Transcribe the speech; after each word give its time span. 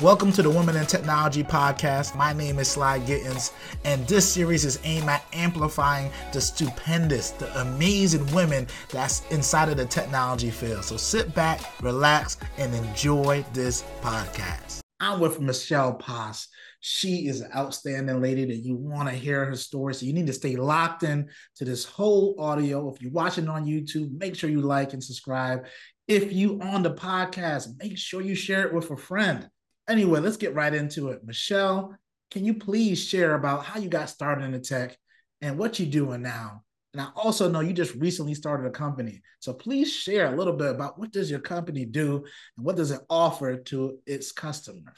Welcome 0.00 0.30
to 0.34 0.42
the 0.44 0.50
Women 0.50 0.76
in 0.76 0.86
Technology 0.86 1.42
podcast. 1.42 2.14
My 2.14 2.32
name 2.32 2.60
is 2.60 2.68
Sly 2.68 3.00
Gittens, 3.00 3.50
and 3.84 4.06
this 4.06 4.32
series 4.32 4.64
is 4.64 4.78
aimed 4.84 5.08
at 5.08 5.24
amplifying 5.32 6.12
the 6.32 6.40
stupendous, 6.40 7.30
the 7.30 7.62
amazing 7.62 8.24
women 8.32 8.68
that's 8.90 9.26
inside 9.32 9.70
of 9.70 9.76
the 9.76 9.86
technology 9.86 10.52
field. 10.52 10.84
So 10.84 10.96
sit 10.96 11.34
back, 11.34 11.62
relax, 11.82 12.36
and 12.58 12.72
enjoy 12.76 13.44
this 13.52 13.82
podcast. 14.00 14.78
I'm 15.00 15.18
with 15.18 15.40
Michelle 15.40 15.94
Pas. 15.94 16.46
She 16.78 17.26
is 17.26 17.40
an 17.40 17.50
outstanding 17.56 18.22
lady 18.22 18.44
that 18.44 18.58
you 18.58 18.76
want 18.76 19.08
to 19.08 19.14
hear 19.16 19.46
her 19.46 19.56
story. 19.56 19.94
So 19.94 20.06
you 20.06 20.12
need 20.12 20.28
to 20.28 20.32
stay 20.32 20.54
locked 20.54 21.02
in 21.02 21.28
to 21.56 21.64
this 21.64 21.84
whole 21.84 22.36
audio. 22.38 22.88
If 22.88 23.02
you're 23.02 23.10
watching 23.10 23.48
on 23.48 23.66
YouTube, 23.66 24.16
make 24.16 24.36
sure 24.36 24.48
you 24.48 24.60
like 24.60 24.92
and 24.92 25.02
subscribe. 25.02 25.66
If 26.06 26.32
you 26.32 26.60
on 26.62 26.84
the 26.84 26.94
podcast, 26.94 27.70
make 27.82 27.98
sure 27.98 28.22
you 28.22 28.36
share 28.36 28.64
it 28.64 28.72
with 28.72 28.92
a 28.92 28.96
friend 28.96 29.50
anyway, 29.88 30.20
let's 30.20 30.36
get 30.36 30.54
right 30.54 30.72
into 30.72 31.08
it. 31.08 31.24
Michelle, 31.24 31.96
can 32.30 32.44
you 32.44 32.54
please 32.54 33.02
share 33.02 33.34
about 33.34 33.64
how 33.64 33.80
you 33.80 33.88
got 33.88 34.10
started 34.10 34.44
in 34.44 34.52
the 34.52 34.60
tech 34.60 34.96
and 35.40 35.58
what 35.58 35.78
you're 35.78 35.90
doing 35.90 36.22
now? 36.22 36.62
And 36.92 37.02
I 37.02 37.08
also 37.14 37.50
know 37.50 37.60
you 37.60 37.72
just 37.72 37.94
recently 37.94 38.34
started 38.34 38.66
a 38.66 38.70
company. 38.70 39.20
So 39.40 39.52
please 39.52 39.92
share 39.92 40.32
a 40.32 40.36
little 40.36 40.54
bit 40.54 40.70
about 40.70 40.98
what 40.98 41.12
does 41.12 41.30
your 41.30 41.40
company 41.40 41.84
do 41.84 42.24
and 42.56 42.66
what 42.66 42.76
does 42.76 42.90
it 42.90 43.00
offer 43.10 43.56
to 43.56 43.98
its 44.06 44.32
customer, 44.32 44.94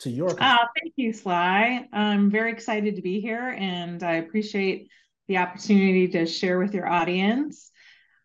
to 0.00 0.10
your 0.10 0.28
customer. 0.28 0.48
Uh, 0.48 0.66
thank 0.80 0.94
you, 0.96 1.12
Sly. 1.12 1.88
I'm 1.92 2.30
very 2.30 2.52
excited 2.52 2.96
to 2.96 3.02
be 3.02 3.20
here 3.20 3.56
and 3.58 4.02
I 4.02 4.14
appreciate 4.14 4.90
the 5.28 5.38
opportunity 5.38 6.08
to 6.08 6.26
share 6.26 6.58
with 6.58 6.74
your 6.74 6.88
audience 6.88 7.70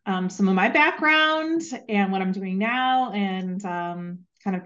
um, 0.05 0.29
some 0.29 0.47
of 0.47 0.55
my 0.55 0.69
background 0.69 1.61
and 1.89 2.11
what 2.11 2.21
I'm 2.21 2.31
doing 2.31 2.57
now 2.57 3.11
and 3.11 3.63
um, 3.65 4.19
kind 4.43 4.57
of 4.57 4.63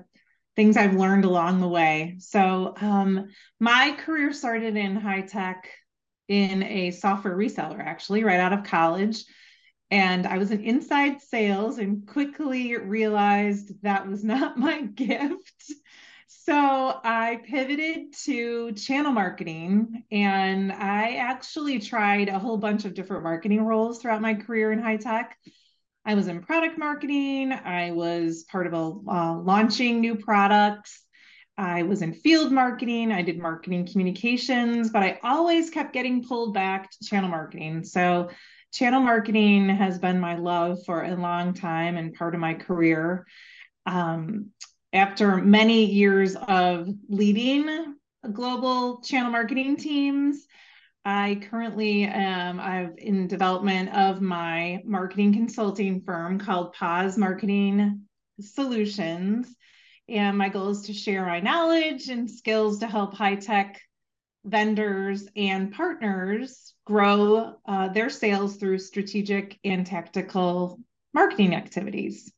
things 0.55 0.77
I've 0.77 0.95
learned 0.95 1.25
along 1.25 1.61
the 1.61 1.67
way. 1.67 2.15
So, 2.19 2.73
um, 2.81 3.29
my 3.59 3.95
career 3.97 4.33
started 4.33 4.75
in 4.75 4.95
high 4.95 5.21
tech 5.21 5.69
in 6.27 6.63
a 6.63 6.91
software 6.91 7.35
reseller, 7.35 7.79
actually, 7.79 8.23
right 8.23 8.39
out 8.39 8.53
of 8.53 8.63
college. 8.63 9.25
And 9.89 10.25
I 10.25 10.37
was 10.37 10.51
in 10.51 10.61
inside 10.61 11.21
sales 11.21 11.77
and 11.77 12.07
quickly 12.07 12.77
realized 12.77 13.73
that 13.83 14.07
was 14.07 14.23
not 14.23 14.57
my 14.57 14.81
gift. 14.81 15.73
So 16.27 16.99
I 17.03 17.41
pivoted 17.45 18.13
to 18.23 18.71
channel 18.71 19.11
marketing 19.11 20.05
and 20.09 20.71
I 20.71 21.15
actually 21.15 21.79
tried 21.79 22.29
a 22.29 22.39
whole 22.39 22.57
bunch 22.57 22.85
of 22.85 22.93
different 22.93 23.23
marketing 23.23 23.63
roles 23.63 23.99
throughout 23.99 24.21
my 24.21 24.33
career 24.35 24.71
in 24.71 24.79
high 24.79 24.97
tech. 24.97 25.37
I 26.05 26.15
was 26.15 26.27
in 26.27 26.41
product 26.41 26.77
marketing. 26.77 27.51
I 27.51 27.91
was 27.91 28.43
part 28.51 28.67
of 28.67 28.73
a 28.73 29.11
uh, 29.11 29.37
launching 29.37 30.01
new 30.01 30.15
products. 30.15 31.03
I 31.57 31.83
was 31.83 32.01
in 32.01 32.13
field 32.13 32.51
marketing. 32.51 33.11
I 33.11 33.21
did 33.21 33.37
marketing 33.37 33.85
communications, 33.85 34.89
but 34.89 35.03
I 35.03 35.19
always 35.23 35.69
kept 35.69 35.93
getting 35.93 36.23
pulled 36.23 36.53
back 36.53 36.89
to 36.89 37.05
channel 37.05 37.29
marketing. 37.29 37.83
So, 37.83 38.29
channel 38.73 39.01
marketing 39.01 39.69
has 39.69 39.99
been 39.99 40.19
my 40.19 40.35
love 40.35 40.79
for 40.85 41.03
a 41.03 41.15
long 41.15 41.53
time 41.53 41.97
and 41.97 42.13
part 42.13 42.33
of 42.33 42.41
my 42.41 42.53
career. 42.53 43.27
Um, 43.85 44.51
after 44.93 45.37
many 45.37 45.85
years 45.85 46.35
of 46.35 46.87
leading 47.09 47.95
global 48.31 49.01
channel 49.01 49.31
marketing 49.31 49.75
teams, 49.77 50.45
I 51.03 51.41
currently 51.49 52.03
am 52.03 52.59
I'm 52.59 52.95
in 52.97 53.27
development 53.27 53.89
of 53.95 54.21
my 54.21 54.81
marketing 54.85 55.33
consulting 55.33 56.01
firm 56.01 56.37
called 56.37 56.73
Pas 56.73 57.17
Marketing 57.17 58.01
Solutions. 58.39 59.53
And 60.07 60.37
my 60.37 60.49
goal 60.49 60.69
is 60.69 60.81
to 60.83 60.93
share 60.93 61.25
my 61.25 61.39
knowledge 61.39 62.09
and 62.09 62.29
skills 62.29 62.79
to 62.79 62.87
help 62.87 63.15
high 63.15 63.35
tech 63.35 63.81
vendors 64.45 65.27
and 65.35 65.71
partners 65.71 66.73
grow 66.85 67.55
uh, 67.65 67.87
their 67.89 68.09
sales 68.09 68.57
through 68.57 68.79
strategic 68.79 69.57
and 69.63 69.85
tactical 69.85 70.79
marketing 71.13 71.55
activities. 71.55 72.31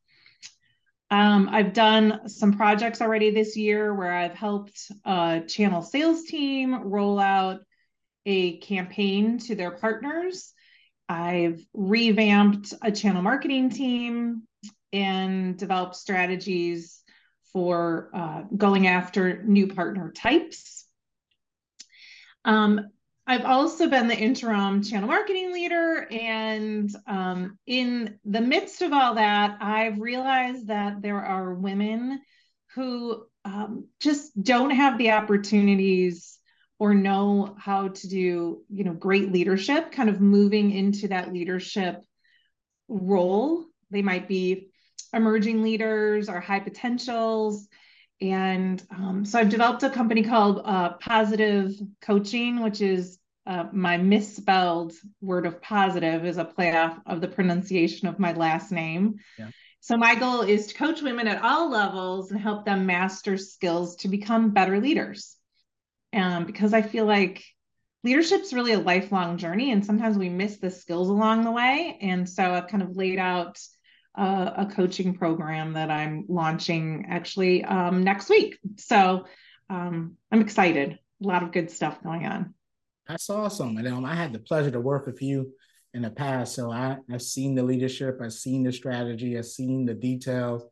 Um, 1.12 1.50
I've 1.52 1.74
done 1.74 2.30
some 2.30 2.54
projects 2.54 3.02
already 3.02 3.30
this 3.32 3.58
year 3.58 3.94
where 3.94 4.14
I've 4.14 4.36
helped 4.36 4.90
a 5.06 5.42
channel 5.48 5.82
sales 5.82 6.24
team 6.24 6.76
roll 6.84 7.20
out 7.20 7.60
a 8.26 8.58
campaign 8.58 9.38
to 9.40 9.56
their 9.56 9.72
partners. 9.72 10.54
I've 11.10 11.64
revamped 11.74 12.74
a 12.82 12.92
channel 12.92 13.22
marketing 13.22 13.70
team 13.70 14.44
and 14.92 15.58
developed 15.58 15.96
strategies 15.96 17.02
for 17.52 18.10
uh, 18.14 18.44
going 18.56 18.88
after 18.88 19.44
new 19.44 19.68
partner 19.68 20.12
types. 20.12 20.86
Um, 22.46 22.90
I've 23.26 23.46
also 23.46 23.90
been 23.90 24.08
the 24.08 24.18
interim 24.18 24.84
channel 24.84 25.08
marketing 25.08 25.54
leader. 25.54 26.08
And 26.12 26.94
um, 27.08 27.58
in 27.66 28.20
the 28.26 28.42
midst 28.42 28.82
of 28.82 28.92
all 28.92 29.16
that, 29.16 29.58
I've 29.62 30.00
realized 30.00 30.68
that 30.68 31.02
there 31.02 31.24
are 31.24 31.54
women 31.54 32.22
who 32.76 33.26
um, 33.46 33.88
just 34.00 34.42
don't 34.42 34.72
have 34.72 34.98
the 34.98 35.12
opportunities 35.12 36.38
or 36.84 36.94
know 36.94 37.56
how 37.58 37.88
to 37.88 38.10
do 38.10 38.62
you 38.70 38.84
know 38.84 38.92
great 38.92 39.32
leadership 39.32 39.94
kind 39.94 40.10
of 40.10 40.20
moving 40.20 40.70
into 40.72 41.08
that 41.08 41.32
leadership 41.32 42.04
role. 42.90 43.64
They 43.90 44.02
might 44.02 44.28
be 44.28 44.68
emerging 45.14 45.64
leaders 45.64 46.28
or 46.28 46.42
high 46.42 46.60
potentials. 46.60 47.70
And 48.20 48.84
um, 48.92 49.24
so 49.24 49.40
i've 49.40 49.48
developed 49.48 49.84
a 49.84 49.90
company 49.90 50.24
called 50.24 50.62
uh, 50.66 50.94
positive 51.00 51.72
coaching 52.02 52.62
which 52.62 52.82
is 52.82 53.18
uh, 53.48 53.66
my 53.72 53.96
misspelled 53.96 54.92
word 55.22 55.46
of 55.46 55.62
positive 55.62 56.26
is 56.26 56.38
a 56.38 56.46
play 56.46 56.76
off 56.76 57.00
of 57.06 57.22
the 57.22 57.30
pronunciation 57.30 58.10
of 58.10 58.20
my 58.20 58.34
last 58.34 58.74
name. 58.74 59.16
Yeah. 59.40 59.52
so 59.80 59.96
my 59.96 60.16
goal 60.16 60.42
is 60.42 60.68
to 60.68 60.74
coach 60.74 61.02
women 61.02 61.30
at 61.30 61.42
all 61.42 61.72
levels 61.72 62.32
and 62.32 62.42
help 62.42 62.66
them 62.66 62.86
master 62.86 63.38
skills 63.38 63.96
to 63.98 64.10
become 64.10 64.52
better 64.52 64.82
leaders 64.82 65.38
um, 66.14 66.46
because 66.46 66.74
I 66.74 66.82
feel 66.82 67.06
like 67.06 67.44
leadership's 68.04 68.54
really 68.54 68.74
a 68.74 68.80
lifelong 68.80 69.38
journey, 69.38 69.72
and 69.72 69.86
sometimes 69.86 70.18
we 70.18 70.30
miss 70.30 70.58
the 70.58 70.70
skills 70.70 71.10
along 71.10 71.44
the 71.44 71.52
way. 71.52 71.98
And 72.02 72.30
so 72.30 72.44
I've 72.44 72.68
kind 72.68 72.84
of 72.84 72.96
laid 72.96 73.20
out 73.20 73.60
uh, 74.18 74.52
a 74.58 74.66
coaching 74.66 75.16
program 75.16 75.74
that 75.74 75.90
I'm 75.90 76.26
launching 76.28 77.06
actually 77.10 77.64
um, 77.64 78.04
next 78.04 78.30
week. 78.30 78.60
So 78.78 79.26
um, 79.70 80.18
I'm 80.32 80.42
excited. 80.42 81.00
A 81.24 81.28
lot 81.28 81.44
of 81.44 81.52
good 81.52 81.72
stuff 81.72 82.04
going 82.04 82.26
on. 82.26 82.54
That's 83.08 83.30
awesome. 83.30 83.78
And 83.78 83.88
um, 83.88 84.06
I 84.06 84.16
had 84.16 84.34
the 84.34 84.40
pleasure 84.40 84.72
to 84.72 84.80
work 84.80 85.06
with 85.06 85.22
you 85.22 85.54
in 85.94 86.04
the 86.04 86.10
past. 86.10 86.56
So 86.56 86.72
I, 86.72 86.98
I've 87.12 87.22
seen 87.22 87.56
the 87.56 87.64
leadership, 87.64 88.20
I've 88.22 88.34
seen 88.34 88.64
the 88.64 88.72
strategy, 88.72 89.38
I've 89.38 89.46
seen 89.46 89.86
the 89.86 89.94
details. 89.94 90.64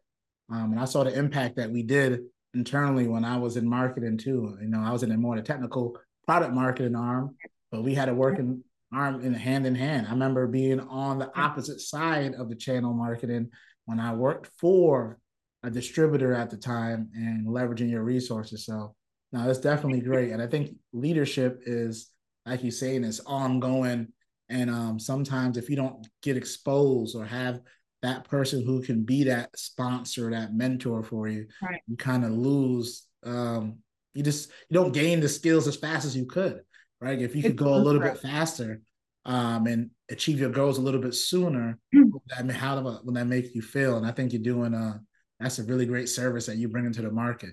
Um, 0.51 0.71
and 0.71 0.79
I 0.79 0.85
saw 0.85 1.03
the 1.03 1.17
impact 1.17 1.55
that 1.57 1.71
we 1.71 1.83
did 1.83 2.21
internally 2.53 3.07
when 3.07 3.25
I 3.25 3.37
was 3.37 3.57
in 3.57 3.67
marketing 3.67 4.17
too. 4.17 4.57
You 4.61 4.67
know, 4.67 4.81
I 4.81 4.91
was 4.91 5.03
in 5.03 5.11
a 5.11 5.17
more 5.17 5.39
technical 5.41 5.97
product 6.25 6.53
marketing 6.53 6.95
arm, 6.95 7.35
but 7.71 7.83
we 7.83 7.93
had 7.93 8.09
a 8.09 8.13
working 8.13 8.63
arm 8.93 9.21
in 9.21 9.33
hand 9.33 9.65
in 9.65 9.75
hand. 9.75 10.07
I 10.07 10.11
remember 10.11 10.47
being 10.47 10.79
on 10.79 11.19
the 11.19 11.31
opposite 11.39 11.79
side 11.79 12.35
of 12.35 12.49
the 12.49 12.55
channel 12.55 12.93
marketing 12.93 13.49
when 13.85 13.99
I 13.99 14.13
worked 14.13 14.49
for 14.59 15.17
a 15.63 15.69
distributor 15.69 16.33
at 16.33 16.49
the 16.49 16.57
time 16.57 17.09
and 17.13 17.47
leveraging 17.47 17.89
your 17.89 18.03
resources. 18.03 18.65
So 18.65 18.95
now 19.31 19.49
it's 19.49 19.59
definitely 19.59 20.01
great. 20.01 20.31
And 20.31 20.41
I 20.41 20.47
think 20.47 20.75
leadership 20.91 21.61
is, 21.65 22.09
like 22.45 22.63
you're 22.63 22.71
saying, 22.71 23.03
is 23.03 23.21
ongoing. 23.25 24.07
And 24.49 24.69
um, 24.69 24.99
sometimes 24.99 25.57
if 25.57 25.69
you 25.69 25.75
don't 25.75 26.05
get 26.21 26.35
exposed 26.35 27.15
or 27.15 27.25
have 27.25 27.61
that 28.01 28.27
person 28.27 28.65
who 28.65 28.81
can 28.81 29.03
be 29.03 29.25
that 29.25 29.57
sponsor, 29.57 30.31
that 30.31 30.53
mentor 30.53 31.03
for 31.03 31.27
you, 31.27 31.47
right. 31.61 31.81
you 31.87 31.95
kind 31.95 32.23
of 32.23 32.31
lose. 32.31 33.05
Um, 33.23 33.77
you 34.13 34.23
just 34.23 34.49
you 34.69 34.73
don't 34.73 34.93
gain 34.93 35.19
the 35.19 35.29
skills 35.29 35.67
as 35.67 35.75
fast 35.75 36.05
as 36.05 36.15
you 36.15 36.25
could, 36.25 36.61
right? 36.99 37.21
If 37.21 37.35
you 37.35 37.43
could 37.43 37.55
go 37.55 37.73
a 37.73 37.77
little 37.77 38.01
bit 38.01 38.17
faster 38.17 38.81
um, 39.25 39.67
and 39.67 39.91
achieve 40.09 40.39
your 40.39 40.49
goals 40.49 40.77
a 40.77 40.81
little 40.81 40.99
bit 40.99 41.13
sooner, 41.13 41.77
I 41.93 42.41
mean, 42.41 42.49
how 42.49 42.81
would 42.81 43.15
that 43.15 43.27
make 43.27 43.55
you 43.55 43.61
feel? 43.61 43.97
And 43.97 44.05
I 44.05 44.11
think 44.11 44.33
you're 44.33 44.41
doing 44.41 44.73
a 44.73 45.01
that's 45.39 45.59
a 45.59 45.63
really 45.63 45.85
great 45.85 46.09
service 46.09 46.45
that 46.47 46.57
you 46.57 46.67
bring 46.67 46.85
into 46.85 47.01
the 47.01 47.11
market. 47.11 47.51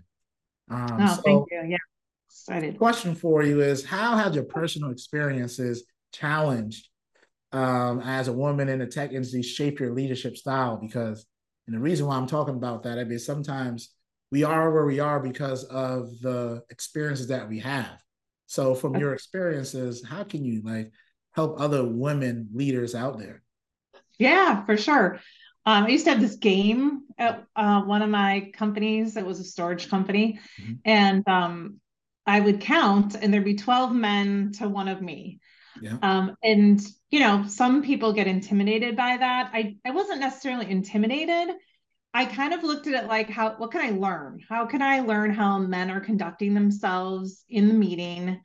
Um, 0.70 0.98
oh, 1.00 1.14
so 1.14 1.22
thank 1.22 1.46
you. 1.50 1.62
Yeah, 1.68 1.76
excited. 2.28 2.78
Question 2.78 3.14
for 3.14 3.42
you 3.42 3.60
is: 3.60 3.84
How 3.84 4.16
have 4.16 4.34
your 4.34 4.44
personal 4.44 4.90
experiences 4.90 5.84
challenged 6.12 6.88
um, 7.52 8.00
as 8.00 8.28
a 8.28 8.32
woman 8.32 8.68
in 8.68 8.78
the 8.78 8.86
tech 8.86 9.12
industry 9.12 9.42
shape 9.42 9.80
your 9.80 9.92
leadership 9.92 10.36
style? 10.36 10.76
Because, 10.76 11.26
and 11.66 11.76
the 11.76 11.80
reason 11.80 12.06
why 12.06 12.16
I'm 12.16 12.26
talking 12.26 12.56
about 12.56 12.82
that, 12.84 12.98
I 12.98 13.04
mean, 13.04 13.18
sometimes 13.18 13.90
we 14.30 14.44
are 14.44 14.72
where 14.72 14.86
we 14.86 15.00
are 15.00 15.20
because 15.20 15.64
of 15.64 16.10
the 16.20 16.62
experiences 16.70 17.28
that 17.28 17.48
we 17.48 17.60
have. 17.60 18.02
So, 18.46 18.74
from 18.74 18.96
your 18.96 19.12
experiences, 19.12 20.04
how 20.04 20.24
can 20.24 20.44
you 20.44 20.62
like 20.64 20.92
help 21.32 21.60
other 21.60 21.86
women 21.86 22.48
leaders 22.52 22.94
out 22.94 23.18
there? 23.18 23.42
Yeah, 24.18 24.64
for 24.64 24.76
sure. 24.76 25.20
Um, 25.66 25.84
I 25.84 25.88
used 25.88 26.04
to 26.04 26.12
have 26.12 26.20
this 26.20 26.36
game 26.36 27.02
at 27.18 27.44
uh, 27.54 27.82
one 27.82 28.00
of 28.00 28.08
my 28.08 28.50
companies. 28.54 29.16
It 29.16 29.26
was 29.26 29.38
a 29.38 29.44
storage 29.44 29.90
company, 29.90 30.40
mm-hmm. 30.60 30.72
and 30.84 31.28
um, 31.28 31.80
I 32.26 32.40
would 32.40 32.60
count, 32.60 33.16
and 33.16 33.32
there'd 33.32 33.44
be 33.44 33.56
twelve 33.56 33.94
men 33.94 34.52
to 34.58 34.68
one 34.68 34.88
of 34.88 35.02
me. 35.02 35.40
Yeah. 35.80 35.98
Um, 36.02 36.36
and 36.42 36.80
you 37.10 37.20
know, 37.20 37.44
some 37.46 37.82
people 37.82 38.12
get 38.12 38.26
intimidated 38.26 38.96
by 38.96 39.16
that. 39.16 39.50
I 39.52 39.76
I 39.84 39.90
wasn't 39.90 40.20
necessarily 40.20 40.70
intimidated. 40.70 41.56
I 42.14 42.24
kind 42.24 42.54
of 42.54 42.64
looked 42.64 42.86
at 42.86 43.04
it 43.04 43.08
like 43.08 43.28
how 43.28 43.54
what 43.56 43.70
can 43.70 43.80
I 43.80 43.96
learn? 43.96 44.40
How 44.48 44.66
can 44.66 44.82
I 44.82 45.00
learn 45.00 45.30
how 45.30 45.58
men 45.58 45.90
are 45.90 46.00
conducting 46.00 46.54
themselves 46.54 47.44
in 47.48 47.68
the 47.68 47.74
meeting 47.74 48.40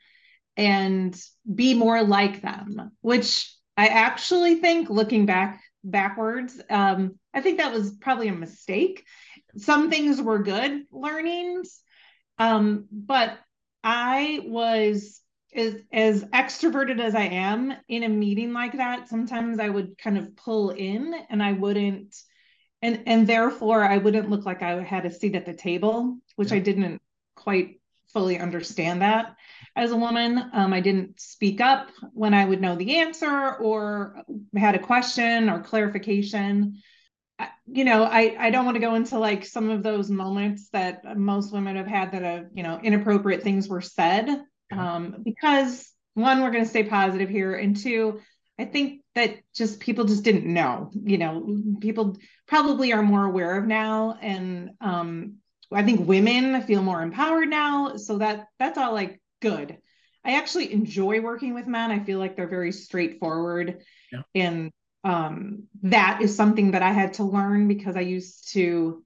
and 0.58 1.20
be 1.54 1.74
more 1.74 2.04
like 2.04 2.42
them? 2.42 2.92
Which 3.02 3.52
I 3.76 3.88
actually 3.88 4.56
think 4.56 4.90
looking 4.90 5.26
back 5.26 5.62
backwards. 5.84 6.62
Um, 6.70 7.20
I 7.34 7.42
think 7.42 7.58
that 7.58 7.74
was 7.74 7.92
probably 7.92 8.28
a 8.28 8.34
mistake. 8.34 9.04
Some 9.58 9.90
things 9.90 10.22
were 10.22 10.40
good 10.40 10.84
learnings, 10.92 11.82
um, 12.38 12.86
but 12.92 13.38
I 13.84 14.42
was 14.44 15.20
as 15.56 15.76
as 15.92 16.24
extroverted 16.26 17.00
as 17.00 17.16
I 17.16 17.24
am 17.24 17.74
in 17.88 18.04
a 18.04 18.10
meeting 18.10 18.54
like 18.54 18.78
that. 18.78 19.10
Sometimes 19.10 19.60
I 19.60 19.70
would 19.70 19.98
kind 19.98 20.18
of 20.18 20.36
pull 20.36 20.72
in, 20.72 21.14
and 21.30 21.42
I 21.42 21.54
wouldn't, 21.54 22.16
and 22.82 23.04
and 23.06 23.28
therefore 23.28 23.84
I 23.84 23.98
wouldn't 23.98 24.30
look 24.30 24.46
like 24.46 24.62
I 24.62 24.82
had 24.82 25.06
a 25.06 25.12
seat 25.12 25.36
at 25.36 25.46
the 25.46 25.54
table, 25.54 26.18
which 26.36 26.52
yeah. 26.52 26.58
I 26.58 26.60
didn't 26.60 27.02
quite 27.36 27.80
fully 28.14 28.40
understand 28.40 29.02
that 29.02 29.36
as 29.76 29.92
a 29.92 29.98
woman. 29.98 30.50
Um, 30.54 30.72
I 30.72 30.80
didn't 30.80 31.20
speak 31.20 31.60
up 31.60 31.90
when 32.14 32.34
I 32.34 32.46
would 32.46 32.62
know 32.62 32.76
the 32.76 32.98
answer 32.98 33.56
or 33.56 34.22
had 34.56 34.76
a 34.76 34.80
question 34.80 35.50
or 35.50 35.62
clarification. 35.62 36.82
You 37.66 37.84
know, 37.84 38.04
I, 38.04 38.36
I 38.40 38.50
don't 38.52 38.66
want 38.66 38.76
to 38.76 38.82
go 38.82 38.96
into 38.96 39.18
like 39.18 39.46
some 39.46 39.70
of 39.70 39.82
those 39.82 40.10
moments 40.10 40.70
that 40.70 41.18
most 41.18 41.52
women 41.52 41.76
have 41.76 41.88
had 41.88 42.12
that 42.12 42.22
have, 42.22 42.46
you 42.54 42.62
know, 42.62 42.80
inappropriate 42.82 43.42
things 43.42 43.68
were 43.68 43.82
said. 43.82 44.44
Um, 44.80 45.16
because 45.24 45.92
one, 46.14 46.42
we're 46.42 46.52
going 46.52 46.64
to 46.64 46.70
stay 46.70 46.84
positive 46.84 47.30
here. 47.30 47.56
And 47.56 47.76
two, 47.76 48.22
I 48.60 48.66
think 48.66 49.02
that 49.16 49.38
just 49.56 49.80
people 49.80 50.06
just 50.06 50.24
didn't 50.24 50.46
know, 50.46 50.92
you 50.94 51.18
know, 51.18 51.62
people 51.82 52.18
probably 52.48 52.94
are 52.94 53.02
more 53.02 53.26
aware 53.26 53.58
of 53.58 53.66
now. 53.66 54.18
And 54.22 54.72
um, 54.80 55.38
I 55.72 55.84
think 55.84 56.08
women 56.08 56.62
feel 56.62 56.84
more 56.84 57.02
empowered 57.02 57.50
now. 57.50 57.96
So 57.98 58.20
that 58.20 58.48
that's 58.60 58.78
all 58.78 58.94
like 58.94 59.22
good. 59.42 59.78
I 60.24 60.36
actually 60.36 60.72
enjoy 60.72 61.20
working 61.20 61.54
with 61.54 61.68
men. 61.68 61.92
I 61.92 62.00
feel 62.00 62.20
like 62.20 62.36
they're 62.36 62.48
very 62.48 62.72
straightforward. 62.72 63.84
Yeah. 64.12 64.22
And 64.36 64.72
um, 65.04 65.64
that 65.82 66.22
is 66.22 66.36
something 66.36 66.72
that 66.72 66.82
I 66.82 66.92
had 66.92 67.16
to 67.16 67.24
learn 67.24 67.68
because 67.68 67.98
I 67.98 68.02
used 68.02 68.54
to 68.54 69.04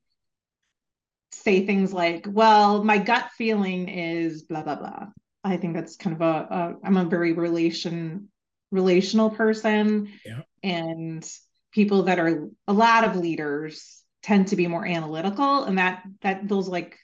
say 1.31 1.65
things 1.65 1.91
like, 1.91 2.27
well, 2.29 2.83
my 2.83 2.97
gut 2.97 3.29
feeling 3.37 3.89
is 3.89 4.43
blah, 4.43 4.61
blah, 4.61 4.75
blah. 4.75 5.07
I 5.47 5.57
think 5.57 5.73
that's 5.73 5.95
kind 5.95 6.15
of 6.15 6.21
a, 6.21 6.25
a 6.53 6.75
I'm 6.83 6.97
a 6.97 7.05
very 7.05 7.33
relation 7.33 8.29
relational 8.71 9.29
person. 9.29 10.09
Yeah. 10.25 10.41
And 10.63 11.29
people 11.71 12.03
that 12.03 12.19
are 12.19 12.49
a 12.67 12.73
lot 12.73 13.03
of 13.03 13.15
leaders 13.15 14.03
tend 14.23 14.47
to 14.49 14.55
be 14.55 14.67
more 14.67 14.85
analytical 14.85 15.63
and 15.63 15.77
that 15.77 16.03
that 16.21 16.47
those 16.47 16.67
like 16.67 16.97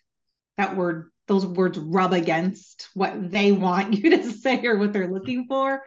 that 0.57 0.75
word 0.75 1.09
those 1.27 1.45
words 1.45 1.77
rub 1.77 2.11
against 2.11 2.89
what 2.93 3.31
they 3.31 3.51
want 3.51 3.93
you 4.03 4.09
to 4.09 4.31
say 4.31 4.65
or 4.65 4.77
what 4.77 4.93
they're 4.93 5.11
looking 5.11 5.41
mm-hmm. 5.41 5.53
for 5.53 5.83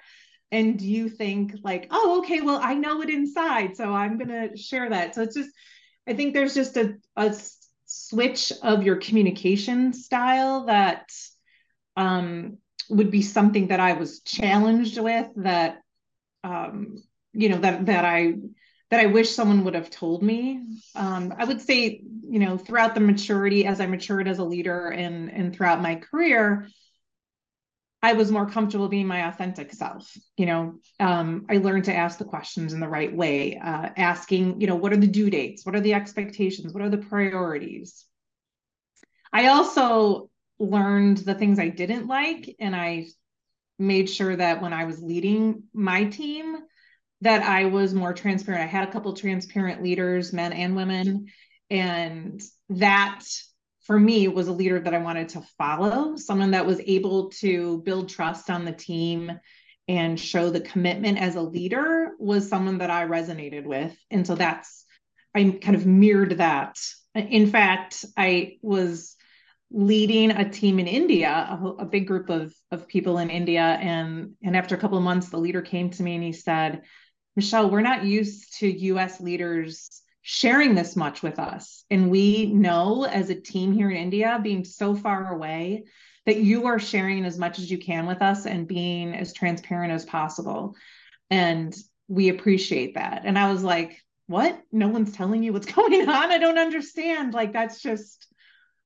and 0.52 0.80
you 0.80 1.08
think 1.08 1.52
like 1.62 1.88
oh 1.90 2.20
okay 2.20 2.40
well 2.40 2.60
i 2.62 2.74
know 2.74 3.02
it 3.02 3.10
inside 3.10 3.76
so 3.76 3.92
i'm 3.92 4.16
going 4.16 4.28
to 4.28 4.56
share 4.56 4.88
that 4.88 5.14
so 5.14 5.22
it's 5.22 5.34
just 5.34 5.50
i 6.06 6.14
think 6.14 6.32
there's 6.32 6.54
just 6.54 6.76
a, 6.76 6.94
a 7.16 7.34
switch 7.86 8.52
of 8.62 8.82
your 8.82 8.96
communication 8.96 9.92
style 9.92 10.66
that 10.66 11.10
um, 11.96 12.58
would 12.88 13.10
be 13.10 13.22
something 13.22 13.68
that 13.68 13.80
i 13.80 13.92
was 13.94 14.20
challenged 14.20 14.98
with 14.98 15.28
that 15.36 15.78
um, 16.44 16.96
you 17.32 17.48
know 17.48 17.58
that 17.58 17.86
that 17.86 18.04
i 18.04 18.34
that 18.90 19.00
I 19.00 19.06
wish 19.06 19.30
someone 19.30 19.64
would 19.64 19.74
have 19.74 19.90
told 19.90 20.22
me. 20.22 20.60
Um, 20.94 21.34
I 21.36 21.44
would 21.44 21.60
say, 21.60 22.02
you 22.28 22.38
know, 22.38 22.56
throughout 22.56 22.94
the 22.94 23.00
maturity, 23.00 23.66
as 23.66 23.80
I 23.80 23.86
matured 23.86 24.28
as 24.28 24.38
a 24.38 24.44
leader 24.44 24.88
and 24.88 25.30
and 25.30 25.54
throughout 25.54 25.82
my 25.82 25.96
career, 25.96 26.68
I 28.02 28.12
was 28.12 28.30
more 28.30 28.48
comfortable 28.48 28.88
being 28.88 29.06
my 29.08 29.28
authentic 29.28 29.72
self. 29.72 30.16
You 30.36 30.46
know, 30.46 30.74
um, 31.00 31.46
I 31.50 31.56
learned 31.56 31.86
to 31.86 31.94
ask 31.94 32.18
the 32.18 32.24
questions 32.24 32.72
in 32.72 32.80
the 32.80 32.88
right 32.88 33.14
way, 33.14 33.56
uh, 33.56 33.88
asking, 33.96 34.60
you 34.60 34.68
know, 34.68 34.76
what 34.76 34.92
are 34.92 34.96
the 34.98 35.08
due 35.08 35.30
dates? 35.30 35.66
What 35.66 35.74
are 35.74 35.80
the 35.80 35.94
expectations? 35.94 36.72
What 36.72 36.84
are 36.84 36.90
the 36.90 36.98
priorities? 36.98 38.04
I 39.32 39.48
also 39.48 40.30
learned 40.58 41.18
the 41.18 41.34
things 41.34 41.58
I 41.58 41.68
didn't 41.68 42.06
like, 42.06 42.56
and 42.58 42.74
I 42.74 43.06
made 43.78 44.08
sure 44.08 44.34
that 44.34 44.62
when 44.62 44.72
I 44.72 44.84
was 44.84 45.02
leading 45.02 45.64
my 45.74 46.04
team, 46.04 46.56
that 47.22 47.42
I 47.42 47.66
was 47.66 47.94
more 47.94 48.12
transparent. 48.12 48.64
I 48.64 48.66
had 48.66 48.88
a 48.88 48.92
couple 48.92 49.12
transparent 49.14 49.82
leaders, 49.82 50.32
men 50.32 50.52
and 50.52 50.76
women, 50.76 51.26
and 51.70 52.42
that 52.70 53.22
for 53.86 53.98
me 53.98 54.28
was 54.28 54.48
a 54.48 54.52
leader 54.52 54.80
that 54.80 54.94
I 54.94 54.98
wanted 54.98 55.30
to 55.30 55.46
follow, 55.58 56.16
someone 56.16 56.50
that 56.50 56.66
was 56.66 56.80
able 56.80 57.30
to 57.40 57.82
build 57.84 58.08
trust 58.08 58.50
on 58.50 58.64
the 58.64 58.72
team 58.72 59.32
and 59.88 60.18
show 60.18 60.50
the 60.50 60.60
commitment 60.60 61.18
as 61.18 61.36
a 61.36 61.40
leader 61.40 62.12
was 62.18 62.48
someone 62.48 62.78
that 62.78 62.90
I 62.90 63.06
resonated 63.06 63.64
with. 63.64 63.96
And 64.10 64.26
so 64.26 64.34
that's 64.34 64.84
I 65.34 65.58
kind 65.62 65.76
of 65.76 65.86
mirrored 65.86 66.38
that. 66.38 66.78
In 67.14 67.46
fact, 67.46 68.04
I 68.16 68.56
was 68.62 69.16
leading 69.70 70.30
a 70.30 70.48
team 70.48 70.78
in 70.78 70.86
India, 70.86 71.28
a, 71.28 71.82
a, 71.82 71.84
big 71.84 72.06
group 72.06 72.30
of, 72.30 72.54
of 72.70 72.86
people 72.86 73.18
in 73.18 73.30
India. 73.30 73.60
And, 73.60 74.34
and 74.42 74.56
after 74.56 74.74
a 74.74 74.78
couple 74.78 74.96
of 74.96 75.04
months, 75.04 75.28
the 75.28 75.38
leader 75.38 75.60
came 75.60 75.90
to 75.90 76.02
me 76.02 76.14
and 76.14 76.22
he 76.22 76.32
said, 76.32 76.82
Michelle, 77.34 77.68
we're 77.68 77.80
not 77.80 78.04
used 78.04 78.58
to 78.58 78.68
US 78.68 79.20
leaders 79.20 80.02
sharing 80.22 80.74
this 80.74 80.96
much 80.96 81.22
with 81.22 81.38
us. 81.38 81.84
And 81.90 82.10
we 82.10 82.46
know 82.46 83.04
as 83.04 83.30
a 83.30 83.40
team 83.40 83.72
here 83.72 83.90
in 83.90 83.96
India, 83.96 84.40
being 84.42 84.64
so 84.64 84.94
far 84.94 85.32
away, 85.32 85.84
that 86.26 86.38
you 86.38 86.66
are 86.66 86.78
sharing 86.78 87.24
as 87.24 87.38
much 87.38 87.58
as 87.58 87.70
you 87.70 87.78
can 87.78 88.06
with 88.06 88.20
us 88.20 88.46
and 88.46 88.66
being 88.66 89.14
as 89.14 89.32
transparent 89.32 89.92
as 89.92 90.04
possible. 90.04 90.74
And 91.30 91.74
we 92.08 92.28
appreciate 92.28 92.94
that. 92.94 93.22
And 93.24 93.38
I 93.38 93.52
was 93.52 93.62
like, 93.62 94.02
what? 94.26 94.60
No 94.72 94.88
one's 94.88 95.12
telling 95.12 95.42
you 95.42 95.52
what's 95.52 95.72
going 95.72 96.08
on? 96.08 96.32
I 96.32 96.38
don't 96.38 96.58
understand. 96.58 97.32
Like, 97.32 97.52
that's 97.52 97.80
just, 97.80 98.26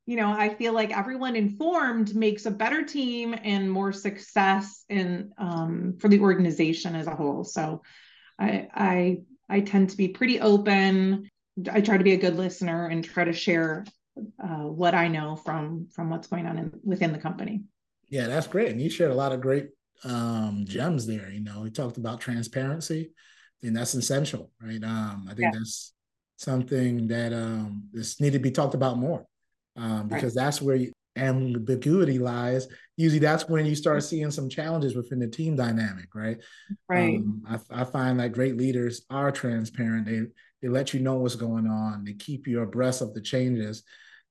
you 0.07 0.17
know, 0.17 0.31
I 0.31 0.55
feel 0.55 0.73
like 0.73 0.97
everyone 0.97 1.37
informed 1.37 2.15
makes 2.15 2.47
a 2.47 2.51
better 2.51 2.85
team 2.85 3.35
and 3.45 3.71
more 3.71 3.93
success 3.93 4.85
in 4.89 5.33
um, 5.39 5.97
for 6.01 6.09
the 6.09 6.21
organization 6.21 6.95
as 6.97 7.07
a 7.07 7.15
whole. 7.15 7.45
So 7.45 7.83
I, 8.39 8.69
I 8.75 9.19
I 9.49 9.61
tend 9.61 9.91
to 9.91 9.97
be 9.97 10.09
pretty 10.09 10.41
open. 10.41 11.29
I 11.71 11.81
try 11.81 11.97
to 11.97 12.05
be 12.05 12.15
a 12.15 12.19
good 12.19 12.37
listener 12.37 12.87
and 12.87 13.05
try 13.05 13.25
to 13.25 13.33
share 13.33 13.85
uh, 14.43 14.65
what 14.65 14.95
I 14.95 15.09
know 15.09 15.37
from 15.37 15.89
from 15.93 16.11
what's 16.11 16.29
going 16.29 16.47
on 16.47 16.59
in, 16.59 16.73
within 16.83 17.13
the 17.13 17.19
company. 17.19 17.63
Yeah, 18.09 18.27
that's 18.27 18.47
great, 18.47 18.71
and 18.71 18.81
you 18.81 18.91
shared 18.91 19.13
a 19.13 19.15
lot 19.15 19.33
of 19.33 19.41
great 19.41 19.69
um, 20.05 20.65
gems 20.67 21.07
there. 21.07 21.31
You 21.31 21.41
know, 21.41 21.61
we 21.61 21.71
talked 21.71 21.99
about 21.99 22.21
transparency, 22.21 23.13
and 23.63 23.77
that's 23.77 23.95
essential, 23.95 24.51
right? 24.61 24.83
Um, 24.83 25.27
I 25.31 25.35
think 25.35 25.53
yeah. 25.53 25.59
that's 25.59 25.93
something 26.37 27.07
that 27.09 27.33
um, 27.33 27.85
this 27.93 28.21
need 28.21 28.33
to 28.33 28.39
be 28.39 28.51
talked 28.51 28.75
about 28.75 28.99
more 28.99 29.27
um, 29.77 30.09
because 30.09 30.37
right. 30.37 30.45
that's 30.45 30.63
where 30.63 30.77
you, 30.77 30.93
ambiguity 31.17 32.19
lies, 32.19 32.69
usually 32.97 33.19
that's 33.19 33.49
when 33.49 33.67
you 33.67 33.75
start 33.75 34.03
seeing 34.03 34.31
some 34.31 34.49
challenges 34.49 34.95
within 34.95 35.19
the 35.19 35.29
team 35.29 35.57
dynamic, 35.57 36.15
right? 36.15 36.39
Right. 36.89 37.17
Um, 37.17 37.43
I, 37.49 37.83
I, 37.83 37.85
find 37.85 38.21
that 38.21 38.33
great 38.33 38.57
leaders 38.57 39.03
are 39.11 39.33
transparent. 39.33 40.07
They 40.07 40.23
they 40.63 40.69
let 40.69 40.93
you 40.93 41.01
know 41.01 41.17
what's 41.17 41.37
going 41.37 41.67
on. 41.67 42.05
They 42.05 42.13
keep 42.13 42.47
you 42.47 42.61
abreast 42.61 43.01
of 43.01 43.15
the 43.15 43.23
changes, 43.23 43.83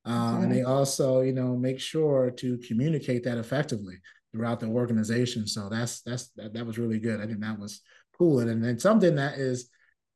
uh, 0.05 0.39
and 0.41 0.51
they 0.51 0.63
also, 0.63 1.21
you 1.21 1.33
know, 1.33 1.55
make 1.55 1.79
sure 1.79 2.31
to 2.31 2.57
communicate 2.67 3.23
that 3.23 3.37
effectively 3.37 3.95
throughout 4.31 4.59
the 4.59 4.67
organization. 4.67 5.47
So 5.47 5.69
that's 5.69 6.01
that's 6.01 6.29
that, 6.35 6.53
that 6.53 6.65
was 6.65 6.77
really 6.77 6.99
good. 6.99 7.19
I 7.19 7.25
think 7.25 7.39
that 7.41 7.59
was 7.59 7.81
cool, 8.17 8.39
and 8.39 8.63
then 8.63 8.79
something 8.79 9.15
that 9.15 9.37
is 9.37 9.69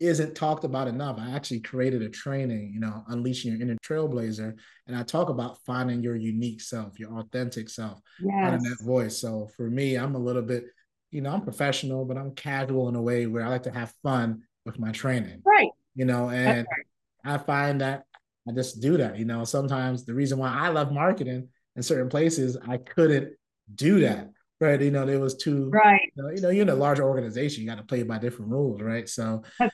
isn't 0.05 0.36
talked 0.36 0.63
about 0.63 0.88
enough. 0.88 1.17
I 1.19 1.31
actually 1.31 1.62
created 1.62 2.01
a 2.01 2.10
training, 2.10 2.72
you 2.74 2.79
know, 2.79 3.03
unleashing 3.07 3.51
your 3.51 3.62
inner 3.62 3.77
trailblazer, 3.83 4.55
and 4.88 4.95
I 4.95 5.03
talk 5.03 5.29
about 5.29 5.57
finding 5.65 6.01
your 6.01 6.15
unique 6.15 6.62
self, 6.62 7.00
your 7.00 7.17
authentic 7.19 7.69
self, 7.69 8.00
yes. 8.19 8.33
finding 8.33 8.69
that 8.69 8.83
voice. 8.83 9.17
So 9.17 9.50
for 9.55 9.69
me, 9.69 9.95
I'm 9.95 10.15
a 10.15 10.19
little 10.19 10.41
bit, 10.41 10.65
you 11.12 11.22
know, 11.22 11.31
I'm 11.31 11.41
professional, 11.41 12.05
but 12.05 12.17
I'm 12.17 12.36
casual 12.36 12.89
in 12.89 12.95
a 12.95 13.01
way 13.01 13.25
where 13.25 13.45
I 13.45 13.50
like 13.50 13.63
to 13.63 13.72
have 13.72 13.93
fun 14.03 14.43
with 14.65 14.79
my 14.79 14.91
training. 14.91 15.41
Right. 15.45 15.69
You 15.95 16.05
know, 16.05 16.29
and 16.29 16.67
right. 16.69 17.36
I 17.36 17.38
find 17.38 17.81
that 17.81 18.05
I 18.48 18.51
just 18.51 18.81
do 18.81 18.98
that. 18.98 19.17
You 19.17 19.25
know, 19.25 19.43
sometimes 19.43 20.05
the 20.05 20.13
reason 20.13 20.38
why 20.38 20.50
I 20.50 20.69
love 20.69 20.91
marketing 20.91 21.50
in 21.75 21.83
certain 21.83 22.10
places, 22.10 22.57
I 22.67 22.77
couldn't 22.77 23.33
do 23.74 24.01
that 24.01 24.29
right? 24.63 24.82
You 24.82 24.91
know, 24.91 25.05
there 25.05 25.20
was 25.20 25.36
two. 25.36 25.70
Right. 25.70 26.12
You 26.15 26.24
know, 26.24 26.29
you 26.29 26.41
know, 26.41 26.50
you're 26.50 26.62
in 26.63 26.70
a 26.70 26.75
larger 26.75 27.03
organization. 27.03 27.63
You 27.63 27.70
got 27.70 27.77
to 27.77 27.84
play 27.84 28.03
by 28.03 28.17
different 28.17 28.51
rules, 28.51 28.82
right? 28.82 29.08
So 29.08 29.43
I, 29.60 29.70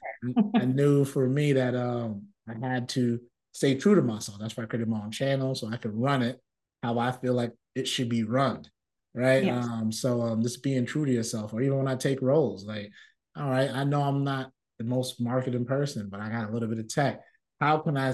I 0.56 0.66
knew 0.66 1.06
for 1.06 1.28
me 1.28 1.54
that 1.54 1.76
um, 1.76 2.24
I 2.48 2.68
had 2.68 2.90
to 2.90 3.20
stay 3.52 3.76
true 3.76 3.96
to 3.96 4.02
myself. 4.02 4.40
That's 4.40 4.58
why 4.58 4.64
I 4.64 4.68
created 4.68 4.90
my 4.90 5.02
own 5.02 5.12
channel 5.12 5.56
so 5.56 5.70
I 5.70 5.78
could 5.78 5.94
run 5.94 6.22
it 6.22 6.40
how 6.84 7.00
I 7.00 7.12
feel 7.12 7.34
like 7.34 7.52
it 7.76 7.88
should 7.88 8.10
be 8.10 8.24
run, 8.24 8.66
right? 9.14 9.44
Yes. 9.44 9.66
Um, 9.66 9.92
so 9.92 10.22
um, 10.22 10.42
just 10.42 10.64
being 10.64 10.86
true 10.86 11.06
to 11.06 11.12
yourself, 11.12 11.54
or 11.54 11.62
even 11.62 11.78
when 11.78 11.88
I 11.88 11.96
take 11.96 12.22
roles, 12.22 12.66
like, 12.66 12.92
all 13.36 13.50
right, 13.50 13.70
I 13.70 13.84
know 13.84 14.02
I'm 14.02 14.24
not 14.24 14.52
the 14.78 14.86
most 14.86 15.22
marketing 15.22 15.66
person, 15.66 16.10
but 16.10 16.20
I 16.20 16.30
got 16.30 16.50
a 16.50 16.54
little 16.54 16.70
bit 16.70 16.80
of 16.80 16.88
tech. 16.88 17.22
How 17.60 17.78
can 17.80 17.98
I 17.98 18.14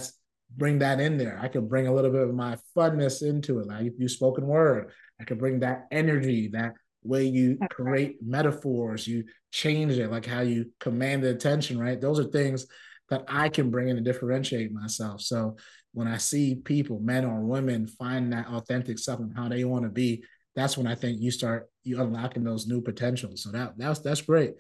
bring 0.56 0.80
that 0.80 1.00
in 1.00 1.18
there? 1.18 1.40
I 1.42 1.48
can 1.48 1.68
bring 1.68 1.88
a 1.88 1.94
little 1.94 2.12
bit 2.12 2.24
of 2.28 2.34
my 2.34 2.58
funness 2.76 3.28
into 3.28 3.60
it. 3.60 3.68
Like 3.68 3.94
you 3.98 4.08
spoken 4.08 4.46
word, 4.46 4.92
I 5.20 5.24
can 5.24 5.38
bring 5.38 5.60
that 5.60 5.88
energy, 5.92 6.50
that 6.50 6.74
way 7.04 7.26
you 7.26 7.58
create 7.70 8.18
metaphors, 8.22 9.08
you 9.08 9.26
change 9.52 9.94
it, 9.94 10.12
like 10.12 10.26
how 10.26 10.42
you 10.42 10.72
command 10.80 11.24
the 11.24 11.30
attention, 11.30 11.80
right? 11.80 12.00
Those 12.00 12.20
are 12.20 12.26
things 12.26 12.66
that 13.10 13.24
I 13.28 13.50
can 13.50 13.70
bring 13.70 13.90
in 13.90 13.96
to 13.96 14.02
differentiate 14.02 14.72
myself. 14.72 15.22
So 15.22 15.58
when 15.94 16.08
I 16.08 16.18
see 16.18 16.56
people, 16.56 17.00
men 17.00 17.24
or 17.24 17.42
women, 17.42 17.88
find 17.88 18.34
that 18.34 18.48
authentic 18.48 19.00
self 19.00 19.20
and 19.20 19.36
how 19.36 19.48
they 19.48 19.64
want 19.64 19.84
to 19.84 19.90
be, 19.90 20.24
that's 20.56 20.78
when 20.78 20.88
I 20.88 20.96
think 20.96 21.22
you 21.22 21.32
start 21.32 21.70
you 21.84 22.02
unlocking 22.02 22.44
those 22.44 22.68
new 22.68 22.82
potentials. 22.82 23.44
So 23.44 23.52
that 23.52 23.78
that's 23.78 24.00
that's 24.00 24.22
great. 24.22 24.54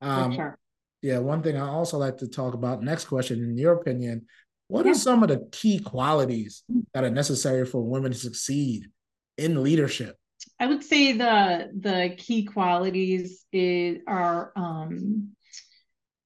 Um, 0.00 0.34
sure. 0.34 0.58
Yeah, 1.02 1.18
one 1.18 1.42
thing 1.42 1.56
I 1.56 1.68
also 1.68 1.98
like 1.98 2.18
to 2.18 2.28
talk 2.28 2.54
about. 2.54 2.82
Next 2.82 3.06
question, 3.06 3.42
in 3.42 3.56
your 3.56 3.74
opinion, 3.74 4.26
what 4.68 4.84
yeah. 4.84 4.92
are 4.92 4.94
some 4.94 5.22
of 5.22 5.28
the 5.28 5.48
key 5.52 5.78
qualities 5.78 6.64
that 6.92 7.04
are 7.04 7.10
necessary 7.10 7.64
for 7.64 7.82
women 7.82 8.12
to 8.12 8.18
succeed 8.18 8.86
in 9.38 9.62
leadership? 9.62 10.16
I 10.60 10.66
would 10.66 10.84
say 10.84 11.12
the 11.12 11.70
the 11.78 12.14
key 12.16 12.44
qualities 12.44 13.44
is 13.52 13.98
are 14.06 14.52
um, 14.56 15.32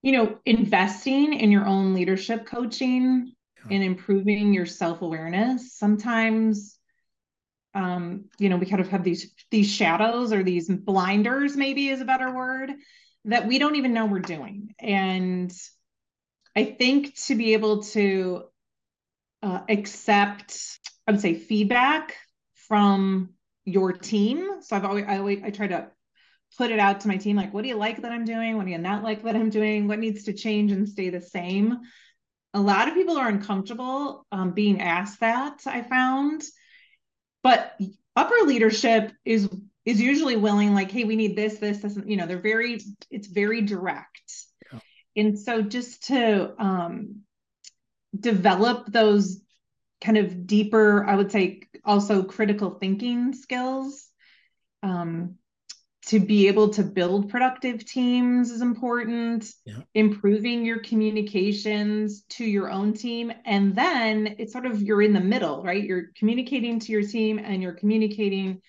you 0.02 0.12
know 0.12 0.38
investing 0.44 1.32
in 1.32 1.50
your 1.50 1.66
own 1.66 1.94
leadership 1.94 2.44
coaching 2.44 3.32
yeah. 3.56 3.74
and 3.74 3.84
improving 3.84 4.52
your 4.52 4.66
self-awareness 4.66 5.76
sometimes 5.78 6.78
um 7.74 8.24
you 8.38 8.48
know 8.48 8.56
we 8.56 8.66
kind 8.66 8.80
of 8.80 8.88
have 8.88 9.04
these 9.04 9.32
these 9.50 9.70
shadows 9.70 10.32
or 10.32 10.42
these 10.42 10.68
blinders 10.68 11.56
maybe 11.56 11.88
is 11.88 12.00
a 12.00 12.04
better 12.04 12.34
word 12.34 12.70
that 13.24 13.46
we 13.46 13.58
don't 13.58 13.76
even 13.76 13.94
know 13.94 14.06
we're 14.06 14.18
doing 14.18 14.74
and 14.80 15.52
i 16.56 16.64
think 16.64 17.14
to 17.14 17.34
be 17.34 17.54
able 17.54 17.82
to 17.82 18.42
uh, 19.42 19.60
accept 19.68 20.78
i 21.06 21.12
would 21.12 21.20
say 21.20 21.34
feedback 21.34 22.16
from 22.72 23.28
your 23.66 23.92
team. 23.92 24.62
So 24.62 24.74
i've 24.74 24.86
always 24.86 25.04
i 25.06 25.18
always 25.18 25.42
i 25.44 25.50
try 25.50 25.66
to 25.66 25.88
put 26.56 26.70
it 26.70 26.78
out 26.78 27.00
to 27.00 27.08
my 27.08 27.18
team 27.18 27.36
like 27.36 27.52
what 27.52 27.60
do 27.60 27.68
you 27.68 27.76
like 27.76 28.00
that 28.00 28.12
i'm 28.12 28.24
doing? 28.24 28.56
What 28.56 28.64
do 28.64 28.72
you 28.72 28.78
not 28.78 29.02
like 29.02 29.24
that 29.24 29.36
i'm 29.36 29.50
doing? 29.50 29.88
What 29.88 29.98
needs 29.98 30.24
to 30.24 30.32
change 30.32 30.72
and 30.72 30.88
stay 30.88 31.10
the 31.10 31.20
same? 31.20 31.80
A 32.54 32.60
lot 32.62 32.88
of 32.88 32.94
people 32.94 33.18
are 33.18 33.28
uncomfortable 33.28 34.26
um, 34.32 34.52
being 34.52 34.80
asked 34.80 35.20
that 35.20 35.60
i 35.66 35.82
found. 35.82 36.44
But 37.42 37.78
upper 38.16 38.46
leadership 38.46 39.12
is 39.22 39.50
is 39.84 40.00
usually 40.00 40.36
willing 40.36 40.72
like 40.72 40.90
hey 40.90 41.04
we 41.04 41.16
need 41.16 41.36
this 41.36 41.58
this 41.58 41.80
this 41.80 41.98
you 42.06 42.16
know 42.16 42.24
they're 42.24 42.40
very 42.40 42.80
it's 43.10 43.28
very 43.28 43.60
direct. 43.60 44.32
Yeah. 44.72 44.78
and 45.16 45.38
so 45.38 45.60
just 45.60 46.06
to 46.06 46.54
um, 46.58 47.20
develop 48.18 48.86
those 48.90 49.42
kind 50.00 50.16
of 50.16 50.46
deeper 50.46 51.04
i 51.04 51.14
would 51.14 51.30
say 51.30 51.60
also 51.84 52.22
critical 52.22 52.70
thinking 52.70 53.32
skills. 53.32 54.08
Um, 54.82 55.36
to 56.06 56.18
be 56.18 56.48
able 56.48 56.70
to 56.70 56.82
build 56.82 57.30
productive 57.30 57.84
teams 57.84 58.50
is 58.50 58.60
important. 58.60 59.48
Yeah. 59.64 59.78
improving 59.94 60.64
your 60.64 60.80
communications 60.80 62.22
to 62.30 62.44
your 62.44 62.70
own 62.70 62.92
team. 62.92 63.32
And 63.44 63.74
then 63.76 64.36
it's 64.38 64.52
sort 64.52 64.66
of 64.66 64.82
you're 64.82 65.02
in 65.02 65.12
the 65.12 65.20
middle 65.20 65.62
right? 65.62 65.82
You're 65.82 66.10
communicating 66.16 66.80
to 66.80 66.92
your 66.92 67.02
team 67.02 67.38
and 67.38 67.62
you're 67.62 67.74
communicating 67.74 68.62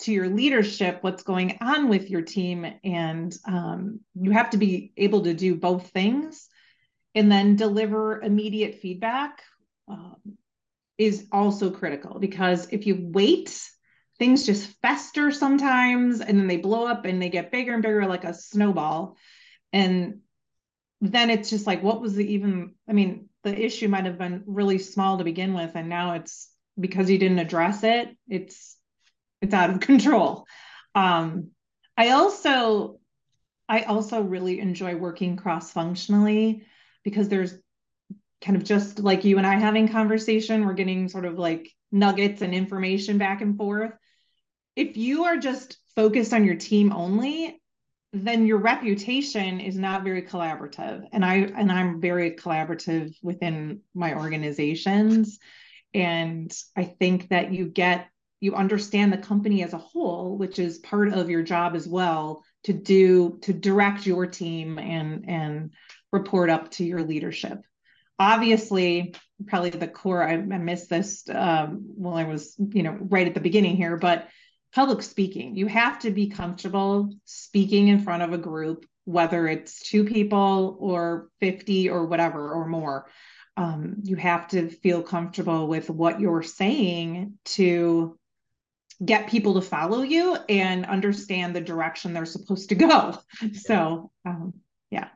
to 0.00 0.12
your 0.12 0.28
leadership 0.28 0.98
what's 1.00 1.22
going 1.22 1.58
on 1.60 1.88
with 1.88 2.10
your 2.10 2.22
team. 2.22 2.66
And 2.84 3.36
um, 3.46 4.00
you 4.14 4.30
have 4.30 4.50
to 4.50 4.58
be 4.58 4.92
able 4.96 5.22
to 5.22 5.34
do 5.34 5.56
both 5.56 5.88
things 5.88 6.48
and 7.14 7.32
then 7.32 7.56
deliver 7.56 8.20
immediate 8.20 8.76
feedback 8.80 9.42
um, 9.88 10.16
is 10.98 11.26
also 11.30 11.70
critical 11.70 12.18
because 12.18 12.68
if 12.70 12.86
you 12.86 12.96
wait 13.12 13.60
things 14.18 14.46
just 14.46 14.80
fester 14.80 15.30
sometimes 15.30 16.20
and 16.20 16.38
then 16.38 16.46
they 16.46 16.56
blow 16.56 16.86
up 16.86 17.04
and 17.04 17.20
they 17.20 17.28
get 17.28 17.52
bigger 17.52 17.74
and 17.74 17.82
bigger 17.82 18.06
like 18.06 18.24
a 18.24 18.32
snowball. 18.32 19.16
And 19.72 20.20
then 21.00 21.30
it's 21.30 21.50
just 21.50 21.66
like 21.66 21.82
what 21.82 22.00
was 22.00 22.14
the 22.14 22.32
even 22.32 22.74
i 22.88 22.92
mean 22.92 23.28
the 23.42 23.64
issue 23.64 23.88
might 23.88 24.06
have 24.06 24.18
been 24.18 24.42
really 24.46 24.78
small 24.78 25.18
to 25.18 25.24
begin 25.24 25.54
with 25.54 25.72
and 25.74 25.88
now 25.88 26.14
it's 26.14 26.50
because 26.78 27.10
you 27.10 27.18
didn't 27.18 27.38
address 27.38 27.82
it 27.84 28.16
it's 28.28 28.76
it's 29.42 29.54
out 29.54 29.70
of 29.70 29.80
control. 29.80 30.46
Um 30.94 31.50
i 31.96 32.10
also 32.10 32.98
i 33.68 33.82
also 33.82 34.22
really 34.22 34.60
enjoy 34.60 34.96
working 34.96 35.36
cross 35.36 35.70
functionally 35.70 36.64
because 37.04 37.28
there's 37.28 37.54
kind 38.42 38.56
of 38.56 38.64
just 38.64 38.98
like 38.98 39.24
you 39.24 39.38
and 39.38 39.46
i 39.46 39.54
having 39.54 39.88
conversation 39.88 40.64
we're 40.64 40.74
getting 40.74 41.08
sort 41.08 41.24
of 41.24 41.38
like 41.38 41.70
nuggets 41.92 42.42
and 42.42 42.54
information 42.54 43.18
back 43.18 43.40
and 43.40 43.56
forth 43.56 43.92
if 44.76 44.96
you 44.98 45.24
are 45.24 45.38
just 45.38 45.78
focused 45.96 46.34
on 46.34 46.44
your 46.44 46.54
team 46.54 46.92
only, 46.92 47.60
then 48.12 48.46
your 48.46 48.58
reputation 48.58 49.58
is 49.60 49.76
not 49.76 50.04
very 50.04 50.22
collaborative. 50.22 51.04
And 51.12 51.24
I 51.24 51.36
and 51.36 51.72
I'm 51.72 52.00
very 52.00 52.32
collaborative 52.32 53.14
within 53.22 53.80
my 53.94 54.14
organizations. 54.14 55.38
And 55.94 56.52
I 56.76 56.84
think 56.84 57.30
that 57.30 57.52
you 57.52 57.66
get 57.66 58.08
you 58.38 58.54
understand 58.54 59.12
the 59.12 59.18
company 59.18 59.62
as 59.62 59.72
a 59.72 59.78
whole, 59.78 60.36
which 60.36 60.58
is 60.58 60.78
part 60.78 61.12
of 61.12 61.30
your 61.30 61.42
job 61.42 61.74
as 61.74 61.88
well 61.88 62.44
to 62.64 62.74
do 62.74 63.38
to 63.42 63.52
direct 63.52 64.06
your 64.06 64.26
team 64.26 64.78
and 64.78 65.28
and 65.28 65.70
report 66.12 66.50
up 66.50 66.70
to 66.72 66.84
your 66.84 67.02
leadership. 67.02 67.62
Obviously, 68.18 69.14
probably 69.46 69.70
the 69.70 69.88
core. 69.88 70.26
I, 70.26 70.32
I 70.32 70.36
missed 70.36 70.88
this 70.88 71.24
um, 71.28 71.92
while 71.96 72.14
I 72.14 72.24
was, 72.24 72.54
you 72.58 72.82
know, 72.82 72.96
right 73.00 73.26
at 73.26 73.34
the 73.34 73.40
beginning 73.40 73.76
here, 73.76 73.96
but 73.96 74.28
public 74.74 75.02
speaking. 75.02 75.56
You 75.56 75.66
have 75.66 76.00
to 76.00 76.10
be 76.10 76.28
comfortable 76.28 77.10
speaking 77.24 77.88
in 77.88 78.00
front 78.00 78.22
of 78.22 78.32
a 78.32 78.38
group, 78.38 78.86
whether 79.04 79.46
it's 79.48 79.80
two 79.80 80.04
people 80.04 80.76
or 80.80 81.28
50 81.40 81.90
or 81.90 82.06
whatever 82.06 82.52
or 82.52 82.66
more. 82.66 83.06
Um, 83.56 83.96
you 84.02 84.16
have 84.16 84.48
to 84.48 84.68
feel 84.68 85.02
comfortable 85.02 85.66
with 85.66 85.88
what 85.88 86.20
you're 86.20 86.42
saying 86.42 87.38
to 87.46 88.18
get 89.02 89.28
people 89.28 89.54
to 89.54 89.62
follow 89.62 90.02
you 90.02 90.36
and 90.48 90.86
understand 90.86 91.54
the 91.54 91.60
direction 91.60 92.12
they're 92.12 92.26
supposed 92.26 92.70
to 92.70 92.74
go. 92.74 93.18
So, 93.54 94.10
um, 94.24 94.54
yeah. 94.90 95.08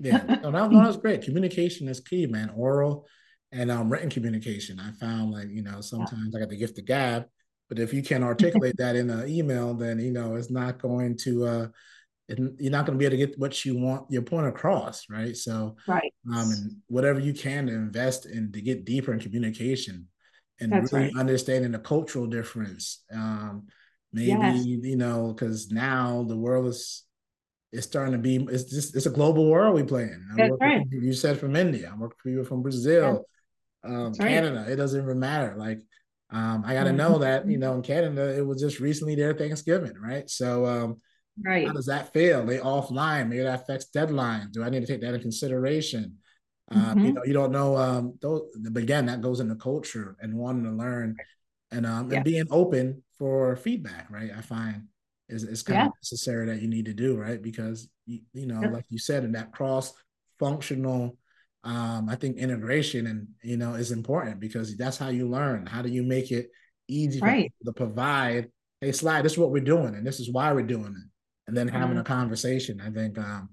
Yeah, 0.00 0.38
no, 0.42 0.50
that, 0.50 0.70
no, 0.72 0.84
that's 0.84 0.96
great. 1.02 1.22
Communication 1.22 1.88
is 1.88 2.00
key, 2.00 2.26
man. 2.26 2.50
Oral 2.56 3.06
and 3.52 3.70
um, 3.70 3.90
written 3.90 4.10
communication. 4.10 4.80
I 4.80 4.92
found 4.92 5.30
like, 5.30 5.48
you 5.50 5.62
know, 5.62 5.80
sometimes 5.80 6.30
yeah. 6.32 6.38
I 6.38 6.40
got 6.40 6.48
the 6.48 6.56
gift 6.56 6.78
of 6.78 6.86
gab 6.86 7.26
but 7.70 7.78
if 7.78 7.94
you 7.94 8.02
can't 8.02 8.24
articulate 8.24 8.76
that 8.78 8.96
in 8.96 9.08
an 9.08 9.28
email, 9.28 9.72
then 9.74 10.00
you 10.00 10.10
know 10.10 10.34
it's 10.34 10.50
not 10.50 10.82
going 10.82 11.16
to 11.18 11.46
uh, 11.46 11.68
you're 12.28 12.70
not 12.70 12.84
going 12.84 12.98
to 12.98 12.98
be 12.98 13.06
able 13.06 13.16
to 13.16 13.26
get 13.26 13.38
what 13.38 13.64
you 13.64 13.78
want 13.78 14.10
your 14.10 14.22
point 14.22 14.48
across, 14.48 15.08
right? 15.08 15.36
So, 15.36 15.76
right, 15.86 16.12
um, 16.34 16.50
and 16.50 16.76
whatever 16.88 17.20
you 17.20 17.32
can 17.32 17.68
to 17.68 17.72
invest 17.72 18.26
in 18.26 18.50
to 18.52 18.60
get 18.60 18.84
deeper 18.84 19.12
in 19.12 19.20
communication 19.20 20.08
and 20.60 20.72
That's 20.72 20.92
really 20.92 21.06
right. 21.06 21.16
understanding 21.16 21.70
the 21.70 21.78
cultural 21.78 22.26
difference. 22.26 23.04
Um, 23.12 23.68
maybe 24.12 24.30
yes. 24.30 24.66
you 24.66 24.96
know 24.96 25.32
because 25.32 25.70
now 25.70 26.24
the 26.26 26.36
world 26.36 26.66
is 26.66 27.04
it's 27.72 27.86
starting 27.86 28.12
to 28.12 28.18
be 28.18 28.36
it's 28.50 28.64
just 28.64 28.96
it's 28.96 29.06
a 29.06 29.10
global 29.10 29.48
world 29.48 29.74
we 29.74 29.82
play 29.82 30.04
in. 30.04 30.26
That's 30.36 30.52
right. 30.60 30.86
you 30.90 31.12
said 31.12 31.38
from 31.38 31.54
India. 31.54 31.90
I'm 31.92 32.00
working 32.00 32.16
for 32.20 32.28
people 32.28 32.44
from 32.44 32.62
Brazil, 32.62 33.24
yeah. 33.84 33.90
um, 33.90 34.14
Canada. 34.14 34.60
Right. 34.62 34.70
It 34.70 34.76
doesn't 34.76 35.02
even 35.02 35.20
matter. 35.20 35.54
Like 35.56 35.80
um, 36.30 36.64
I 36.66 36.74
got 36.74 36.84
to 36.84 36.92
know 36.92 37.18
that 37.18 37.48
you 37.48 37.58
know 37.58 37.74
in 37.74 37.82
Canada 37.82 38.36
it 38.36 38.44
was 38.44 38.60
just 38.60 38.80
recently 38.80 39.14
their 39.14 39.34
Thanksgiving, 39.34 39.94
right? 40.00 40.28
So 40.28 40.66
um, 40.66 41.00
right, 41.44 41.66
how 41.66 41.72
does 41.72 41.86
that 41.86 42.12
feel? 42.12 42.44
They 42.44 42.58
offline, 42.58 43.28
maybe 43.28 43.44
that 43.44 43.62
affects 43.62 43.86
deadlines. 43.94 44.52
Do 44.52 44.64
I 44.64 44.70
need 44.70 44.80
to 44.80 44.86
take 44.86 45.00
that 45.02 45.08
into 45.14 45.20
consideration? 45.20 46.16
Um, 46.72 46.80
mm-hmm. 46.80 47.04
You 47.04 47.12
know, 47.12 47.24
you 47.24 47.32
don't 47.32 47.52
know. 47.52 47.76
Um, 47.76 48.18
those, 48.20 48.42
but 48.70 48.82
again, 48.82 49.06
that 49.06 49.20
goes 49.20 49.40
into 49.40 49.54
culture 49.54 50.16
and 50.20 50.34
wanting 50.34 50.64
to 50.64 50.70
learn, 50.70 51.16
and 51.70 51.86
um, 51.86 52.10
yeah. 52.10 52.16
and 52.16 52.24
being 52.24 52.46
open 52.50 53.02
for 53.16 53.54
feedback, 53.56 54.08
right? 54.10 54.30
I 54.36 54.40
find 54.40 54.84
is 55.30 55.44
is 55.44 55.62
kind 55.62 55.78
yeah. 55.78 55.86
of 55.86 55.92
necessary 56.02 56.46
that 56.46 56.60
you 56.60 56.68
need 56.68 56.86
to 56.86 56.94
do, 56.94 57.16
right? 57.16 57.40
Because 57.40 57.88
you, 58.06 58.20
you 58.32 58.46
know, 58.46 58.60
like 58.68 58.84
you 58.88 58.98
said, 58.98 59.24
in 59.24 59.32
that 59.32 59.52
cross 59.52 59.92
functional 60.38 61.16
um, 61.62 62.08
I 62.08 62.16
think 62.16 62.38
integration 62.38 63.06
and 63.06 63.28
you 63.42 63.56
know 63.56 63.74
is 63.74 63.90
important 63.90 64.40
because 64.40 64.76
that's 64.76 64.96
how 64.96 65.08
you 65.08 65.28
learn. 65.28 65.66
How 65.66 65.82
do 65.82 65.90
you 65.90 66.02
make 66.02 66.30
it 66.30 66.50
easy 66.88 67.20
right. 67.20 67.52
to 67.64 67.72
provide 67.72 68.50
hey, 68.80 68.92
Sly, 68.92 69.20
this 69.20 69.32
is 69.32 69.38
what 69.38 69.50
we're 69.50 69.62
doing, 69.62 69.94
and 69.94 70.06
this 70.06 70.20
is 70.20 70.32
why 70.32 70.52
we're 70.52 70.62
doing 70.62 70.86
it, 70.86 71.08
and 71.46 71.56
then 71.56 71.68
having 71.68 71.90
mm-hmm. 71.90 72.00
a 72.00 72.04
conversation. 72.04 72.80
I 72.80 72.90
think, 72.90 73.18
um, 73.18 73.50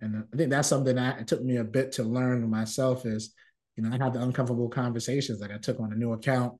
and 0.00 0.24
I 0.32 0.36
think 0.36 0.50
that's 0.50 0.66
something 0.66 0.96
that 0.96 1.20
it 1.20 1.28
took 1.28 1.42
me 1.44 1.58
a 1.58 1.64
bit 1.64 1.92
to 1.92 2.02
learn 2.02 2.48
myself. 2.50 3.06
Is 3.06 3.32
you 3.76 3.84
know, 3.84 3.94
I 3.94 4.02
had 4.02 4.14
the 4.14 4.22
uncomfortable 4.22 4.68
conversations 4.68 5.40
like 5.40 5.52
I 5.52 5.58
took 5.58 5.78
on 5.78 5.92
a 5.92 5.96
new 5.96 6.12
account. 6.12 6.54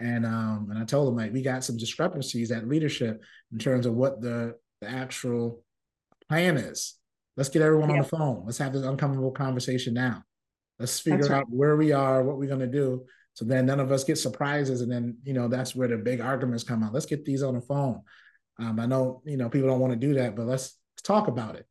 And 0.00 0.26
um, 0.26 0.68
and 0.70 0.78
I 0.78 0.84
told 0.84 1.08
them 1.08 1.16
like 1.16 1.32
we 1.32 1.42
got 1.42 1.64
some 1.64 1.76
discrepancies 1.76 2.50
at 2.50 2.68
leadership 2.68 3.22
in 3.52 3.58
terms 3.58 3.86
of 3.86 3.94
what 3.94 4.20
the, 4.20 4.56
the 4.80 4.88
actual 4.88 5.62
plan 6.28 6.56
is. 6.56 6.94
Let's 7.36 7.48
get 7.48 7.62
everyone 7.62 7.90
on 7.90 7.98
the 7.98 8.04
phone. 8.04 8.42
Let's 8.44 8.58
have 8.58 8.72
this 8.72 8.84
uncomfortable 8.84 9.30
conversation 9.30 9.94
now. 9.94 10.24
Let's 10.78 10.98
figure 10.98 11.28
right. 11.28 11.38
out 11.38 11.46
where 11.48 11.76
we 11.76 11.92
are, 11.92 12.22
what 12.22 12.38
we're 12.38 12.48
gonna 12.48 12.66
do. 12.66 13.04
So 13.34 13.44
then 13.44 13.64
none 13.64 13.80
of 13.80 13.92
us 13.92 14.04
get 14.04 14.18
surprises, 14.18 14.80
and 14.80 14.90
then 14.90 15.16
you 15.24 15.32
know 15.32 15.48
that's 15.48 15.74
where 15.74 15.88
the 15.88 15.96
big 15.96 16.20
arguments 16.20 16.64
come 16.64 16.82
out. 16.82 16.92
Let's 16.92 17.06
get 17.06 17.24
these 17.24 17.42
on 17.42 17.54
the 17.54 17.60
phone. 17.60 18.02
Um, 18.58 18.78
I 18.78 18.86
know 18.86 19.22
you 19.24 19.36
know 19.36 19.48
people 19.48 19.68
don't 19.68 19.80
want 19.80 19.92
to 19.92 19.98
do 19.98 20.14
that, 20.14 20.36
but 20.36 20.46
let's, 20.46 20.76
let's 20.94 21.02
talk 21.02 21.28
about 21.28 21.56
it. 21.56 21.66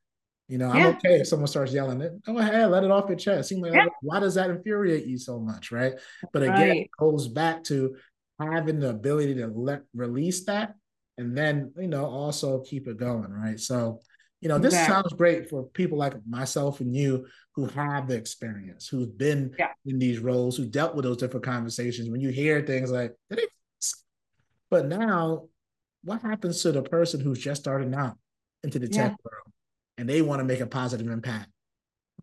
You 0.47 0.57
know, 0.57 0.73
yeah. 0.73 0.87
I'm 0.87 0.95
okay 0.95 1.21
if 1.21 1.27
someone 1.27 1.47
starts 1.47 1.71
yelling 1.71 2.01
it. 2.01 2.21
Go 2.25 2.37
ahead, 2.37 2.69
let 2.71 2.83
it 2.83 2.91
off 2.91 3.07
your 3.07 3.17
chest. 3.17 3.47
Seem 3.47 3.61
like 3.61 3.73
yeah. 3.73 3.85
why 4.01 4.19
does 4.19 4.35
that 4.35 4.49
infuriate 4.49 5.05
you 5.05 5.17
so 5.17 5.39
much, 5.39 5.71
right? 5.71 5.93
But 6.33 6.43
again, 6.43 6.69
right. 6.69 6.81
it 6.81 6.89
goes 6.99 7.29
back 7.29 7.63
to 7.65 7.95
having 8.41 8.79
the 8.79 8.89
ability 8.89 9.35
to 9.35 9.47
let 9.47 9.81
release 9.93 10.45
that 10.45 10.75
and 11.17 11.37
then 11.37 11.71
you 11.77 11.87
know 11.87 12.05
also 12.05 12.61
keep 12.61 12.87
it 12.87 12.97
going, 12.97 13.31
right? 13.31 13.59
So, 13.59 14.01
you 14.39 14.49
know, 14.49 14.57
this 14.57 14.73
exactly. 14.73 14.93
sounds 14.93 15.13
great 15.13 15.49
for 15.49 15.63
people 15.63 15.97
like 15.97 16.13
myself 16.27 16.79
and 16.79 16.95
you 16.95 17.27
who 17.55 17.67
have 17.67 18.07
the 18.07 18.15
experience, 18.15 18.87
who've 18.87 19.17
been 19.17 19.53
yeah. 19.59 19.71
in 19.85 19.99
these 19.99 20.19
roles, 20.19 20.57
who 20.57 20.65
dealt 20.65 20.95
with 20.95 21.05
those 21.05 21.17
different 21.17 21.45
conversations. 21.45 22.09
When 22.09 22.21
you 22.21 22.29
hear 22.29 22.61
things 22.61 22.91
like, 22.91 23.13
but 24.69 24.87
now, 24.87 25.47
what 26.03 26.21
happens 26.21 26.61
to 26.63 26.71
the 26.71 26.81
person 26.81 27.19
who's 27.19 27.39
just 27.39 27.61
starting 27.61 27.93
out 27.93 28.17
into 28.63 28.79
the 28.79 28.87
yeah. 28.87 29.09
tech 29.09 29.17
world? 29.23 29.51
and 30.01 30.09
they 30.09 30.23
want 30.23 30.39
to 30.39 30.45
make 30.45 30.59
a 30.59 30.65
positive 30.65 31.07
impact. 31.07 31.47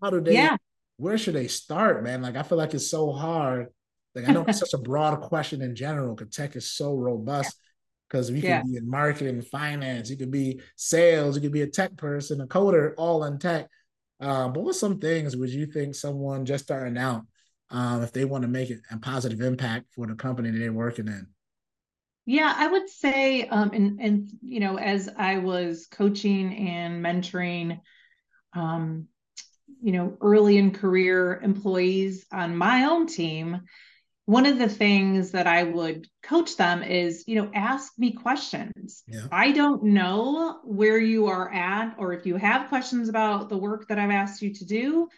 How 0.03 0.11
do 0.11 0.21
they? 0.21 0.35
Yeah. 0.35 0.57
Where 0.97 1.17
should 1.17 1.37
they 1.37 1.47
start, 1.47 2.03
man? 2.03 2.23
Like 2.23 2.35
I 2.35 2.43
feel 2.43 2.59
like 2.59 2.75
it's 2.75 2.91
so 2.91 3.13
hard. 3.13 3.69
Like 4.19 4.29
I 4.29 4.33
know 4.33 4.45
it's 4.47 4.59
such 4.67 4.75
a 4.75 4.79
broad 4.79 5.21
question 5.21 5.63
in 5.63 5.75
general 5.75 6.15
because 6.15 6.35
tech 6.35 6.57
is 6.57 6.71
so 6.71 6.95
robust. 6.95 7.57
Because 8.09 8.33
we 8.33 8.41
yeah. 8.41 8.63
could 8.63 8.71
be 8.71 8.77
in 8.79 8.89
marketing, 8.89 9.43
finance, 9.43 10.09
you 10.09 10.17
could 10.17 10.31
be 10.31 10.63
sales, 10.77 11.37
you 11.37 11.43
could 11.43 11.53
be 11.53 11.61
a 11.61 11.67
tech 11.67 11.95
person, 11.99 12.41
a 12.41 12.47
coder, 12.47 12.95
all 12.97 13.25
in 13.25 13.39
tech. 13.39 13.69
Uh, 14.19 14.49
but 14.49 14.63
what 14.63 14.75
some 14.75 14.99
things 14.99 15.37
would 15.37 15.51
you 15.51 15.67
think 15.67 15.95
someone 15.95 16.47
just 16.47 16.65
starting 16.65 16.97
out, 16.97 17.23
um, 17.69 18.03
if 18.03 18.13
they 18.13 18.25
want 18.25 18.43
to 18.43 18.49
make 18.49 18.73
a 18.91 18.99
positive 18.99 19.43
impact 19.43 19.87
for 19.95 20.07
the 20.07 20.15
company 20.15 20.51
that 20.51 20.59
they're 20.59 20.73
working 20.73 21.07
in? 21.07 21.27
Yeah, 22.25 22.53
I 22.55 22.67
would 22.67 22.91
say, 22.91 23.47
um, 23.49 23.71
and 23.73 24.01
and 24.01 24.31
you 24.43 24.61
know, 24.61 24.79
as 24.79 25.09
I 25.17 25.39
was 25.39 25.87
coaching 25.87 26.69
and 26.69 27.03
mentoring, 27.03 27.81
um, 28.53 29.07
you 29.81 29.93
know, 29.93 30.17
early 30.21 30.59
in 30.59 30.73
career 30.73 31.41
employees 31.43 32.27
on 32.31 32.55
my 32.55 32.85
own 32.85 33.07
team, 33.07 33.63
one 34.29 34.45
of 34.45 34.59
the 34.59 34.69
things 34.69 35.31
that 35.31 35.47
I 35.47 35.63
would 35.63 36.07
coach 36.23 36.59
them 36.59 36.83
is, 36.83 37.25
you 37.27 37.37
know, 37.37 37.51
ask 37.55 37.95
me 37.97 38.13
questions. 38.13 39.03
Yeah. 39.09 39.23
I 39.33 39.53
don't 39.53 39.83
know 39.85 40.61
where 40.65 40.99
you 40.99 41.29
are 41.29 41.51
at, 41.51 41.95
or 41.97 42.13
if 42.13 42.27
you 42.27 42.37
have 42.37 42.69
questions 42.69 43.09
about 43.09 43.49
the 43.49 43.57
work 43.57 43.89
that 43.89 43.99
I've 43.99 44.11
asked 44.11 44.43
you 44.43 44.53
to 44.53 44.67
do, 44.67 45.09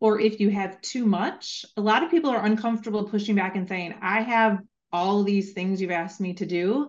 or 0.00 0.18
if 0.18 0.40
you 0.40 0.48
have 0.48 0.80
too 0.80 1.04
much. 1.04 1.66
A 1.76 1.82
lot 1.82 2.04
of 2.04 2.10
people 2.10 2.30
are 2.30 2.42
uncomfortable 2.42 3.04
pushing 3.04 3.34
back 3.34 3.54
and 3.54 3.68
saying, 3.68 3.96
I 4.00 4.22
have 4.22 4.60
all 4.90 5.24
these 5.24 5.52
things 5.52 5.82
you've 5.82 5.90
asked 5.90 6.22
me 6.22 6.32
to 6.32 6.46
do 6.46 6.88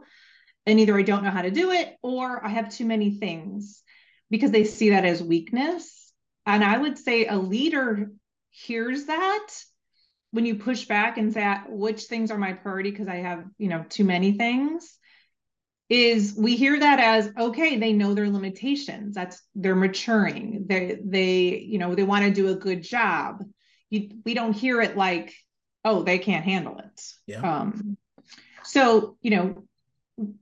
and 0.66 0.80
either 0.80 0.98
I 0.98 1.02
don't 1.02 1.26
know 1.26 1.30
how 1.30 1.42
to 1.42 1.52
do 1.52 1.72
it 1.72 1.98
or 2.02 2.42
I 2.42 2.52
have 2.52 2.74
too 2.74 2.86
many 2.86 3.18
things 3.18 3.84
because 4.30 4.52
they 4.52 4.64
see 4.64 4.92
that 4.92 5.04
as 5.04 5.22
weakness. 5.22 6.14
And 6.46 6.64
I 6.64 6.78
would 6.78 6.98
say 6.98 7.28
a 7.28 7.36
leader 7.36 8.14
hears 8.52 9.08
that 9.08 9.48
when 10.36 10.46
you 10.46 10.56
push 10.56 10.84
back 10.84 11.18
and 11.18 11.32
say 11.32 11.56
which 11.70 12.04
things 12.04 12.30
are 12.30 12.38
my 12.38 12.52
priority 12.52 12.92
because 12.92 13.08
I 13.08 13.18
have, 13.18 13.46
you 13.58 13.70
know, 13.70 13.86
too 13.88 14.04
many 14.04 14.34
things 14.34 14.94
is 15.88 16.36
we 16.38 16.58
hear 16.58 16.78
that 16.78 17.00
as 17.00 17.32
okay 17.40 17.78
they 17.78 17.94
know 17.94 18.14
their 18.14 18.30
limitations. 18.30 19.16
That's 19.16 19.42
they're 19.56 19.78
maturing. 19.78 20.66
They 20.68 21.00
they 21.02 21.60
you 21.60 21.78
know 21.78 21.96
they 21.96 22.04
want 22.04 22.26
to 22.26 22.32
do 22.32 22.50
a 22.50 22.56
good 22.56 22.84
job. 22.84 23.46
You, 23.90 24.10
we 24.26 24.34
don't 24.34 24.52
hear 24.52 24.82
it 24.82 24.98
like 24.98 25.34
oh 25.86 26.04
they 26.04 26.18
can't 26.18 26.44
handle 26.44 26.80
it. 26.80 27.02
Yeah. 27.28 27.60
um 27.60 27.98
so 28.66 29.16
you 29.22 29.32
know 29.32 30.36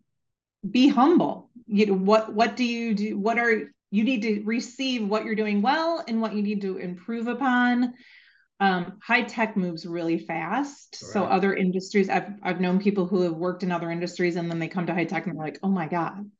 be 0.68 0.88
humble. 0.88 1.52
You 1.68 1.86
know 1.86 1.94
what 1.94 2.34
what 2.34 2.56
do 2.56 2.64
you 2.66 2.96
do 2.96 3.20
what 3.20 3.38
are 3.38 3.72
you 3.92 4.04
need 4.04 4.24
to 4.24 4.42
receive 4.44 5.08
what 5.08 5.24
you're 5.24 5.36
doing 5.36 5.62
well 5.62 6.04
and 6.08 6.20
what 6.20 6.34
you 6.34 6.42
need 6.42 6.62
to 6.62 6.78
improve 6.78 7.28
upon 7.28 7.94
um, 8.64 8.98
high 9.04 9.24
tech 9.24 9.58
moves 9.58 9.86
really 9.86 10.18
fast 10.18 10.98
right. 11.04 11.12
so 11.12 11.26
other 11.26 11.54
industries 11.54 12.08
I've, 12.08 12.30
I've 12.42 12.62
known 12.62 12.80
people 12.80 13.06
who 13.06 13.22
have 13.24 13.34
worked 13.34 13.62
in 13.62 13.74
other 13.74 13.92
industries 13.92 14.38
and 14.38 14.50
then 14.50 14.58
they 14.58 14.70
come 14.70 14.88
to 14.88 14.94
high 14.94 15.04
tech 15.04 15.28
and 15.28 15.36
they're 15.36 15.46
like 15.46 15.60
oh 15.64 15.68
my 15.68 15.86
god 15.86 16.32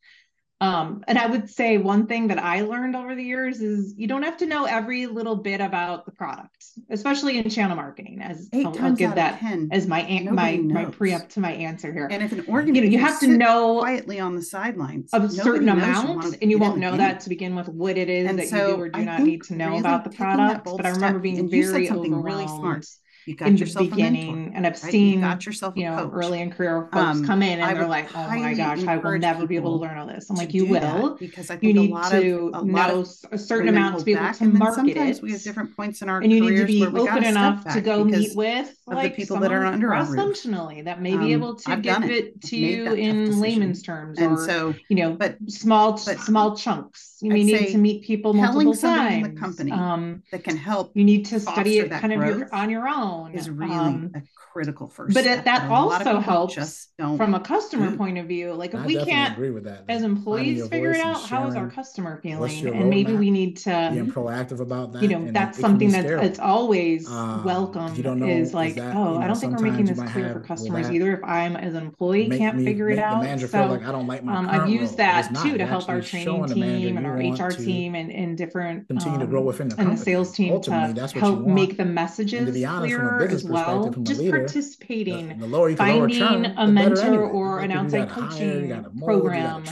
um, 0.64 1.04
and 1.10 1.18
I 1.18 1.26
would 1.26 1.50
say 1.50 1.78
one 1.78 2.08
thing 2.08 2.30
that 2.30 2.40
I 2.40 2.62
learned 2.62 2.96
over 2.96 3.16
the 3.16 3.24
years 3.24 3.60
is 3.60 3.94
you 3.98 4.08
don't 4.08 4.24
have 4.24 4.38
to 4.38 4.46
know 4.46 4.64
every 4.64 5.08
little 5.08 5.36
bit 5.36 5.60
about 5.60 6.06
the 6.06 6.12
product, 6.14 6.64
especially 6.90 7.38
in 7.38 7.50
channel 7.50 7.76
marketing. 7.76 8.22
As 8.22 8.48
Eight 8.54 8.68
I'll, 8.68 8.86
I'll 8.86 8.94
give 8.94 9.14
that 9.16 9.42
10, 9.42 9.70
as 9.74 9.88
my 9.88 10.04
an- 10.04 10.34
my 10.34 10.56
knows. 10.56 10.74
my 10.74 10.86
pre 10.86 11.14
up 11.14 11.28
to 11.32 11.42
my 11.42 11.52
answer 11.52 11.92
here. 11.92 12.08
And 12.10 12.24
if 12.24 12.32
an 12.32 12.46
organization, 12.48 12.76
you, 12.76 12.98
know, 12.98 13.04
you 13.04 13.12
have 13.12 13.20
to 13.20 13.28
know 13.28 13.80
quietly 13.80 14.22
on 14.22 14.36
the 14.36 14.42
sidelines 14.42 15.10
of 15.12 15.26
a 15.26 15.30
certain 15.30 15.68
amount, 15.68 16.38
and 16.42 16.50
you 16.50 16.58
won't 16.58 16.78
know 16.78 16.96
that 16.96 17.20
to 17.22 17.30
begin 17.30 17.56
with 17.56 17.68
what 17.68 17.98
it 17.98 18.08
is 18.08 18.30
and 18.30 18.40
that 18.40 18.48
so 18.48 18.70
you 18.70 18.76
do 18.76 18.82
or 18.84 18.90
do 18.90 19.02
I 19.02 19.04
not 19.04 19.20
need 19.20 19.44
to 19.44 19.56
know 19.56 19.68
really 19.68 19.80
about 19.80 20.06
the 20.06 20.12
product. 20.12 20.64
But 20.64 20.86
I 20.86 20.92
remember 20.92 21.20
being 21.20 21.50
very 21.50 21.90
overwhelmed. 21.90 22.24
Really 22.24 22.48
smart 22.48 22.86
you 23.26 23.36
got 23.36 23.48
in 23.50 23.56
the 23.56 23.90
beginning 23.90 24.52
and 24.56 24.66
i've 24.66 24.82
right? 24.84 24.92
seen 24.92 25.16
you 25.16 25.22
got 25.22 25.46
yourself 25.46 25.74
you 25.76 25.86
know 25.86 26.10
early 26.14 26.42
in 26.42 26.52
career 26.52 26.90
folks 26.92 27.20
um, 27.20 27.26
come 27.26 27.42
in 27.42 27.60
and 27.60 27.78
they're 27.78 27.88
like 27.88 28.10
oh 28.16 28.28
my 28.28 28.54
gosh 28.54 28.84
i 28.84 28.98
will 28.98 29.18
never 29.18 29.48
be 29.48 29.56
able 29.56 29.78
to 29.78 29.82
learn 29.82 29.98
all 29.98 30.08
this. 30.08 30.30
I'm 30.30 30.36
like 30.36 30.54
you 30.54 30.66
will. 30.66 31.18
because 31.20 31.50
I 31.50 31.58
think 31.58 31.64
you 31.64 31.74
need 31.74 31.94
a 31.94 32.22
to 32.22 32.52
of, 32.54 32.66
know 32.66 33.06
a 33.32 33.38
certain 33.38 33.70
amount 33.70 34.00
to 34.00 34.06
be 34.06 34.14
able 34.14 34.34
to 34.34 34.46
market 34.46 34.98
it. 34.98 35.22
we 35.22 35.32
have 35.32 35.42
different 35.42 35.76
points 35.76 36.02
in 36.02 36.10
our 36.10 36.22
and 36.22 36.32
you 36.32 36.42
need 36.42 36.58
to 36.58 36.66
be 36.66 36.86
open 36.86 37.24
enough 37.24 37.66
to 37.74 37.82
go 37.82 38.04
meet 38.04 38.36
with 38.36 38.76
like 38.88 39.16
the 39.16 39.22
people 39.22 39.40
that 39.40 39.52
are 39.52 39.66
under 39.66 39.88
cross 39.88 40.14
functionally 40.16 40.82
that 40.82 41.02
may 41.02 41.12
be 41.12 41.26
um, 41.26 41.32
able 41.32 41.56
to 41.56 41.78
give 41.78 42.04
it. 42.04 42.42
to 42.42 42.58
you 42.58 42.94
in 42.94 43.40
layman's 43.40 43.82
terms 43.82 44.20
and 44.20 44.38
so 44.40 44.74
you 44.90 44.96
know 44.96 45.14
but 45.14 45.38
small 45.48 45.98
small 45.98 46.56
chunks. 46.56 47.18
You 47.22 47.32
may 47.32 47.44
need 47.44 47.72
to 47.72 47.78
meet 47.78 48.04
people 48.04 48.34
multiple 48.34 48.76
times 48.76 49.26
in 49.26 49.34
the 49.34 49.40
company 49.40 49.72
um, 49.72 50.24
that 50.32 50.44
can 50.44 50.58
help 50.58 50.92
you 50.94 51.04
need 51.04 51.26
to 51.28 51.40
study 51.40 51.80
it 51.80 51.90
kind 51.90 52.12
of 52.12 52.50
on 52.52 52.70
your 52.70 52.88
own 52.88 53.13
is 53.34 53.50
really 53.50 53.74
um, 53.74 54.12
a 54.16 54.22
critical 54.36 54.88
first. 54.88 55.14
But 55.14 55.24
step. 55.24 55.46
that 55.46 55.70
also 55.70 56.20
helps 56.20 56.90
from 56.98 57.34
a 57.34 57.40
customer 57.40 57.88
mm-hmm. 57.88 57.98
point 57.98 58.18
of 58.18 58.28
view. 58.28 58.54
Like 58.54 58.74
if 58.74 58.82
I 58.82 58.86
we 58.86 59.04
can't 59.04 59.34
agree 59.34 59.50
with 59.50 59.64
that. 59.66 59.86
as 59.90 60.04
employees 60.04 60.68
figure 60.68 60.92
it 60.92 61.00
out, 61.00 61.22
how 61.22 61.48
is 61.48 61.56
our 61.56 61.70
customer 61.70 62.20
feeling? 62.22 62.68
And 62.68 62.90
maybe 62.90 63.14
we 63.14 63.32
need 63.32 63.58
to 63.58 63.92
be 63.94 64.02
proactive 64.02 64.60
about 64.60 64.94
that. 64.94 65.02
You 65.02 65.10
know, 65.10 65.32
that's 65.32 65.60
something 65.60 65.92
that's 65.92 66.10
it's 66.10 66.40
always 66.40 67.10
um, 67.10 67.44
welcome. 67.44 67.96
You 67.96 68.04
don't 68.04 68.20
know 68.20 68.28
is 68.28 68.54
like, 68.54 68.76
that, 68.76 68.96
oh, 68.96 69.14
you 69.14 69.20
know, 69.20 69.26
I 69.26 69.28
don't 69.28 69.38
think 69.38 69.58
we're 69.58 69.70
making 69.70 69.86
this 69.86 70.00
clear 70.12 70.26
have, 70.26 70.34
for 70.34 70.40
customers 70.40 70.90
either. 70.90 71.14
If 71.14 71.24
I'm 71.24 71.56
as 71.56 71.74
an 71.74 71.84
employee 71.84 72.30
can't 72.30 72.58
me, 72.58 72.66
figure 72.66 72.90
it 72.90 73.00
out. 73.00 73.24
so 73.40 73.66
like 73.66 73.84
I 73.84 73.92
don't 73.92 74.08
like 74.08 74.24
my 74.24 74.36
um, 74.36 74.50
I've 74.50 74.70
used 74.70 74.98
that 74.98 75.34
too 75.44 75.58
to 75.58 75.66
help 75.66 75.90
our 75.90 76.02
training 76.02 76.48
team 76.48 76.98
and 76.98 77.06
our 77.06 77.16
HR 77.16 77.52
team 77.52 77.96
and 77.96 78.38
different 78.38 78.88
continue 78.88 79.20
to 79.20 79.28
grow 79.28 79.42
um, 79.42 79.46
within 79.46 79.70
the 79.70 79.80
and 79.80 79.92
the 79.94 79.98
sales 79.98 80.32
team 80.32 80.62
to 80.62 80.72
help 81.16 81.46
make 81.46 81.78
the 81.78 81.86
messages 81.86 82.50
clearer 82.52 83.03
as 83.04 83.44
well. 83.44 83.90
Just 84.04 84.30
participating, 84.30 85.30
the, 85.30 85.36
the 85.36 85.48
lower 85.48 85.76
finding 85.76 86.46
a 86.46 86.68
mentor 86.68 87.04
anyway. 87.04 87.24
or 87.24 87.60
an 87.60 87.72
outside 87.72 88.10
coaching 88.10 88.70
hire, 88.70 88.86
mold, 88.94 89.04
program 89.04 89.64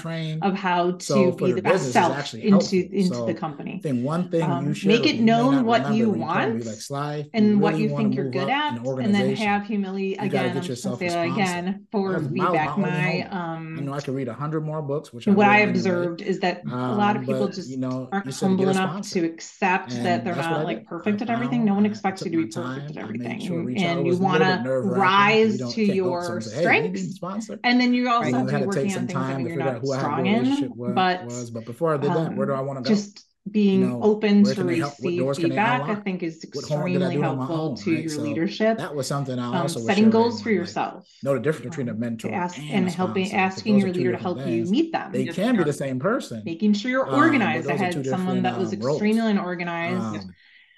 of 0.41 0.55
how 0.55 0.91
to 0.91 1.03
so 1.03 1.31
be 1.31 1.51
the 1.51 1.61
best 1.61 1.91
self 1.91 2.33
into 2.33 2.87
into 2.91 3.15
so 3.15 3.25
the 3.25 3.33
company. 3.33 3.79
Then 3.83 4.03
one 4.03 4.29
thing 4.29 4.43
um, 4.43 4.67
you 4.67 4.73
should 4.73 4.87
make 4.87 5.05
it 5.05 5.19
known 5.19 5.65
what 5.65 5.93
you 5.93 6.09
want 6.09 6.65
like, 6.89 7.29
and 7.33 7.45
really 7.45 7.59
what 7.59 7.77
you 7.77 7.95
think 7.95 8.15
you're 8.15 8.29
good 8.29 8.49
at, 8.49 8.77
and 8.77 9.13
then 9.13 9.35
have 9.35 9.65
humility 9.65 10.15
again. 10.15 10.57
I'm 10.57 10.63
just 10.63 10.83
say 10.83 11.09
that 11.09 11.27
again 11.27 11.87
for 11.91 12.19
feedback. 12.19 12.77
My 12.77 13.27
um, 13.29 13.77
I 13.79 13.81
know 13.81 13.93
I 13.93 14.01
could 14.01 14.15
read 14.15 14.27
a 14.27 14.33
hundred 14.33 14.61
more 14.61 14.81
books. 14.81 15.13
Which 15.13 15.27
what 15.27 15.47
I 15.47 15.59
observed 15.59 16.21
is 16.21 16.39
that 16.39 16.63
a 16.65 16.95
lot 16.95 17.15
of 17.15 17.23
people 17.23 17.47
just 17.47 17.71
aren't 17.83 18.33
humble 18.33 18.69
enough 18.69 19.09
to 19.11 19.25
accept 19.25 19.91
that 20.03 20.23
they're 20.23 20.35
not 20.35 20.65
like 20.65 20.85
perfect 20.85 21.21
at 21.21 21.29
everything. 21.29 21.65
No 21.65 21.73
one 21.73 21.85
expects 21.85 22.23
you 22.25 22.31
to 22.31 22.37
be 22.37 22.51
perfect 22.51 22.91
at 22.91 22.97
everything, 22.97 23.20
everything 23.25 23.47
sure 23.47 23.87
and 23.89 24.05
you 24.07 24.17
want 24.17 24.43
to 24.43 24.79
rise 24.79 25.57
to 25.73 25.83
your 25.83 26.41
strengths 26.41 27.19
hey, 27.19 27.57
and 27.63 27.79
then 27.79 27.93
you 27.93 28.09
also 28.09 28.31
right. 28.31 28.33
have 28.33 28.47
to 28.47 28.51
take 28.51 28.65
working 28.65 28.97
on 28.97 29.07
things 29.07 29.13
that 29.13 29.41
you're 29.41 29.57
not 29.57 29.85
strong 29.85 30.25
in 30.25 30.73
was, 30.75 30.93
but, 30.93 31.25
was. 31.25 31.51
but 31.51 31.65
before 31.65 31.93
i 31.93 31.97
did 31.97 32.11
that 32.11 32.35
where 32.35 32.47
do 32.47 32.53
i 32.53 32.59
um, 32.59 32.65
want 32.65 32.83
to 32.83 32.89
go 32.89 32.95
just 32.95 33.25
being 33.49 33.81
you 33.81 33.87
know, 33.87 34.03
open 34.03 34.43
to 34.43 34.63
receive 34.63 35.35
feedback, 35.35 35.81
I 35.81 35.95
think, 35.95 36.21
is 36.21 36.43
extremely 36.43 37.19
helpful 37.19 37.69
own, 37.69 37.75
to 37.77 37.91
right? 37.91 38.01
your 38.01 38.09
so 38.09 38.21
leadership. 38.21 38.77
That 38.77 38.93
was 38.93 39.07
something 39.07 39.39
I 39.39 39.47
um, 39.47 39.55
also 39.55 39.79
um, 39.79 39.85
setting 39.87 40.09
goals 40.11 40.41
for 40.41 40.51
yourself. 40.51 41.07
Like, 41.23 41.23
know 41.23 41.33
the 41.33 41.39
difference 41.39 41.69
between 41.69 41.89
a 41.89 41.93
um, 41.93 41.99
mentor 41.99 42.31
ask, 42.31 42.59
and, 42.59 42.69
and 42.69 42.89
helping 42.89 43.33
asking 43.33 43.79
your 43.79 43.91
leader 43.91 44.11
to 44.11 44.17
help 44.17 44.37
things. 44.37 44.69
you 44.69 44.71
meet 44.71 44.91
them. 44.91 45.11
They 45.11 45.25
can 45.25 45.57
be 45.57 45.63
the 45.63 45.73
same 45.73 45.99
person. 45.99 46.43
Making 46.45 46.73
sure 46.73 46.91
you're 46.91 47.09
organized. 47.09 47.67
Um, 47.67 47.73
I 47.73 47.77
had 47.77 48.05
someone 48.05 48.43
that 48.43 48.59
was 48.59 48.73
um, 48.73 48.79
extremely 48.79 49.31
unorganized 49.31 50.27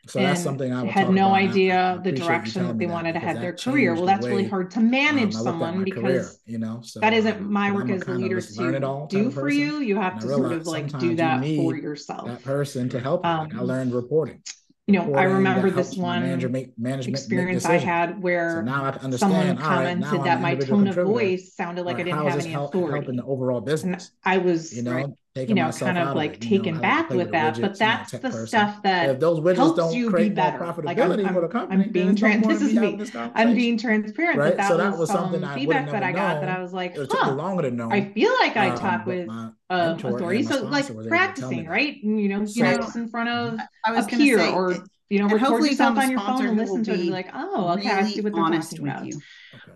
so 0.07 0.19
that's 0.19 0.43
something 0.43 0.73
I 0.73 0.85
had 0.85 1.11
no 1.11 1.33
idea 1.33 1.99
the 2.03 2.11
direction 2.11 2.67
that 2.67 2.77
they 2.77 2.87
wanted 2.87 3.13
to 3.13 3.19
head 3.19 3.41
their 3.41 3.53
career. 3.53 3.93
Well, 3.93 4.05
that's 4.05 4.25
really 4.25 4.47
hard 4.47 4.69
to 4.71 4.81
manage 4.81 5.33
um, 5.35 5.43
someone 5.43 5.83
because 5.83 6.01
career, 6.01 6.29
you 6.45 6.57
know 6.57 6.81
so 6.83 6.99
that 6.99 7.13
isn't 7.13 7.41
my 7.41 7.71
work 7.71 7.89
as 7.89 8.01
a 8.03 8.11
leader 8.11 8.41
to 8.41 9.07
do 9.09 9.31
for 9.31 9.49
you. 9.49 9.79
You 9.79 9.95
have 9.97 10.19
to 10.19 10.27
sort 10.27 10.51
of 10.51 10.67
like 10.67 10.97
do 10.99 11.15
that 11.15 11.39
for 11.39 11.75
yourself. 11.75 12.27
That 12.27 12.43
person 12.43 12.89
to 12.89 12.99
help. 12.99 13.25
Um, 13.25 13.49
I 13.55 13.61
learned 13.61 13.93
reporting. 13.93 14.41
You 14.87 14.95
know, 14.95 15.13
I 15.15 15.23
remember 15.23 15.69
this 15.69 15.95
one 15.95 16.23
make, 16.51 16.77
management 16.77 17.17
experience 17.17 17.63
make 17.63 17.71
I 17.71 17.77
had 17.77 18.21
where 18.21 18.65
so 18.65 18.73
I 18.73 19.09
someone 19.11 19.55
commented 19.55 20.11
right, 20.11 20.23
that 20.25 20.41
my 20.41 20.55
tone 20.55 20.89
of 20.89 20.95
voice 20.95 21.53
sounded 21.55 21.85
like 21.85 21.95
I 21.95 22.03
didn't 22.03 22.27
have 22.27 22.39
any 22.39 22.53
authority. 22.53 23.07
in 23.07 23.15
the 23.15 23.23
overall 23.23 23.61
business. 23.61 24.11
I 24.25 24.39
was, 24.39 24.75
you 24.75 24.83
know, 24.83 25.17
you 25.35 25.55
know, 25.55 25.71
kind 25.71 25.97
of 25.97 26.15
like 26.15 26.35
it, 26.35 26.41
taken 26.41 26.65
you 26.65 26.71
know, 26.73 26.81
back 26.81 27.09
with 27.09 27.31
that. 27.31 27.59
But 27.59 27.79
that's 27.79 28.11
the 28.11 28.19
person. 28.19 28.45
stuff 28.45 28.83
that 28.83 29.09
if 29.09 29.19
those 29.19 29.39
widgets 29.39 29.75
don't 29.75 30.09
create 30.11 30.29
be 30.29 30.35
better. 30.35 30.59
profitability 30.59 30.83
like 30.85 30.99
I'm, 30.99 31.33
for 31.33 31.41
the 31.41 31.47
company. 31.47 31.85
I'm 31.85 31.91
being 31.91 32.15
trans. 32.15 32.47
This 32.47 32.61
is 32.61 32.73
me. 32.75 32.95
This 32.97 33.11
I'm 33.15 33.55
being 33.55 33.77
transparent. 33.77 34.37
Right? 34.37 34.55
That 34.55 34.67
so 34.67 34.77
that 34.77 34.95
was 34.95 35.09
something 35.09 35.43
I 35.43 35.55
feedback 35.55 35.89
that 35.89 36.03
I 36.03 36.11
got 36.11 36.41
that 36.41 36.49
I 36.49 36.61
was 36.61 36.71
like, 36.71 36.95
it 36.95 37.09
took 37.09 37.25
longer 37.35 37.63
to 37.63 37.71
know. 37.71 37.89
I 37.89 38.11
feel 38.13 38.31
like 38.39 38.55
I 38.57 38.69
uh, 38.69 38.77
talk 38.77 39.07
with 39.07 39.27
uh, 39.29 39.49
authority. 39.71 40.43
So 40.43 40.65
like 40.65 40.85
practicing, 41.07 41.65
right? 41.65 41.97
You 42.03 42.29
know, 42.29 42.41
you 42.41 42.63
know, 42.63 42.87
in 42.95 43.07
front 43.07 43.29
of 43.29 43.59
a 43.87 44.03
peer 44.05 44.39
or 44.39 44.85
you 45.13 45.19
know, 45.19 45.25
and 45.25 45.33
record 45.33 45.63
yourself 45.63 45.95
on 45.95 46.09
your 46.09 46.19
phone 46.19 46.43
and 46.43 46.57
listen 46.57 46.83
to 46.85 46.89
it 46.89 46.93
and 46.95 47.03
be 47.03 47.11
like, 47.11 47.29
oh, 47.35 47.73
okay, 47.73 47.87
really 47.87 48.01
I 48.01 48.09
see 48.09 48.21
what 48.21 48.33
they're 48.33 48.41
honest 48.41 48.79
with 48.79 48.81
about. 48.81 49.05
You. 49.05 49.21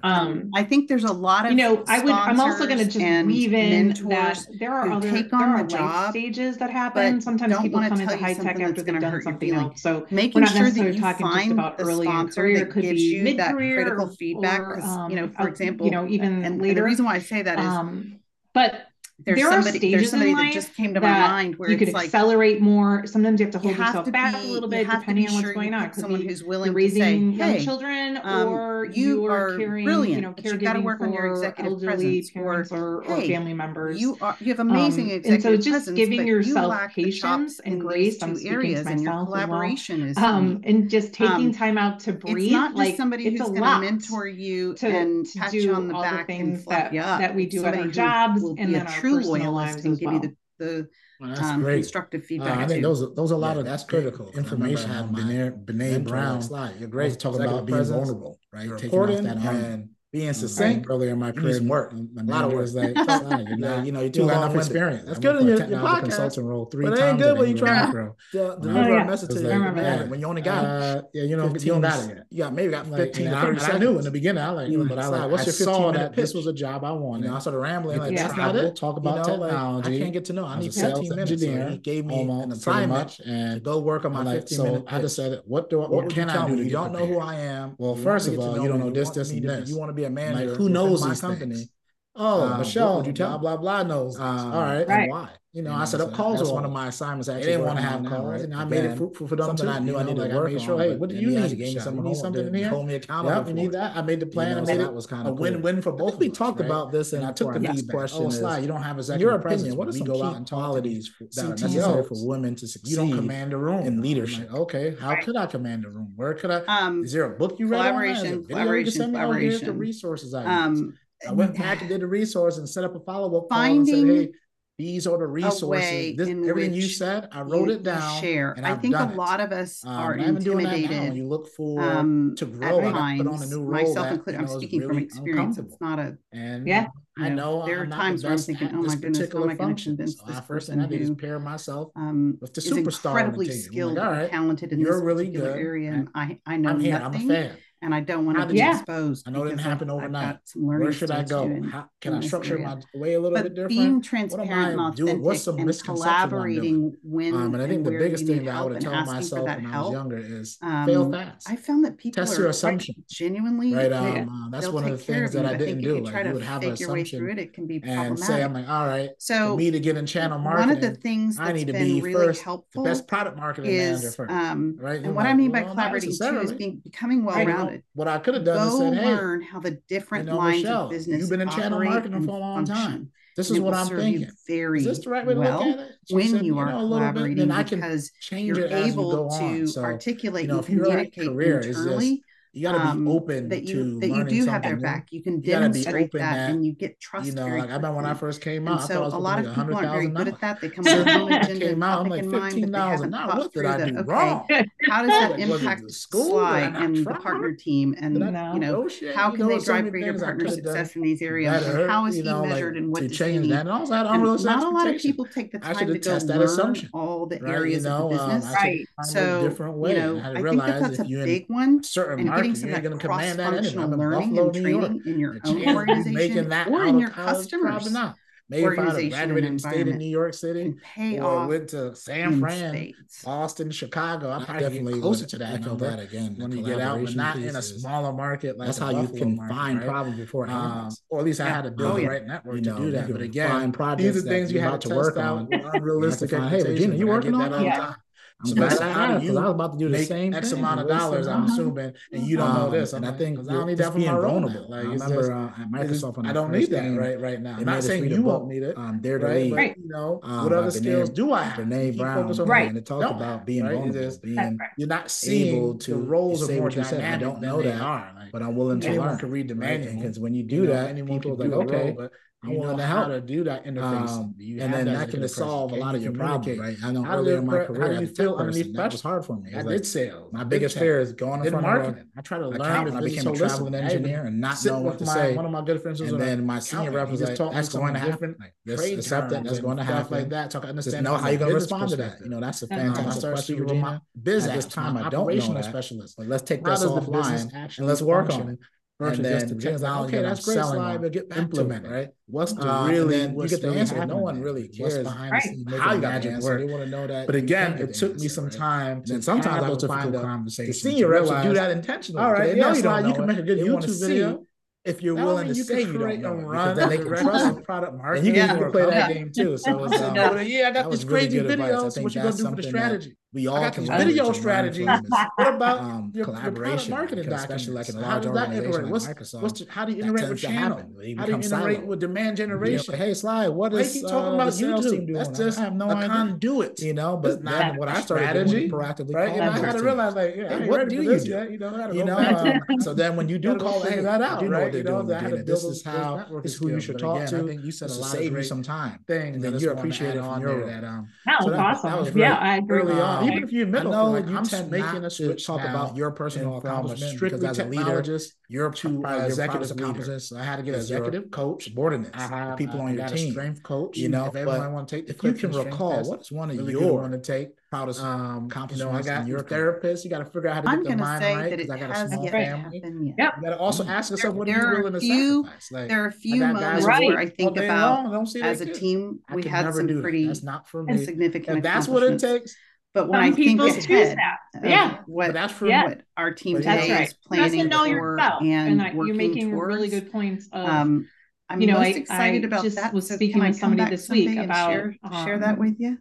Um, 0.01 0.49
I 0.55 0.63
think 0.63 0.89
there's 0.89 1.03
a 1.03 1.13
lot 1.13 1.45
of 1.45 1.51
you 1.51 1.57
know. 1.57 1.83
I 1.87 1.99
would. 1.99 2.11
I'm 2.11 2.39
also 2.39 2.65
going 2.65 2.79
to 2.79 2.85
just 2.85 3.25
weave 3.27 3.53
in 3.53 3.89
that 4.09 4.39
there 4.59 4.73
are 4.73 4.89
other 4.89 5.11
take 5.11 5.31
on 5.33 5.39
there 5.39 5.49
are 5.49 5.61
life 5.61 5.67
job, 5.67 6.09
stages 6.09 6.57
that 6.57 6.71
happen. 6.71 7.21
Sometimes 7.21 7.55
people 7.59 7.79
come 7.81 8.01
into 8.01 8.17
high 8.17 8.33
tech 8.33 8.59
after 8.59 8.81
they've 8.81 8.99
done 8.99 9.21
something 9.21 9.53
else. 9.53 9.79
So 9.79 10.07
making 10.09 10.41
we're 10.41 10.47
not 10.47 10.55
sure 10.55 10.71
that 10.71 10.93
you 10.95 10.99
talking 10.99 11.27
find 11.27 11.41
just 11.41 11.51
about 11.51 11.75
early 11.77 12.07
career 12.07 12.57
that 12.57 12.71
could 12.71 12.81
gives 12.81 12.99
be 12.99 13.03
you 13.03 13.37
that 13.37 13.53
critical 13.53 14.07
feedback. 14.07 14.61
Or, 14.61 14.79
um, 14.81 15.11
you 15.11 15.17
know, 15.17 15.25
um, 15.25 15.33
for 15.33 15.47
example, 15.47 15.85
you 15.85 15.91
know, 15.91 16.07
even 16.07 16.43
and, 16.43 16.59
later. 16.59 16.73
the 16.73 16.83
reason 16.83 17.05
why 17.05 17.13
I 17.13 17.19
say 17.19 17.43
that 17.43 17.59
is, 17.59 17.65
um, 17.65 18.21
but 18.55 18.86
there's 19.25 19.39
there 19.39 19.49
somebody, 19.49 19.77
are 19.77 19.79
stages 19.79 19.99
there's 19.99 20.11
somebody 20.11 20.31
in 20.31 20.37
life 20.37 20.53
that 20.53 20.61
just 20.61 20.75
came 20.75 20.93
to 20.93 21.01
my 21.01 21.11
mind 21.11 21.55
where 21.55 21.71
you 21.71 21.77
could 21.77 21.91
like, 21.91 22.05
accelerate 22.05 22.61
more. 22.61 23.07
Sometimes 23.07 23.39
you 23.39 23.47
have 23.47 23.53
to 23.53 23.57
hold 23.57 23.75
you 23.75 23.81
have 23.81 23.87
yourself 23.87 24.05
to 24.05 24.11
back 24.11 24.39
be, 24.39 24.47
a 24.47 24.51
little 24.51 24.69
bit 24.69 24.87
depending 24.87 25.27
on 25.27 25.33
what's 25.33 25.45
sure 25.45 25.53
going 25.55 25.73
on. 25.73 25.91
Someone 25.93 26.21
who's 26.21 26.43
willing 26.43 26.75
to 26.75 26.89
say, 26.91 27.31
"Hey, 27.31 27.65
children, 27.65 28.19
um, 28.21 28.47
or 28.47 28.85
you 28.85 29.25
are 29.25 29.57
caring, 29.57 29.85
brilliant. 29.85 30.15
You 30.15 30.21
know, 30.21 30.51
have 30.51 30.59
got 30.61 30.73
to 30.73 30.81
work 30.81 31.01
on 31.01 31.13
your 31.13 31.25
executive 31.25 31.81
presence, 31.81 32.29
or, 32.35 32.67
or, 32.69 33.03
hey, 33.07 33.27
family 33.27 33.55
members. 33.55 33.99
You 33.99 34.19
are 34.21 34.37
you 34.39 34.49
have 34.49 34.59
um, 34.59 34.69
amazing 34.69 35.11
um, 35.11 35.21
And 35.25 35.41
so 35.41 35.55
just 35.55 35.69
presence, 35.69 35.95
giving 35.95 36.27
yourself 36.27 36.79
patience 36.91 37.59
and 37.61 37.81
grace. 37.81 38.21
I'm 38.21 38.37
areas 38.45 38.85
and 38.85 39.01
your 39.01 39.25
collaboration 39.25 40.03
is 40.03 40.17
um, 40.17 40.61
and 40.63 40.91
just 40.91 41.13
taking 41.13 41.47
um, 41.47 41.51
time 41.53 41.79
out 41.79 41.99
to 42.01 42.13
breathe. 42.13 42.45
It's 42.45 42.51
not 42.51 42.75
just 42.75 42.97
somebody 42.97 43.31
who's 43.31 43.41
going 43.41 43.55
to 43.55 43.79
mentor 43.79 44.27
you 44.27 44.75
and 44.83 45.25
pat 45.35 45.53
you 45.53 45.73
on 45.73 45.87
the 45.87 45.95
back 45.95 46.29
and 46.29 46.63
that 46.65 46.93
that 46.93 47.33
we 47.33 47.47
do 47.47 47.65
at 47.65 47.75
our 47.75 47.87
jobs, 47.87 48.43
and 48.43 48.75
then 48.75 48.85
our 48.85 49.06
true 49.13 49.23
loyalists 49.23 49.81
can 49.81 49.95
give 49.95 50.11
well. 50.11 50.13
you 50.13 50.35
the, 50.59 50.65
the 50.65 50.89
well, 51.19 51.43
um, 51.43 51.63
constructive 51.63 52.25
feedback. 52.25 52.57
Uh, 52.57 52.61
I 52.61 52.67
think 52.67 52.69
mean, 52.71 52.81
those 52.83 53.01
are, 53.01 53.09
those 53.13 53.31
are 53.31 53.35
a 53.35 53.37
lot 53.37 53.55
yeah, 53.55 53.61
of 53.61 53.65
that's 53.65 53.83
critical 53.83 54.31
information. 54.31 54.89
How 54.89 55.03
Brene, 55.03 55.65
Brene 55.65 55.65
Brown, 55.65 56.03
Brown 56.03 56.41
slide. 56.41 56.75
You're 56.79 56.89
great. 56.89 57.19
Talking 57.19 57.41
about 57.41 57.65
being 57.65 57.77
presence, 57.77 57.95
vulnerable, 57.95 58.39
right? 58.53 58.69
Taking 58.77 58.99
off 58.99 59.21
that 59.23 59.37
armor 59.37 59.83
being 60.17 60.33
succinct 60.33 60.87
earlier 60.89 61.11
in 61.11 61.19
my 61.19 61.31
career. 61.31 61.57
And 61.57 61.69
work. 61.69 61.93
A 61.93 62.23
lot 62.23 62.45
of 62.45 62.53
words 62.53 62.73
like, 62.73 62.95
you 63.49 63.57
know, 63.57 63.83
you 63.83 63.91
know, 63.91 64.01
you're 64.01 64.09
too 64.09 64.23
long 64.23 64.51
enough 64.51 64.55
experience. 64.55 65.05
That's 65.05 65.19
good 65.19 65.41
in 65.41 65.47
your, 65.47 65.57
your 65.57 65.79
podcast. 65.79 66.01
consultant 66.01 66.47
role 66.47 66.65
three 66.65 66.85
but 66.85 66.97
times. 66.97 67.01
But 67.01 67.09
ain't 67.09 67.19
good 67.19 67.37
when 67.37 67.49
you're 67.49 67.57
trying 67.57 67.91
to 67.91 68.15
deliver 68.31 68.97
a 68.97 69.05
message 69.05 69.29
to 69.29 69.39
like, 69.39 70.09
when 70.09 70.19
you 70.19 70.25
only 70.25 70.41
got 70.41 70.65
uh, 70.65 71.01
yeah, 71.13 71.23
you 71.23 71.37
know, 71.37 71.49
15, 71.49 71.67
you 71.67 71.73
don't 71.73 71.81
got 71.81 72.09
it. 72.09 72.23
Yeah, 72.31 72.49
maybe 72.49 72.71
got 72.71 72.87
15 72.87 73.31
like, 73.31 73.43
30 73.43 73.59
seconds. 73.59 73.75
I 73.75 73.79
knew 73.79 73.97
in 73.97 74.03
the 74.03 74.11
beginning, 74.11 74.43
I 74.43 74.49
like, 74.49 74.89
but 74.89 74.99
I 74.99 75.07
like, 75.07 75.31
what's 75.31 75.45
your 75.45 75.53
15 75.53 75.91
minute 75.91 76.09
pitch? 76.13 76.21
This 76.23 76.33
was 76.33 76.47
a 76.47 76.53
job 76.53 76.83
I 76.83 76.91
wanted. 76.91 77.29
I 77.29 77.39
started 77.39 77.59
rambling 77.59 77.99
like, 77.99 78.15
that's 78.15 78.35
not 78.35 78.55
it. 78.55 78.75
Talk 78.75 78.97
about 78.97 79.25
technology. 79.25 79.95
I 79.95 79.99
can't 79.99 80.13
get 80.13 80.25
to 80.25 80.33
know. 80.33 80.45
I 80.45 80.59
need 80.59 80.73
15 80.73 81.09
minutes. 81.09 81.41
He 81.41 81.77
gave 81.77 82.05
me 82.05 82.21
an 82.21 82.51
assignment 82.51 83.19
and 83.19 83.61
go 83.61 83.79
work 83.79 84.05
on 84.05 84.13
my 84.13 84.23
15 84.23 84.57
So 84.57 84.83
I 84.87 84.99
just 84.99 85.15
said, 85.15 85.41
what 85.45 85.69
do 85.69 85.83
I, 85.83 85.87
what 85.87 86.09
can 86.09 86.29
I 86.29 86.47
do? 86.47 86.61
You 86.61 86.71
don't 86.71 86.91
know 86.91 87.05
who 87.05 87.19
I 87.19 87.35
am. 87.35 87.75
Well, 87.77 87.95
first 87.95 88.27
of 88.27 88.39
all, 88.39 88.59
you 88.59 88.67
don't 88.67 88.79
know 88.79 88.89
this, 88.89 89.11
this, 89.11 89.29
and 89.31 89.43
this. 89.43 89.69
You 89.69 89.77
want 89.77 89.89
to 89.89 89.93
be 89.93 90.05
a 90.07 90.11
manager 90.11 90.49
like, 90.49 90.57
who 90.57 90.69
knows 90.69 91.01
my 91.05 91.15
company. 91.15 91.55
Things? 91.55 91.69
Oh, 92.17 92.43
um, 92.43 92.59
Michelle, 92.59 93.05
you 93.05 93.13
tell 93.13 93.37
blah 93.37 93.57
blah 93.57 93.83
blah 93.83 93.83
knows. 93.83 94.19
Um, 94.19 94.53
All 94.53 94.61
right, 94.61 94.87
right. 94.87 95.09
why? 95.09 95.29
You 95.53 95.63
know, 95.63 95.71
you 95.71 95.75
know, 95.75 95.81
I 95.81 95.85
set 95.85 96.01
up 96.01 96.13
calls. 96.13 96.37
That's 96.37 96.51
one 96.51 96.65
of 96.65 96.71
my 96.71 96.87
assignments. 96.87 97.29
Actually, 97.29 97.45
didn't 97.45 97.65
want 97.65 97.77
to 97.77 97.83
have 97.83 98.05
calls, 98.05 98.25
right? 98.25 98.41
and 98.41 98.53
I 98.53 98.63
made 98.65 98.85
it 98.85 98.95
fruitful 98.95 99.27
for 99.27 99.35
them. 99.35 99.47
Something 99.47 99.65
too. 99.65 99.71
I 99.71 99.79
knew 99.79 99.85
you 99.85 99.93
know, 99.93 99.99
I 99.99 100.03
needed 100.03 100.19
like 100.19 100.29
to 100.29 100.35
work 100.35 100.49
I 100.49 100.51
made 100.51 100.61
sure, 100.61 100.73
on, 100.75 100.79
Hey, 100.81 100.95
what 100.97 101.09
do 101.09 101.15
you 101.15 101.29
need? 101.29 101.57
Gave 101.57 101.59
me 101.59 101.79
something. 101.79 102.03
You 102.03 102.09
need 102.09 102.17
something 102.17 102.47
in 102.47 102.53
here. 102.53 102.69
Hold 102.69 102.85
me 102.85 102.95
accountable. 102.95 103.37
Yep, 103.37 103.47
you 103.47 103.53
need 103.53 103.71
that. 103.71 103.95
I 103.95 104.01
made 104.03 104.19
the 104.19 104.27
plan. 104.27 104.49
You 104.49 104.55
know, 104.55 104.61
I 104.61 104.65
made 104.65 104.75
so 104.75 104.81
it. 104.81 104.85
That 104.85 104.93
was 104.93 105.07
kind 105.07 105.21
of 105.21 105.33
a 105.33 105.35
cool. 105.35 105.41
win-win 105.41 105.81
for 105.81 105.93
both. 105.93 106.19
We 106.19 106.29
talked 106.29 106.59
about 106.59 106.91
this, 106.91 107.13
and 107.13 107.25
I 107.25 107.31
took 107.31 107.53
the 107.53 107.59
feedback. 107.59 107.95
Question 107.95 108.25
oh, 108.25 108.29
Sly, 108.29 108.59
you 108.59 108.67
don't 108.67 108.83
have 108.83 108.99
a 108.99 109.17
Your 109.17 109.31
opinion. 109.31 109.75
What 109.75 109.87
are 109.87 109.93
some 109.93 110.05
key 110.05 110.45
qualities 110.47 111.11
that 111.35 111.45
are 111.45 111.49
necessary 111.49 112.03
for 112.03 112.27
women 112.27 112.55
to 112.55 112.67
succeed? 112.67 112.91
You 112.91 112.97
don't 112.97 113.13
command 113.13 113.53
a 113.53 113.57
room 113.57 113.85
in 113.85 114.01
leadership. 114.01 114.53
Okay, 114.53 114.95
how 114.99 115.15
could 115.21 115.37
I 115.37 115.47
command 115.47 115.85
a 115.85 115.89
room? 115.89 116.13
Where 116.15 116.35
could 116.35 116.51
I? 116.51 116.91
Is 116.99 117.13
there 117.13 117.23
a 117.23 117.35
book 117.35 117.57
you 117.57 117.67
read? 117.67 117.77
Collaboration. 117.77 118.45
Collaboration. 118.45 119.11
Collaboration. 119.11 119.77
Resources 119.77 120.35
I 120.35 120.69
need. 120.69 120.93
I 121.27 121.31
went 121.31 121.57
back 121.57 121.81
and 121.81 121.89
did 121.89 122.01
the 122.01 122.07
resource 122.07 122.57
and 122.57 122.67
set 122.67 122.83
up 122.83 122.95
a 122.95 122.99
follow 122.99 123.37
up. 123.39 123.47
Finding 123.49 123.85
said, 123.85 124.15
hey, 124.27 124.31
these 124.77 125.07
are 125.07 125.17
the 125.17 125.25
resources. 125.25 126.15
This, 126.17 126.29
everything 126.29 126.75
you 126.75 126.83
said, 126.83 127.29
I 127.31 127.41
wrote 127.41 127.69
it 127.69 127.81
down. 127.81 128.21
Share. 128.21 128.55
I 128.63 128.75
think 128.75 128.95
a 128.95 129.05
lot 129.15 129.39
of 129.39 129.51
us 129.51 129.83
um, 129.83 129.91
are 129.91 130.15
intimidated. 130.15 131.15
You 131.15 131.27
look 131.27 131.47
for 131.55 131.81
um, 131.81 132.35
to 132.37 132.45
grow. 132.45 132.79
and 132.79 133.17
put 133.17 133.27
on 133.27 133.41
a 133.41 133.45
new 133.47 133.63
role 133.63 133.71
myself 133.71 134.11
included. 134.11 134.39
I'm 134.39 134.47
speaking 134.47 134.81
really 134.81 134.93
from 134.93 134.97
experience. 135.03 135.57
It's 135.57 135.81
not 135.81 135.97
a 135.97 136.17
and 136.31 136.67
yeah. 136.67 136.87
I 137.17 137.29
know 137.29 137.65
there 137.65 137.81
I'm 137.81 137.91
are 137.91 137.95
times 137.95 138.23
where 138.23 138.33
I'm 138.33 138.37
thinking, 138.37 138.69
oh 138.73 138.83
my 138.83 138.93
goodness, 138.93 139.33
how 139.33 139.41
am 139.41 139.49
I 139.49 139.55
going 139.55 139.75
to 139.75 139.83
convince 139.83 140.19
so 140.19 140.25
I 140.27 140.41
first 140.41 140.69
thing 140.69 140.79
I 140.79 140.85
did 140.85 141.01
is 141.01 141.09
pair 141.09 141.39
myself 141.39 141.91
um, 141.95 142.37
with 142.39 142.53
the 142.53 142.61
superstar. 142.61 143.17
Incredibly 143.17 143.49
skilled, 143.49 143.95
like, 143.95 144.21
and 144.21 144.31
talented 144.31 144.73
in 144.73 144.83
this 144.83 144.95
really 145.01 145.25
particular 145.25 145.53
good. 145.53 145.59
area. 145.59 145.91
And 145.93 146.09
I 146.13 146.39
I 146.45 146.57
know 146.57 146.69
I'm 146.69 146.77
nothing. 146.77 146.91
Here, 146.91 147.01
I'm 147.03 147.15
a 147.15 147.19
fan 147.19 147.57
and 147.81 147.93
I 147.93 147.99
don't 148.01 148.25
want 148.25 148.39
to 148.39 148.45
be 148.47 148.57
yeah. 148.57 148.77
exposed. 148.77 149.27
I 149.27 149.31
know 149.31 149.43
it 149.43 149.49
didn't 149.49 149.61
happen 149.61 149.89
overnight. 149.89 150.39
Where 150.55 150.91
should 150.91 151.11
I 151.11 151.23
go? 151.23 151.61
How, 151.71 151.89
can 152.01 152.15
I 152.15 152.21
structure 152.21 152.57
my 152.57 152.77
way 152.95 153.13
a 153.13 153.19
little 153.19 153.37
but 153.37 153.43
bit 153.43 153.55
different? 153.55 153.69
Being 153.69 154.01
transparent 154.01 154.49
what 154.49 154.69
am 154.73 154.79
I 154.79 154.91
doing? 154.95 155.21
What's 155.21 155.43
some 155.43 155.59
and 155.59 155.83
collaborating 155.83 156.95
when. 157.03 157.33
Um, 157.33 157.53
and 157.53 157.63
I 157.63 157.67
think 157.67 157.85
and 157.85 157.85
the 157.85 157.99
biggest 157.99 158.25
thing 158.25 158.45
that 158.45 158.55
I 158.55 158.61
would 158.61 158.73
have 158.73 158.83
told 158.83 159.05
myself 159.05 159.47
when 159.47 159.63
help. 159.65 159.73
I 159.73 159.87
was 159.87 159.93
younger 159.93 160.17
is 160.17 160.57
um, 160.61 160.85
fail 160.85 161.11
fast. 161.11 161.49
I 161.49 161.55
found 161.55 161.85
that 161.85 161.97
people 161.97 162.23
test 162.23 162.37
your 162.37 162.47
assumption. 162.47 162.95
Like, 162.97 163.07
genuinely, 163.07 163.73
right? 163.73 163.87
Um, 163.97 164.15
yeah. 164.15 164.25
uh, 164.29 164.49
that's 164.51 164.67
one 164.67 164.83
of 164.83 164.91
the 164.91 164.97
things 164.97 165.31
that 165.33 165.45
I 165.45 165.55
didn't 165.55 165.81
do. 165.81 165.99
Like 165.99 166.25
you 166.25 166.33
would 166.33 166.43
have 166.43 166.61
an 166.61 166.73
assumption 166.73 167.39
it 167.39 167.53
can 167.53 167.65
be 167.65 167.81
and 167.83 168.19
say, 168.19 168.43
I'm 168.43 168.53
like, 168.53 168.67
all 168.69 168.85
right. 168.85 169.09
So 169.17 169.55
me 169.55 169.71
to 169.71 169.79
get 169.79 169.97
in 169.97 170.05
channel 170.05 170.37
marketing, 170.37 170.67
one 170.67 170.77
of 170.77 170.81
the 170.81 170.95
things 170.99 171.39
I 171.39 171.51
need 171.51 171.67
to 171.67 171.73
be 171.73 172.01
first, 172.01 172.43
helpful, 172.43 172.83
best 172.83 173.07
product 173.07 173.37
marketing 173.37 173.75
manager 173.75 174.11
first, 174.11 174.31
um, 174.31 174.77
right? 174.79 175.01
And 175.01 175.15
what 175.15 175.25
I 175.25 175.33
mean 175.33 175.51
by 175.51 175.63
collaborating 175.63 176.11
too 176.11 176.39
is 176.41 176.51
being 176.51 176.77
becoming 176.83 177.23
well 177.23 177.43
rounded 177.43 177.66
what 177.93 178.07
I 178.07 178.17
could 178.19 178.33
have 178.35 178.43
done 178.43 178.67
is 178.67 178.73
Go 178.73 178.79
said, 178.79 178.93
hey, 178.95 179.05
learn 179.05 179.41
how 179.41 179.59
the 179.59 179.71
you 179.71 179.77
different 179.87 180.25
know, 180.25 180.37
lines 180.37 180.63
Michelle, 180.63 180.85
of 180.85 180.89
business 180.91 181.19
you've 181.19 181.29
been 181.29 181.41
in 181.41 181.49
channel 181.49 181.83
marketing 181.83 182.25
for 182.25 182.31
a 182.31 182.39
long 182.39 182.65
function. 182.65 182.75
time. 182.75 183.11
This 183.35 183.51
is 183.51 183.59
what 183.59 183.75
I'm 183.75 183.87
thinking. 183.87 184.31
very 184.47 184.79
Is 184.79 184.85
this 184.85 184.99
the 184.99 185.11
right 185.11 185.25
way 185.25 185.35
to 185.35 185.39
well 185.39 185.59
look 185.59 185.79
at 185.79 185.85
it? 185.85 185.91
She 186.07 186.15
when 186.15 186.27
said, 186.29 186.45
you 186.45 186.57
are 186.57 186.71
know, 186.71 186.81
little 186.81 186.99
bit, 186.99 187.13
collaborating 187.13 187.47
then 187.47 187.51
I 187.51 187.63
can 187.63 187.79
because 187.79 188.11
change 188.19 188.57
you're 188.57 188.65
it 188.65 188.71
as 188.71 188.83
we 188.85 188.91
able 188.91 189.29
to 189.29 189.67
So, 189.67 189.83
articulate 189.83 190.43
you 190.43 190.47
know, 190.47 190.59
and 190.59 190.69
your 190.69 190.85
communicate 190.85 191.27
career 191.27 191.59
is 191.59 191.77
internally 191.77 192.23
you 192.53 192.61
got 192.63 192.73
to 192.73 192.79
be 192.79 192.91
um, 192.91 193.05
open 193.05 193.49
that 193.49 193.63
you 193.63 193.73
to 193.73 193.99
that 193.99 194.11
you 194.11 194.23
learning 194.23 194.25
do 194.25 194.45
have 194.47 194.63
their 194.63 194.75
new. 194.75 194.81
back. 194.81 195.07
You 195.11 195.23
can 195.23 195.41
You 195.41 195.69
be 195.69 195.87
demonstrate 195.87 195.93
open 195.93 196.19
that, 196.19 196.33
that, 196.33 196.49
and 196.49 196.65
you 196.65 196.73
get 196.73 196.99
trust 196.99 197.27
You 197.27 197.31
know, 197.31 197.55
like 197.55 197.69
I 197.69 197.75
remember 197.75 197.95
when 197.97 198.05
I 198.05 198.13
first 198.13 198.41
came 198.41 198.67
And 198.67 198.79
out, 198.79 198.83
I 198.83 198.87
so 198.87 198.93
thought 198.93 199.03
I 199.03 199.05
was 199.05 199.13
a 199.13 199.19
lot 199.19 199.39
of 199.39 199.49
people 199.51 199.75
aren't 199.75 199.91
very 199.91 200.07
$100,000. 200.07 200.13
good 200.15 200.27
at 200.27 200.41
that. 200.41 200.61
They 200.61 200.69
come 200.69 200.85
with 200.85 200.93
their 200.93 201.13
own 201.15 201.33
agenda 201.33 201.67
came 201.67 201.83
and 201.83 201.83
out, 201.83 202.01
I'm 202.01 202.09
like 202.09 202.25
in 202.25 202.29
mind, 202.29 202.61
but 202.61 202.73
they 202.73 202.81
15,000. 202.81 202.81
haven't 202.83 203.11
Now, 203.11 203.29
thought 203.29 203.31
what 203.31 203.53
did 203.53 203.65
through 203.65 203.65
I 203.65 203.77
the 203.77 203.87
do 203.87 203.99
okay, 203.99 204.05
wrong? 204.05 204.49
how 204.81 205.01
does 205.03 205.17
that 205.17 205.37
Like, 205.37 205.45
was 205.45 205.63
it 205.63 205.67
impact 205.67 205.87
the 205.87 205.93
school? 205.93 206.45
Did 206.47 206.49
Sly 206.49 206.73
and 206.75 207.07
the 207.07 207.15
partner 207.15 207.53
team? 207.53 207.95
And 207.99 208.13
Did 208.13 208.23
I 208.23 208.31
No. 208.31 208.51
you 208.51 208.59
know, 208.59 208.89
how 209.07 209.31
can 209.31 209.47
they 209.47 209.59
drive 209.59 209.85
many 209.85 209.89
greater 209.89 210.13
partner 210.13 210.47
could 210.47 210.51
have 210.51 210.63
done 210.63 210.85
success 210.85 210.95
in 210.95 211.01
these 211.01 211.21
areas? 211.21 211.61
And 211.61 211.79
how 211.79 212.05
is 212.05 212.19
he 212.19 212.33
measured 212.33 212.77
and 212.77 212.91
what 212.91 213.07
to 213.07 213.07
does 213.07 213.23
he 213.23 213.25
change 213.25 213.39
need? 213.39 213.49
that. 213.49 213.61
And 213.61 213.69
also, 213.69 213.93
I 213.93 213.97
had 213.97 214.07
And 214.11 214.21
unrealistic 214.21 214.45
not 214.45 214.63
a 214.63 214.69
lot 214.69 214.87
of 214.87 214.97
people 214.97 215.27
take 215.27 215.51
the 215.51 215.59
I 215.61 215.73
time 215.73 215.93
to 215.93 215.99
have 215.99 216.01
go 216.01 216.19
that 216.27 216.41
learn 216.41 216.41
assumption, 216.41 216.89
all 216.93 217.25
the 217.25 217.45
areas 217.45 217.85
of 217.85 217.97
the 217.97 218.03
um, 218.03 218.05
business. 218.05 218.45
I 218.45 218.57
Right. 218.63 218.89
a 218.99 219.03
So, 219.03 219.39
different 219.39 219.77
you 219.81 219.93
way. 219.93 219.95
know, 219.95 220.19
I 220.19 220.23
had 220.23 220.29
to 220.31 220.37
I 220.37 220.43
think 220.43 220.65
that 220.65 220.65
realize 220.67 220.79
that's 220.79 220.99
if 220.99 220.99
a 220.99 221.05
you're 221.05 221.23
big 221.23 221.45
one. 221.49 221.81
certain 221.81 222.27
And 222.45 222.55
getting 222.55 222.55
some 222.55 222.69
you 222.69 222.75
of 222.75 222.83
that 222.83 222.89
gonna 222.89 223.01
command 223.01 223.39
that 223.39 223.53
anyway. 223.53 223.73
cross-functional 223.73 223.85
I'm 223.85 223.93
in 223.93 223.99
learning 223.99 224.29
Buffalo, 224.35 224.49
and 224.49 224.63
New 224.63 224.69
York. 224.69 224.83
training 224.83 225.01
in 225.05 225.19
your 225.19 225.33
own 225.33 225.39
chance 225.41 225.55
of 225.55 225.55
you 225.55 225.65
making 225.65 225.75
organization 225.75 226.49
that 226.49 226.67
or 226.67 226.81
out 226.81 226.87
in 226.87 226.99
your 226.99 227.09
college, 227.09 227.49
probably 227.49 227.69
customers. 227.69 227.93
not. 227.93 228.15
maybe 228.49 228.63
if 228.65 228.79
I 228.79 229.09
graduated 229.09 229.43
in 229.43 229.59
state 229.59 229.87
in 229.87 229.97
New 229.97 230.09
York 230.09 230.33
City, 230.33 230.75
pay 230.95 231.19
or 231.19 231.47
went 231.47 231.69
to 231.69 231.95
San 231.95 232.39
Fran, 232.39 232.69
states. 232.69 233.23
Boston, 233.23 233.71
Chicago, 233.71 234.31
I 234.31 234.43
probably 234.43 234.63
definitely 234.63 234.99
closer 235.01 235.25
to 235.25 235.37
that. 235.39 235.55
Echo 235.55 235.75
that 235.75 235.99
again 235.99 236.35
when 236.37 236.51
you 236.51 236.63
get 236.63 236.79
out, 236.79 237.03
but 237.03 237.15
not 237.15 237.37
in 237.37 237.55
a 237.55 237.61
smaller 237.61 238.13
market. 238.13 238.57
Like 238.57 238.67
that's 238.67 238.77
how 238.77 238.89
you 238.89 239.07
can 239.07 239.35
market, 239.35 239.53
find 239.53 239.79
right? 239.79 239.87
problems 239.87 240.17
before, 240.17 240.49
um, 240.49 240.89
or 241.09 241.19
at 241.19 241.25
least 241.25 241.41
I 241.41 241.49
had 241.49 241.63
to 241.63 241.71
build 241.71 241.93
oh, 241.93 241.97
the 241.97 242.07
right 242.07 242.25
network 242.25 242.63
to 242.63 242.75
do 242.75 242.91
that. 242.91 243.11
But 243.11 243.21
again, 243.21 243.73
these 243.97 244.17
are 244.17 244.21
things 244.21 244.51
you 244.51 244.61
have 244.61 244.79
to 244.81 244.95
work 244.95 245.17
on. 245.17 245.49
Unrealistic. 245.51 246.31
Hey, 246.31 246.63
Regina, 246.63 246.95
you 246.95 247.07
working 247.07 247.33
on 247.33 247.51
that? 247.51 247.97
I'm 248.39 248.53
glad 248.53 248.79
I 248.79 248.87
asked 248.89 249.21
because 249.21 249.35
I 249.35 249.41
was 249.41 249.51
about 249.51 249.71
to 249.73 249.79
do 249.79 249.89
the 249.89 250.03
same 250.03 250.33
X 250.33 250.51
thing. 250.51 250.59
amount 250.59 250.81
of 250.81 250.87
dollars, 250.87 251.25
I'm 251.25 251.45
assuming, 251.45 251.93
and 252.11 252.23
you 252.23 252.37
don't 252.37 252.49
um, 252.49 252.55
know 252.55 252.69
this. 252.69 252.93
And 252.93 253.03
I 253.03 253.11
think 253.11 253.39
I 253.39 253.53
don't 253.53 253.65
need 253.65 253.79
that 253.79 253.93
for 253.93 253.97
my 253.97 254.05
vulnerable. 254.05 254.67
Like, 254.69 254.85
I 254.85 254.89
remember 254.89 255.33
uh, 255.33 255.61
at 255.61 255.71
Microsoft, 255.71 256.27
I 256.27 256.33
don't 256.33 256.51
need 256.51 256.69
that 256.69 256.87
right 256.99 257.19
right 257.19 257.41
now. 257.41 257.57
I'm 257.57 257.65
not 257.65 257.83
saying 257.83 258.11
you 258.11 258.21
won't 258.21 258.47
need 258.47 258.61
it. 258.61 258.77
Um, 258.77 258.99
Dare 258.99 259.17
to 259.17 259.27
Lead. 259.27 259.53
Right. 259.53 259.75
You 259.77 259.89
know, 259.89 260.19
um, 260.21 260.43
what 260.43 260.53
other 260.53 260.71
skills 260.71 261.09
do 261.09 261.33
I 261.33 261.43
have? 261.43 261.65
Brene 261.65 261.97
Brown, 261.97 262.31
right? 262.47 262.69
And 262.69 262.77
it 262.77 262.85
talked 262.85 263.09
about 263.09 263.45
being 263.45 263.67
vulnerable, 263.67 264.17
being 264.21 264.59
you're 264.77 264.87
not 264.87 265.09
seeing 265.09 265.77
the 265.79 265.95
roles 265.95 266.43
of 266.43 266.55
more 266.57 266.69
dynamic. 266.69 267.05
I 267.05 267.17
don't 267.17 267.41
know 267.41 267.61
that, 267.63 268.31
but 268.31 268.43
I'm 268.43 268.55
willing 268.55 268.79
to 268.81 269.01
learn. 269.01 269.17
Can 269.17 269.31
read 269.31 269.47
the 269.47 269.55
manual 269.55 269.95
because 269.95 270.19
when 270.19 270.35
you 270.35 270.43
do 270.43 270.67
that, 270.67 270.95
people 270.95 271.31
are 271.31 271.35
like, 271.35 271.51
okay. 271.51 272.09
I'm 272.43 272.55
willing 272.55 272.77
to 272.77 272.85
help. 272.85 273.05
How 273.05 273.07
to 273.07 273.21
do 273.21 273.43
that 273.45 273.65
interface, 273.65 274.09
um, 274.09 274.35
and 274.39 274.71
then 274.71 274.85
that 274.85 275.09
can 275.09 275.27
solve 275.27 275.71
a 275.71 275.75
lot 275.75 275.95
of 275.95 276.03
your 276.03 276.11
problems, 276.11 276.59
right? 276.59 276.77
I 276.83 276.91
know 276.91 277.01
how 277.01 277.17
earlier 277.17 277.39
in 277.39 277.47
my 277.47 277.65
career, 277.65 277.81
how 277.81 277.87
do 277.87 278.05
you 278.05 278.13
feel 278.13 278.35
underneath 278.35 278.73
that 278.75 278.91
was 278.91 279.01
hard 279.01 279.25
for 279.25 279.37
me. 279.37 279.55
I 279.55 279.63
did 279.63 279.85
sales. 279.87 280.31
My 280.31 280.43
biggest 280.43 280.77
fear 280.77 280.99
is 280.99 281.13
going 281.13 281.43
in 281.43 281.49
front 281.49 281.65
marketing. 281.65 282.09
I 282.15 282.21
try 282.21 282.37
to 282.37 282.47
learn. 282.49 282.61
I 282.61 282.99
became 283.01 283.27
a 283.27 283.35
traveling 283.35 283.73
engineer 283.73 284.25
and 284.25 284.39
not 284.39 284.63
knowing 284.63 284.83
what 284.83 284.99
to 284.99 285.05
say. 285.07 285.35
One 285.35 285.45
of 285.45 285.51
my 285.51 285.63
good 285.63 285.81
friends 285.81 285.99
was 285.99 286.11
and 286.11 286.21
then 286.21 286.45
my 286.45 286.59
senior 286.59 286.91
rep 286.91 287.09
was 287.09 287.21
like, 287.21 287.37
"That's 287.37 287.69
going 287.69 287.95
to 287.95 287.99
happen. 287.99 288.35
Just 288.67 288.85
accept 288.87 289.31
it. 289.31 289.43
That's 289.43 289.59
going 289.59 289.77
to 289.77 289.83
happen 289.83 290.17
like 290.19 290.29
that. 290.29 290.55
I 290.55 290.59
understand 290.59 291.05
know 291.05 291.17
how 291.17 291.29
you're 291.29 291.39
going 291.39 291.49
to 291.49 291.55
respond 291.55 291.89
to 291.89 291.95
that. 291.97 292.21
You 292.21 292.29
know, 292.29 292.39
that's 292.39 292.61
a 292.61 292.67
fantastic 292.67 293.31
question, 293.31 293.61
Regina. 293.61 294.01
At 294.15 294.23
this 294.23 294.65
time, 294.65 294.97
I 294.97 295.09
don't 295.09 295.27
know 295.27 295.53
that. 295.53 296.13
But 296.17 296.27
let's 296.27 296.43
take 296.43 296.63
this 296.63 296.83
offline 296.83 297.77
and 297.77 297.87
let's 297.87 298.01
work 298.03 298.29
on 298.29 298.49
it 298.49 298.59
versus 298.99 299.19
just 299.19 299.47
the 299.49 299.55
technology. 299.55 300.15
Okay, 300.15 300.23
that's 300.23 300.43
great 300.43 300.57
Sly, 300.57 300.97
but 300.97 301.11
get 301.11 301.29
back 301.29 301.39
implement 301.39 301.83
to 301.83 301.89
it, 301.89 301.93
right? 301.93 302.09
What's 302.27 302.53
the 302.53 302.69
uh, 302.69 302.87
really 302.87 303.21
you 303.21 303.47
get 303.47 303.61
the 303.61 303.67
really 303.67 303.79
answer. 303.79 304.05
No 304.05 304.17
one 304.17 304.41
really 304.41 304.67
cares 304.67 304.97
behind 304.99 305.31
right. 305.31 305.43
the 305.43 305.49
scenes. 305.49 305.79
How 305.79 305.93
you 305.93 306.01
got 306.01 306.21
the 306.21 306.31
answer? 306.31 306.57
They 306.57 306.71
want 306.71 306.83
to 306.83 306.89
know 306.89 307.07
that. 307.07 307.27
But 307.27 307.35
again, 307.35 307.77
it 307.77 307.93
took 307.93 308.15
me 308.17 308.27
some 308.27 308.49
time. 308.49 309.03
And 309.09 309.23
sometimes 309.23 309.63
I 309.63 309.69
was 309.69 309.77
difficult 309.79 310.13
conversation. 310.13 310.71
The 310.71 310.73
senior 310.73 311.09
reps 311.09 311.29
would 311.29 311.43
do 311.43 311.53
that 311.53 311.71
intentionally. 311.71 312.23
All 312.23 312.31
right, 312.31 312.55
yeah, 312.55 312.73
you 312.73 313.07
you 313.07 313.13
can 313.13 313.25
make 313.25 313.37
a 313.37 313.43
good 313.43 313.59
YouTube 313.59 313.99
video 313.99 314.47
if 314.87 315.01
you're 315.01 315.15
willing 315.15 315.49
to 315.49 315.53
you 315.53 315.63
say 315.63 315.81
you 315.81 315.97
don't 315.97 316.21
know, 316.21 316.33
run, 316.33 316.75
then 316.75 316.89
they 316.89 316.97
can 316.97 317.07
trust 317.07 317.63
product 317.63 317.97
marketing. 317.97 318.17
And 318.17 318.25
you 318.27 318.33
can, 318.33 318.59
yeah. 318.59 318.69
play 318.69 318.85
that 318.85 319.13
game 319.13 319.31
too. 319.35 319.57
So 319.57 319.85
um, 319.85 320.47
yeah, 320.47 320.69
I 320.69 320.71
got 320.71 320.89
this 320.89 321.03
crazy 321.03 321.39
videos. 321.39 322.01
What 322.01 322.15
you 322.15 322.21
gonna 322.21 322.35
do 322.35 322.49
for 322.49 322.55
the 322.55 322.63
strategy? 322.63 323.17
We 323.37 323.45
all 323.45 323.63
I 323.63 323.69
this 323.69 323.87
video 323.87 324.31
strategy. 324.31 324.83
What 324.83 325.31
about 325.37 325.79
um, 325.79 326.11
your, 326.11 326.25
collaboration, 326.25 326.89
your 326.89 326.97
marketing 327.01 327.31
especially 327.31 327.73
like 327.75 327.87
in 327.87 327.97
a 327.97 328.01
large 328.01 328.25
organization 328.25 328.81
like 328.81 328.91
what's, 328.91 329.05
Microsoft? 329.05 329.41
What's 329.43 329.59
the, 329.59 329.71
how 329.71 329.85
do 329.85 329.93
you 329.93 330.01
interact 330.01 330.29
with 330.29 330.41
channel? 330.41 330.79
How 330.79 331.25
do 331.27 331.31
you 331.33 331.37
interact 331.37 331.85
with 331.85 331.99
demand 331.99 332.37
generation? 332.37 332.95
Hey, 332.95 333.13
Sly, 333.13 333.47
what 333.49 333.73
is 333.75 333.93
keep 333.93 334.07
talking 334.07 334.33
about 334.33 334.53
YouTube? 334.53 335.13
That's 335.13 335.37
just 335.37 335.59
a 335.59 335.69
conduit, 335.69 336.79
you 336.79 336.95
know. 336.95 337.15
But 337.15 337.43
then 337.43 337.77
what 337.77 337.89
I 337.89 338.01
started 338.01 338.47
doing 338.47 338.71
proactively, 338.71 339.13
right? 339.13 339.39
I 339.39 339.61
got 339.61 339.73
to 339.73 339.83
realize, 339.83 340.15
like, 340.15 340.35
yeah, 340.35 340.65
what 340.65 340.89
do 340.89 340.95
you 340.95 341.19
do? 341.19 341.47
You 341.51 341.59
know, 341.59 341.91
you 341.91 342.05
know 342.05 342.59
so 342.79 342.95
then 342.95 343.15
when 343.15 343.29
you 343.29 343.37
do 343.37 343.55
call, 343.57 343.81
that 343.81 344.19
out, 344.23 344.47
right? 344.47 344.73
You 344.73 344.81
know, 344.81 345.03
what 345.03 345.45
this 345.45 345.63
is 345.63 345.83
how 345.83 346.25
this 346.41 346.53
is 346.53 346.57
who 346.57 346.69
you 346.69 346.79
should 346.79 346.97
talk 346.97 347.27
to. 347.27 347.37
I 347.37 347.45
think 347.45 347.63
you 347.63 347.71
said 347.71 347.91
a 347.91 347.93
lot 347.93 348.15
of 348.15 348.23
you 348.23 348.41
some 348.41 348.63
time, 348.63 348.99
and 349.07 349.43
then 349.43 349.59
you 349.59 349.69
appreciate 349.69 350.15
it 350.15 350.23
your 350.41 350.65
that. 350.65 350.81
That 350.81 351.45
was 351.45 351.53
awesome. 351.53 352.17
Yeah, 352.17 352.33
I 352.33 352.57
agree. 352.57 352.79
Early 352.79 352.99
on, 352.99 353.26
even 353.27 353.43
if 353.43 353.51
you 353.51 353.63
admit, 353.63 353.83
know 353.83 354.11
like, 354.11 354.27
you 354.27 354.37
I'm 354.37 354.45
tend 354.45 354.71
making 354.71 355.03
a 355.05 355.09
switch 355.09 355.45
talk 355.45 355.61
about 355.61 355.95
your 355.95 356.11
personal 356.11 356.57
accomplishment 356.57 357.15
strictly 357.15 357.47
as 357.47 357.59
a 357.59 357.65
leader. 357.65 358.03
Your 358.49 358.71
to 358.71 359.05
uh, 359.05 359.25
executive 359.25 359.71
accomplishments. 359.71 360.31
I 360.31 360.41
had 360.41 360.55
to 360.57 360.63
get 360.63 360.75
executive 360.75 361.29
coach, 361.31 361.65
subordinates, 361.65 362.11
I 362.13 362.27
have, 362.27 362.57
people 362.57 362.79
on 362.79 362.93
your 362.93 363.07
team, 363.07 363.31
strength 363.31 363.61
coach. 363.61 363.97
You 363.97 364.07
know, 364.07 364.27
if 364.27 364.35
everyone 364.35 364.71
want 364.71 364.87
to 364.87 364.95
take, 364.95 365.09
if 365.09 365.21
you 365.21 365.33
can 365.33 365.51
recall, 365.51 366.07
what 366.07 366.21
is 366.21 366.31
one 366.31 366.49
of 366.49 366.69
your 366.69 367.01
want 367.01 367.11
to 367.11 367.19
take 367.19 367.49
proudest 367.69 368.01
um, 368.01 368.45
accomplishments? 368.45 368.79
You 368.79 368.85
know, 368.85 369.15
I 369.15 369.19
got 369.19 369.27
your 369.27 369.39
therapist. 369.39 370.05
You 370.05 370.09
got 370.09 370.19
to 370.19 370.25
figure 370.25 370.47
out 370.47 370.65
how 370.65 370.75
to 370.75 370.81
get 370.81 370.89
the 370.91 370.95
mind 370.95 371.23
right 371.25 371.57
because 371.57 371.69
I 371.69 371.79
got 371.79 371.89
a 371.89 372.07
small 372.07 372.27
family. 372.29 372.81
You 372.83 373.13
got 373.17 373.41
to 373.41 373.57
also 373.57 373.85
ask 373.85 374.11
yourself 374.11 374.35
what 374.35 374.47
are 374.47 374.51
you 374.51 374.83
willing 374.83 374.93
to 374.93 375.01
sacrifice. 375.01 375.89
There 375.89 376.03
are 376.03 376.07
a 376.07 376.11
few 376.11 376.45
moments 376.45 376.85
where 376.85 377.17
I 377.17 377.25
think 377.25 377.57
about 377.57 378.27
as 378.41 378.61
a 378.61 378.65
team, 378.65 379.19
we 379.33 379.43
had 379.43 379.73
some 379.73 380.01
pretty 380.01 380.27
that's 380.27 380.43
not 380.43 380.69
for 380.69 380.83
me. 380.83 381.03
significant. 381.03 381.63
That's 381.63 381.87
what 381.87 382.03
it 382.03 382.19
takes. 382.19 382.55
But 382.93 383.09
when 383.09 383.21
Some 383.21 383.33
I 383.33 383.35
think 383.35 383.61
ahead, 383.61 384.17
yeah, 384.63 384.99
what 385.05 385.33
that's 385.33 385.53
for 385.53 385.67
yeah. 385.67 385.83
what 385.83 386.01
our 386.15 386.33
team 386.33 386.57
today 386.57 386.91
right. 386.91 387.07
is 387.07 387.13
planning 387.13 387.63
to 387.63 387.67
know 387.67 387.83
yourself, 387.83 388.41
and, 388.41 388.81
and 388.81 389.07
you're 389.07 389.15
making 389.15 389.51
towards, 389.51 389.67
really 389.67 389.89
good 389.89 390.11
points. 390.11 390.49
Of, 390.51 390.67
um, 390.67 391.07
I'm 391.49 391.61
you 391.61 391.67
know, 391.67 391.75
most 391.75 391.85
I, 391.85 391.89
excited 391.89 392.43
I 392.43 392.47
about 392.47 392.63
just 392.63 392.75
that. 392.75 392.93
was 392.93 393.07
so 393.07 393.15
speaking 393.15 393.41
with 393.41 393.55
somebody 393.55 393.89
this 393.89 394.09
week 394.09 394.37
about 394.37 394.71
share, 394.71 394.95
um, 395.03 395.25
share, 395.25 395.39
that 395.39 395.57
with 395.57 395.75
you. 395.79 395.97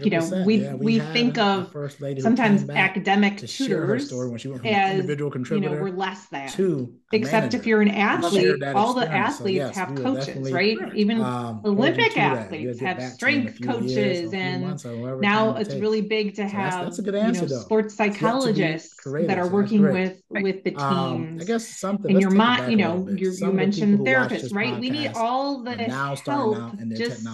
You 0.00 0.10
know, 0.10 0.44
we 0.44 0.62
yeah, 0.62 0.74
we, 0.74 0.98
we 0.98 1.00
think 1.00 1.38
of 1.38 1.70
sometimes 2.18 2.68
academic 2.70 3.38
tutors 3.38 4.12
as 4.12 4.44
individual 4.44 5.30
contributor 5.30 5.70
you 5.70 5.76
know 5.76 5.82
we're 5.82 5.90
less 5.90 6.26
than. 6.28 6.48
To 6.50 6.94
Except 7.12 7.54
if 7.54 7.66
you're 7.66 7.82
an 7.82 7.90
athlete, 7.90 8.60
all 8.74 8.92
the 8.92 9.08
athletes 9.08 9.62
so 9.62 9.66
yes, 9.66 9.76
have 9.76 9.94
coaches, 9.94 10.50
right? 10.50 10.76
right? 10.80 10.94
Even 10.94 11.20
um, 11.20 11.60
Olympic 11.64 12.16
athletes 12.18 12.80
have 12.80 13.00
strength 13.00 13.62
coaches, 13.62 14.32
and 14.32 14.82
now 15.20 15.54
it's 15.54 15.68
take. 15.68 15.80
really 15.80 16.00
big 16.00 16.34
to 16.34 16.48
have 16.48 16.72
so 16.72 16.78
that's, 16.78 16.96
that's, 16.96 16.98
a 16.98 17.02
good 17.02 17.14
answer, 17.14 17.44
you 17.44 17.48
know, 17.48 17.60
sports 17.60 17.94
psychologists 17.94 18.96
that 19.04 19.38
are 19.38 19.46
working 19.46 19.82
with 19.82 20.20
with 20.30 20.64
the 20.64 20.74
um. 20.74 21.38
I 21.40 21.44
guess 21.44 21.68
something 21.68 22.10
in 22.10 22.20
your 22.20 22.30
mind, 22.30 22.72
you 22.72 22.76
know, 22.76 23.08
you 23.08 23.52
mentioned 23.52 24.00
therapists, 24.00 24.52
right? 24.52 24.78
We 24.78 24.90
need 24.90 25.12
all 25.14 25.62
the 25.62 25.76
help 25.76 26.76
just 26.96 27.24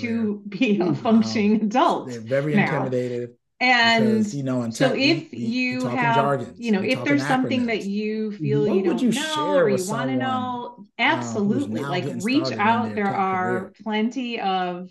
to 0.00 0.42
be 0.46 0.78
a 0.78 0.84
um, 0.84 0.94
functioning 0.94 1.62
adult. 1.62 2.10
They're 2.10 2.20
very 2.20 2.52
intimidated 2.52 3.30
and 3.62 4.18
because, 4.18 4.34
you 4.34 4.42
know, 4.42 4.68
so 4.70 4.92
if 4.92 5.30
we, 5.30 5.38
you 5.38 5.86
have, 5.86 6.16
jargons, 6.16 6.58
you 6.58 6.72
know, 6.72 6.82
if 6.82 7.04
there's 7.04 7.24
something 7.24 7.66
that 7.66 7.84
you 7.84 8.32
feel 8.32 8.66
what 8.66 8.74
you 8.74 8.82
don't 8.82 9.00
you 9.00 9.12
know 9.12 9.54
or 9.54 9.68
you 9.68 9.88
want 9.88 10.10
to 10.10 10.16
know, 10.16 10.74
um, 10.78 10.88
absolutely, 10.98 11.80
like 11.80 12.04
reach 12.22 12.50
out. 12.52 12.94
There 12.96 13.06
are 13.06 13.60
career. 13.60 13.72
plenty 13.84 14.40
of 14.40 14.90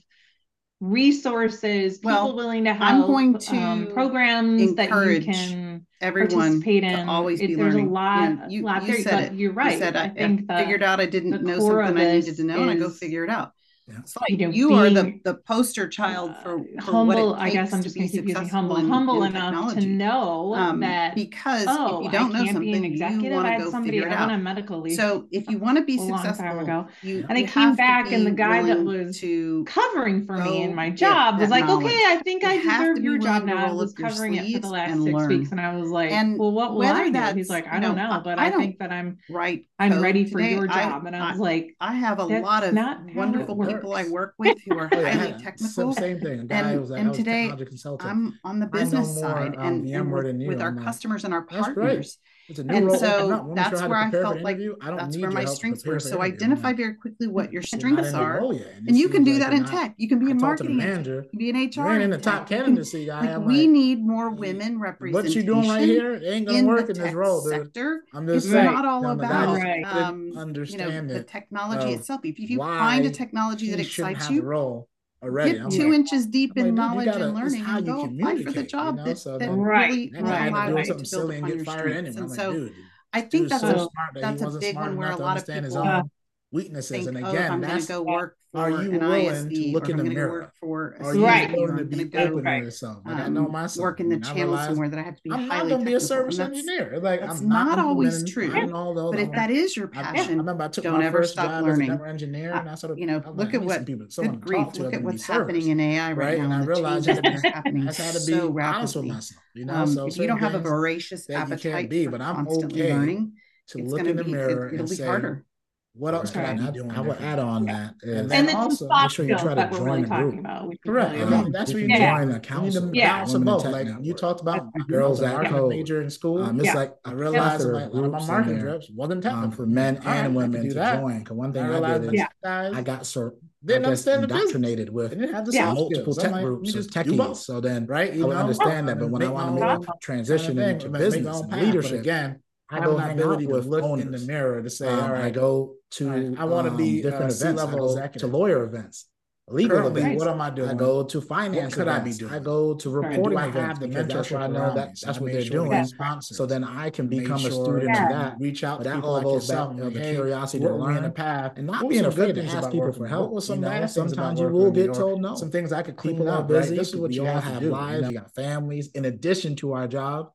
resources, 0.80 2.00
well, 2.02 2.28
people 2.28 2.38
willing 2.38 2.64
to 2.64 2.74
help. 2.74 2.90
I'm 2.90 3.02
going 3.02 3.38
to 3.38 3.58
um, 3.58 3.88
programs 3.88 4.76
that 4.76 4.90
you 4.90 5.22
can 5.22 5.86
everyone 6.00 6.30
participate 6.30 6.84
in. 6.86 7.10
always 7.10 7.42
it, 7.42 7.48
be 7.48 7.56
there's 7.56 7.76
learning. 7.76 7.90
a 7.90 7.92
lot, 7.92 8.52
you, 8.52 8.64
lot 8.64 8.84
you 8.84 8.94
there, 8.94 9.02
said 9.02 9.34
it. 9.34 9.34
You're 9.34 9.52
right. 9.52 9.74
You 9.74 9.80
said 9.80 9.98
I, 9.98 10.06
I 10.06 10.10
think 10.10 10.50
I 10.50 10.62
figured 10.62 10.82
out 10.82 11.02
I 11.02 11.08
didn't 11.08 11.44
know 11.44 11.60
something 11.60 11.98
I 11.98 12.14
needed 12.14 12.38
to 12.38 12.44
know, 12.46 12.62
and 12.62 12.72
I 12.72 12.76
go 12.76 12.90
figure 12.90 13.26
it 13.26 13.30
out. 13.30 13.52
Yeah. 13.92 14.00
like 14.22 14.30
you, 14.30 14.38
know, 14.38 14.54
you 14.54 14.74
are 14.74 14.90
the, 14.90 15.20
the 15.24 15.36
poster 15.36 15.88
child 15.88 16.36
for, 16.44 16.60
uh, 16.60 16.64
for 16.76 16.82
humble. 16.82 17.34
I 17.36 17.50
guess 17.50 17.74
I'm 17.74 17.84
just 17.84 17.96
going 17.96 18.10
to 18.10 18.18
keep 18.18 18.28
using 18.28 18.48
humble. 18.48 18.78
In, 18.78 18.88
humble 18.88 19.24
in 19.24 19.36
enough 19.36 19.74
to 19.74 19.82
know 19.82 20.54
um, 20.56 20.80
that 20.82 21.16
because 21.16 21.66
oh, 21.68 22.00
if 22.00 22.06
you 22.06 22.12
don't 22.12 22.34
know 22.34 22.46
something, 22.46 22.84
you 22.84 23.32
want 23.32 23.48
to 23.48 23.72
go 23.72 23.84
figure 23.84 24.08
it 24.08 24.14
out. 24.14 24.32
On 24.32 24.42
medical 24.44 24.82
leave. 24.82 24.96
So 24.96 25.28
if 25.32 25.50
you 25.50 25.58
want 25.58 25.78
to 25.78 25.84
be 25.84 25.98
successful, 25.98 26.60
ago, 26.60 26.88
you, 27.02 27.26
and 27.28 27.38
I 27.38 27.44
came 27.44 27.76
back, 27.76 28.12
and 28.12 28.26
the 28.26 28.32
guy 28.32 28.64
that 28.64 28.84
was 28.84 29.20
to 29.20 29.64
covering 29.66 30.26
for 30.26 30.38
me 30.38 30.64
in 30.64 30.76
my 30.76 30.90
job 30.90 31.40
was 31.40 31.50
like, 31.50 31.68
"Okay, 31.68 31.88
I 32.08 32.22
think 32.24 32.44
I 32.44 32.58
deserve 32.58 33.04
your 33.04 33.18
job 33.18 33.44
now." 33.46 33.68
I 33.68 33.72
was 33.72 33.94
covering 33.94 34.36
it 34.36 34.54
for 34.54 34.60
the 34.60 34.70
last 34.70 35.04
six 35.04 35.28
weeks, 35.28 35.52
and 35.52 35.60
I 35.60 35.76
was 35.76 35.90
like, 35.90 36.12
"Well, 36.12 36.52
what 36.52 36.76
will 36.76 36.84
I 36.84 37.10
do?" 37.10 37.36
He's 37.36 37.50
like, 37.50 37.68
"I 37.68 37.80
don't 37.80 37.96
know, 37.96 38.22
but 38.24 38.40
I 38.40 38.52
think 38.52 38.80
that 38.80 38.92
I'm 38.92 39.18
right. 39.30 39.66
I'm 39.80 40.00
ready 40.02 40.26
for 40.26 40.40
your 40.40 40.68
job." 40.68 41.06
And 41.06 41.16
I 41.16 41.32
was 41.32 41.40
like, 41.40 41.76
"I 41.80 41.94
have 41.94 42.20
a 42.20 42.26
lot 42.26 42.64
of 42.64 42.80
wonderful 43.16 43.56
people 43.82 43.96
I 43.96 44.04
work 44.06 44.36
with." 44.38 44.60
who 44.62 44.78
are 44.78 44.90
oh, 44.92 45.04
highly 45.04 45.34
technical. 45.42 45.94
Same 45.94 46.20
thing. 46.20 46.48
and, 46.50 46.90
like, 46.90 47.00
and 47.00 47.14
today 47.14 47.52
I'm 48.00 48.40
on 48.44 48.60
the 48.60 48.68
business 48.68 49.20
side 49.20 49.56
and, 49.58 49.88
and 49.88 50.12
with, 50.12 50.36
with 50.48 50.62
our 50.62 50.74
customers 50.74 51.24
and 51.24 51.34
our 51.34 51.44
partners. 51.44 52.18
It's 52.48 52.60
a 52.60 52.64
new 52.64 52.76
and 52.76 52.88
role. 52.88 52.98
so 52.98 53.54
that's 53.56 53.80
sure 53.80 53.90
where 53.90 53.98
I 53.98 54.12
felt 54.12 54.42
like 54.42 54.60
that's 54.82 55.18
where 55.18 55.32
my 55.32 55.46
strengths 55.46 55.86
were. 55.86 56.00
So 56.00 56.22
identify 56.22 56.74
very 56.74 56.96
quickly 56.96 57.28
what 57.28 57.52
your 57.54 57.62
strengths 57.62 58.14
are, 58.14 58.40
and 58.40 58.98
you 58.98 59.10
can 59.10 59.24
do 59.24 59.40
that 59.40 59.54
in 59.54 59.66
tech. 59.66 59.94
You 59.98 60.10
can 60.10 60.20
be 60.20 60.32
a 60.32 60.36
marketing 60.36 60.78
manager, 60.78 61.24
you 61.24 61.30
can 61.30 61.40
be 61.40 61.50
an 61.50 61.86
HR. 61.86 62.00
in 62.00 62.10
the 62.10 62.18
top 62.18 62.48
candidacy 62.50 63.06
guy. 63.06 63.38
we 63.38 63.68
need 63.68 64.04
more 64.06 64.30
women 64.30 64.80
representation. 64.80 65.30
What 65.30 65.36
you 65.36 65.44
doing 65.44 65.70
right 65.70 65.88
here? 65.88 66.14
It 66.14 66.24
ain't 66.24 66.48
gonna 66.48 66.68
work 66.68 66.90
in 66.90 66.98
this 66.98 67.14
role, 67.14 67.42
sector. 67.42 68.04
I'm 68.14 68.28
just 68.28 68.48
it's 68.48 68.54
not 68.54 68.86
all 68.86 69.08
about 69.08 69.60
um, 69.86 70.32
you 70.34 70.78
know 70.78 71.08
the 71.08 71.24
technology 71.24 71.94
itself. 71.94 72.22
If 72.24 72.40
you 72.40 72.58
find 72.58 73.06
a 73.06 73.10
technology 73.10 73.72
that 73.72 73.80
excites 73.80 74.30
you, 74.30 74.42
role 74.42 74.90
already. 75.22 75.54
Get 75.54 75.62
I'm 75.62 75.70
two 75.70 75.90
like, 75.90 76.00
inches 76.00 76.26
deep 76.28 76.58
in 76.58 76.66
like, 76.66 76.74
knowledge 76.74 77.06
gotta, 77.06 77.26
and 77.26 77.36
learning 77.36 77.66
and 77.66 77.86
go 77.86 78.06
apply 78.06 78.44
for 78.44 78.52
the 78.52 78.64
job 78.64 78.96
you 78.96 78.98
know? 78.98 79.06
that, 79.06 79.18
so 79.18 79.38
that 79.38 79.50
right, 79.52 80.10
really 80.12 80.22
right, 80.22 80.74
right. 80.74 80.86
something 80.86 81.06
silly 81.06 81.38
and 81.38 81.48
get 81.48 81.66
fired 81.66 81.92
anyway. 81.92 82.18
And 82.18 82.32
so 82.32 82.54
dude, 82.54 82.74
I 83.14 83.22
think 83.22 83.50
that's 83.50 83.64
a 83.64 83.88
that's 84.16 84.42
a 84.42 84.52
big 84.60 84.76
one 84.76 84.98
where 84.98 85.12
a 85.12 85.18
lot 85.18 85.38
of 85.38 85.46
people 85.46 86.10
weaknesses. 86.52 87.08
And 87.08 87.18
oh, 87.18 87.30
again, 87.30 87.52
I'm 87.52 87.62
going 87.62 87.82
to 87.82 87.88
go 87.88 88.04
work 88.04 88.38
for 88.38 88.41
are 88.54 88.70
you 88.70 88.92
willing 88.92 89.26
ISV, 89.26 89.50
to 89.50 89.72
look 89.72 89.88
in 89.88 89.98
the 89.98 90.04
mirror? 90.04 90.42
Work 90.42 90.56
for 90.60 90.92
a 91.00 91.06
are 91.06 91.16
you 91.16 91.26
right. 91.26 91.52
willing 91.54 91.78
to 91.78 91.86
be 91.86 92.18
open 92.18 92.44
right. 92.44 92.60
to 92.60 92.66
yourself? 92.66 92.98
Like 93.06 93.16
um, 93.16 93.22
I 93.22 93.28
know 93.30 93.48
myself. 93.48 93.82
Work 93.82 94.00
in 94.02 94.10
the 94.10 94.20
channel 94.20 94.58
somewhere 94.58 94.90
that 94.90 95.00
I 95.00 95.04
have 95.04 95.16
to 95.16 95.22
be. 95.24 95.32
I'm 95.32 95.48
not 95.48 95.70
going 95.70 95.80
to 95.80 95.86
be 95.86 95.94
a 95.94 96.00
service 96.00 96.38
engineer. 96.38 97.00
Like 97.02 97.22
that's 97.22 97.40
I'm 97.40 97.48
not, 97.48 97.80
always 97.80 98.30
true. 98.30 98.50
But 98.52 99.20
if 99.20 99.32
that 99.32 99.52
is 99.52 99.78
your 99.78 99.88
passion, 99.88 100.34
I, 100.34 100.38
remember 100.38 100.64
I 100.64 100.68
took 100.68 100.84
don't 100.84 101.02
ever 101.02 101.24
stop 101.24 101.64
learning. 101.64 101.92
engineer, 101.92 102.54
and 102.54 102.70
I 102.70 102.76
sort 102.76 102.92
of 102.92 103.00
you 103.00 103.06
know 103.06 103.24
look 103.34 103.54
at 103.54 103.62
what 103.62 103.86
good 103.86 104.42
grief. 104.42 104.76
Look 104.78 104.94
at 104.94 105.02
what's 105.02 105.26
happening 105.26 105.70
in 105.70 105.80
AI 105.80 106.12
right 106.12 106.38
now. 106.38 106.46
And 106.46 106.54
I 106.54 106.66
realized 106.66 107.06
that 107.06 107.22
it's 107.24 107.44
happening 107.44 107.90
so 107.92 108.50
rapidly. 108.50 109.14
You 109.56 109.66
know, 109.66 109.86
so 109.86 110.08
if 110.08 110.18
you 110.18 110.28
don't 110.28 110.40
have 110.40 110.56
a 110.56 110.60
voracious 110.60 111.30
appetite 111.30 111.90
but 112.12 112.22
I'm 112.22 112.48
okay 112.48 112.94
learning, 112.94 113.34
to 113.68 113.78
look 113.78 114.02
in 114.02 114.18
the 114.18 114.24
mirror 114.26 114.70
it, 114.70 114.80
and 114.80 114.90
say, 114.90 115.06
harder 115.06 115.46
what 115.94 116.14
else 116.14 116.32
can 116.32 116.46
I 116.46 116.72
be 116.72 116.80
doing? 116.80 116.92
I 116.92 117.02
would 117.02 117.18
add 117.18 117.40
on 117.40 117.66
that. 117.66 117.96
And, 118.04 118.32
and 118.32 118.48
then 118.48 118.56
also 118.56 118.88
make 118.88 119.12
sure 119.12 119.26
you 119.26 119.38
try 119.38 119.56
to 119.56 119.70
join 119.72 119.84
really 119.84 120.02
the 120.04 120.08
group. 120.08 120.40
About, 120.40 120.74
Correct. 120.86 121.16
Really 121.16 121.52
that's 121.52 121.74
where 121.74 121.82
you 121.82 121.90
yeah. 121.90 122.18
join 122.18 122.30
the 122.30 122.40
council. 122.40 122.86
You 122.86 122.92
yeah. 122.94 123.24
Balance 123.24 123.44
both. 123.44 123.66
Like 123.66 123.88
you 124.02 124.14
talked 124.14 124.42
about 124.42 124.68
girls 124.88 125.20
that 125.20 125.52
are 125.52 125.68
major 125.68 126.02
in 126.02 126.10
school. 126.10 126.44
Um, 126.44 126.60
it's 126.60 126.68
yeah. 126.68 126.76
like 126.76 126.96
I 127.04 127.12
realized 127.12 127.66
yeah. 127.66 127.72
like, 127.74 127.92
a 127.92 127.96
lot 127.96 128.06
of 128.06 128.12
my 128.12 128.26
marketing 128.26 128.64
reps 128.64 128.90
wasn't 128.90 129.24
technical 129.24 129.46
um, 129.46 129.52
for 129.52 129.66
men 129.66 129.98
and 130.06 130.36
women 130.36 130.70
to 130.70 130.74
join. 130.74 131.20
Because 131.20 131.36
one 131.36 131.52
thing 131.52 131.64
I, 131.64 131.98
did 131.98 132.14
is 132.14 132.22
I 132.46 132.82
got 132.82 133.06
sort 133.06 133.36
didn't 133.64 133.86
understand 133.86 134.24
indoctrinated 134.24 134.90
with 134.90 135.14
yeah. 135.52 135.74
multiple 135.74 136.16
tech 136.16 136.32
like, 136.32 136.44
groups 136.44 136.74
of 136.74 136.88
techies. 136.88 137.38
So 137.38 137.62
then, 137.62 137.86
right, 137.86 138.12
you 138.14 138.24
I 138.24 138.28
would 138.28 138.38
understand 138.38 138.88
that. 138.88 138.98
But 138.98 139.10
when 139.10 139.22
I 139.22 139.28
want 139.28 139.56
to 139.56 139.80
make 139.80 139.88
a 139.88 139.92
transition 140.02 140.58
into 140.58 140.90
business 140.90 141.42
and 141.42 141.62
leadership, 141.62 142.00
again, 142.00 142.42
I 142.72 142.80
go 142.80 142.98
hang 142.98 143.12
ability 143.12 143.46
out 143.46 143.52
with 143.52 143.64
to 143.66 143.70
look 143.70 143.84
owners. 143.84 144.06
in 144.06 144.12
the 144.12 144.20
mirror 144.20 144.62
to 144.62 144.70
say, 144.70 144.88
um, 144.88 145.00
all 145.00 145.12
right, 145.12 145.26
I 145.26 145.30
go 145.30 145.76
to 145.92 146.10
I, 146.10 146.44
I 146.44 146.46
want 146.46 146.66
to 146.66 146.72
um, 146.72 146.78
be 146.78 147.02
different 147.02 147.32
uh, 147.32 147.36
events. 147.36 147.62
level 147.62 148.10
to 148.18 148.28
lawyer 148.28 148.64
events. 148.64 149.08
Legal 149.48 149.80
Currently, 149.80 150.02
events. 150.02 150.20
What 150.20 150.34
am 150.34 150.42
I 150.42 150.50
doing? 150.50 150.70
I 150.70 150.74
go 150.74 151.04
to 151.04 151.22
finance. 151.22 151.76
What 151.76 151.86
could 151.86 151.88
events. 151.90 152.00
I 152.00 152.12
be 152.12 152.18
doing? 152.18 152.34
I 152.34 152.40
go 152.40 152.74
to 152.74 152.90
reporting 152.90 153.38
right. 153.38 153.50
events 153.50 153.80
the 153.80 153.88
because 153.88 154.08
that's 154.08 154.32
what 154.32 154.42
I 154.42 154.48
know 154.48 154.74
that 154.74 154.98
that's 155.02 155.20
what 155.20 155.32
they're 155.32 155.42
sure 155.42 155.66
doing. 155.66 155.86
So 156.22 156.46
then 156.46 156.64
I 156.64 156.90
can 156.90 157.08
become 157.08 157.40
sure 157.40 157.50
a 157.50 157.54
student 157.54 157.90
yeah. 157.94 158.04
of 158.04 158.10
that. 158.12 158.36
Reach 158.40 158.64
out 158.64 158.84
to 158.84 158.90
that 158.90 159.04
all 159.04 159.22
goes 159.22 159.50
back 159.50 159.70
you 159.72 159.78
know, 159.78 159.90
the 159.90 160.00
curiosity 160.00 160.64
to 160.64 160.74
learn 160.74 161.04
the 161.04 161.10
path 161.10 161.54
and 161.58 161.68
not 161.68 161.88
being 161.90 162.06
afraid 162.06 162.36
to 162.36 162.46
ask 162.46 162.72
people 162.72 162.94
for 162.94 163.08
help. 163.08 163.32
What 163.32 163.44
some 163.44 163.62
sometimes 163.88 164.40
you 164.40 164.48
will 164.48 164.72
get 164.72 164.94
told 164.94 165.22
no. 165.22 165.36
Some 165.36 165.52
things 165.52 165.74
I 165.74 165.82
could 165.82 165.98
clean 165.98 166.26
up. 166.28 166.48
Busy. 166.48 166.78
This 166.78 166.90
is 166.90 166.96
what 166.96 167.12
you 167.12 167.28
all 167.28 167.40
have 167.40 167.64
lives. 167.64 168.08
You 168.08 168.20
got 168.20 168.34
families 168.34 168.90
in 168.94 169.06
addition 169.06 169.56
to 169.58 169.74
our 169.74 169.88
job. 169.88 170.32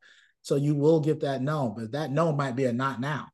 So 0.46 0.54
you 0.54 0.76
will 0.76 1.00
get 1.00 1.22
that 1.22 1.42
no, 1.42 1.74
but 1.76 1.90
that 1.90 2.12
no 2.12 2.30
might 2.30 2.54
be 2.54 2.66
a 2.66 2.72
not 2.72 3.00
now. 3.00 3.26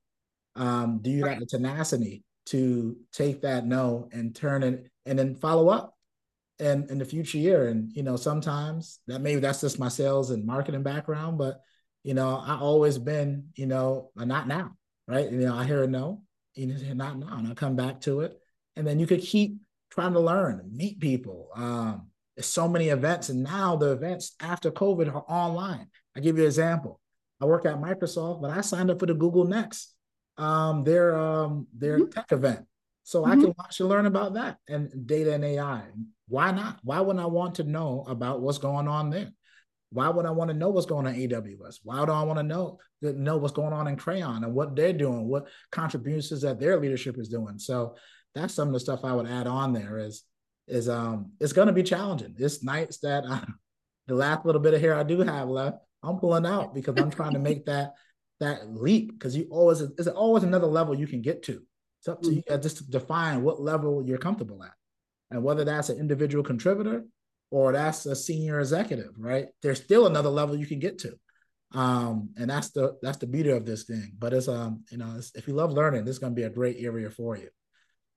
Um, 0.56 1.00
do 1.02 1.10
you 1.10 1.24
right. 1.24 1.32
have 1.32 1.40
the 1.40 1.44
tenacity 1.46 2.24
to 2.46 2.96
take 3.12 3.42
that 3.42 3.66
no 3.66 4.08
and 4.12 4.34
turn 4.34 4.62
it 4.62 4.90
and 5.04 5.18
then 5.18 5.34
follow 5.34 5.68
up 5.68 5.94
and 6.58 6.90
in 6.90 6.96
the 6.96 7.04
future 7.04 7.36
year? 7.36 7.68
And 7.68 7.92
you 7.92 8.02
know, 8.02 8.16
sometimes 8.16 9.00
that 9.08 9.20
maybe 9.20 9.42
that's 9.42 9.60
just 9.60 9.78
my 9.78 9.88
sales 9.88 10.30
and 10.30 10.46
marketing 10.46 10.82
background, 10.84 11.36
but 11.36 11.60
you 12.02 12.14
know, 12.14 12.42
I 12.42 12.56
always 12.56 12.96
been, 12.96 13.48
you 13.56 13.66
know, 13.66 14.10
a 14.16 14.24
not 14.24 14.48
now, 14.48 14.70
right? 15.06 15.30
You 15.30 15.40
know, 15.40 15.54
I 15.54 15.64
hear 15.64 15.82
a 15.82 15.86
no, 15.86 16.22
you 16.54 16.68
know, 16.68 16.94
not 16.94 17.18
now, 17.18 17.36
and 17.36 17.46
I 17.46 17.52
come 17.52 17.76
back 17.76 18.00
to 18.02 18.20
it. 18.20 18.40
And 18.74 18.86
then 18.86 18.98
you 18.98 19.06
could 19.06 19.20
keep 19.20 19.58
trying 19.90 20.14
to 20.14 20.20
learn, 20.20 20.66
meet 20.72 20.98
people. 20.98 21.50
Um, 21.54 22.08
there's 22.36 22.46
so 22.46 22.68
many 22.68 22.88
events, 22.88 23.28
and 23.28 23.42
now 23.42 23.76
the 23.76 23.92
events 23.92 24.34
after 24.40 24.70
COVID 24.70 25.14
are 25.14 25.24
online. 25.28 25.88
I 26.16 26.20
give 26.20 26.38
you 26.38 26.44
an 26.44 26.48
example. 26.48 27.00
I 27.42 27.44
work 27.44 27.66
at 27.66 27.80
Microsoft, 27.80 28.40
but 28.40 28.52
I 28.52 28.60
signed 28.60 28.88
up 28.88 29.00
for 29.00 29.06
the 29.06 29.14
Google 29.14 29.44
Next, 29.44 29.92
um, 30.38 30.84
their 30.84 31.18
um, 31.18 31.66
their 31.76 31.98
mm-hmm. 31.98 32.10
tech 32.10 32.30
event, 32.30 32.66
so 33.02 33.22
mm-hmm. 33.22 33.32
I 33.32 33.34
can 33.34 33.54
watch 33.58 33.80
and 33.80 33.88
learn 33.88 34.06
about 34.06 34.34
that 34.34 34.58
and 34.68 35.06
data 35.06 35.34
and 35.34 35.44
AI. 35.44 35.82
Why 36.28 36.52
not? 36.52 36.78
Why 36.84 37.00
would 37.00 37.18
I 37.18 37.26
want 37.26 37.56
to 37.56 37.64
know 37.64 38.04
about 38.06 38.40
what's 38.40 38.58
going 38.58 38.86
on 38.86 39.10
there? 39.10 39.32
Why 39.90 40.08
would 40.08 40.24
I 40.24 40.30
want 40.30 40.50
to 40.50 40.56
know 40.56 40.70
what's 40.70 40.86
going 40.86 41.06
on 41.08 41.14
in 41.16 41.30
AWS? 41.30 41.80
Why 41.82 42.04
do 42.06 42.12
I 42.12 42.22
want 42.22 42.38
to 42.38 42.44
know 42.44 42.78
know 43.02 43.38
what's 43.38 43.52
going 43.52 43.72
on 43.72 43.88
in 43.88 43.96
Crayon 43.96 44.44
and 44.44 44.54
what 44.54 44.76
they're 44.76 44.92
doing, 44.92 45.26
what 45.26 45.48
contributions 45.72 46.42
that 46.42 46.60
their 46.60 46.78
leadership 46.78 47.18
is 47.18 47.28
doing? 47.28 47.58
So 47.58 47.96
that's 48.36 48.54
some 48.54 48.68
of 48.68 48.74
the 48.74 48.80
stuff 48.80 49.04
I 49.04 49.14
would 49.14 49.26
add 49.26 49.48
on 49.48 49.72
there. 49.72 49.98
Is 49.98 50.22
is 50.68 50.88
um 50.88 51.32
it's 51.40 51.52
going 51.52 51.66
to 51.66 51.74
be 51.74 51.82
challenging. 51.82 52.36
It's 52.38 52.62
nights 52.62 52.98
that 52.98 53.24
I, 53.28 53.44
the 54.06 54.14
last 54.14 54.46
little 54.46 54.60
bit 54.60 54.74
of 54.74 54.80
hair 54.80 54.94
I 54.94 55.02
do 55.02 55.18
have 55.22 55.48
left 55.48 55.78
I'm 56.02 56.18
pulling 56.18 56.46
out 56.46 56.74
because 56.74 56.94
I'm 56.98 57.10
trying 57.10 57.34
to 57.34 57.38
make 57.50 57.66
that 57.66 57.92
that 58.40 58.68
leap 58.68 59.12
because 59.12 59.36
you 59.36 59.46
always 59.50 59.80
is 59.80 60.08
always 60.08 60.42
another 60.42 60.66
level 60.66 60.94
you 60.94 61.06
can 61.06 61.22
get 61.22 61.44
to. 61.44 61.62
It's 62.00 62.08
up 62.08 62.22
to 62.22 62.30
mm-hmm. 62.30 62.52
you 62.52 62.58
just 62.58 62.78
to 62.78 62.90
define 62.90 63.42
what 63.42 63.60
level 63.60 64.02
you're 64.04 64.18
comfortable 64.18 64.62
at, 64.64 64.72
and 65.30 65.42
whether 65.44 65.64
that's 65.64 65.88
an 65.88 65.98
individual 65.98 66.42
contributor 66.42 67.04
or 67.50 67.72
that's 67.72 68.06
a 68.06 68.16
senior 68.16 68.58
executive. 68.58 69.12
Right? 69.16 69.46
There's 69.62 69.82
still 69.82 70.06
another 70.06 70.28
level 70.28 70.56
you 70.56 70.66
can 70.66 70.80
get 70.80 70.98
to, 71.00 71.14
um, 71.72 72.30
and 72.36 72.50
that's 72.50 72.70
the 72.70 72.96
that's 73.00 73.18
the 73.18 73.28
beauty 73.28 73.50
of 73.50 73.64
this 73.64 73.84
thing. 73.84 74.12
But 74.18 74.32
it's 74.32 74.48
um 74.48 74.84
you 74.90 74.98
know 74.98 75.14
it's, 75.16 75.32
if 75.36 75.46
you 75.46 75.54
love 75.54 75.72
learning, 75.72 76.04
this 76.04 76.14
is 76.14 76.18
going 76.18 76.34
to 76.34 76.40
be 76.40 76.46
a 76.46 76.50
great 76.50 76.76
area 76.80 77.10
for 77.10 77.36
you. 77.36 77.48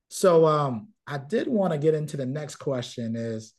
So 0.10 0.46
um 0.46 0.90
I 1.06 1.20
did 1.20 1.48
want 1.48 1.74
to 1.74 1.78
get 1.78 1.94
into 1.94 2.18
the 2.18 2.26
next 2.26 2.56
question. 2.56 3.16
Is 3.16 3.54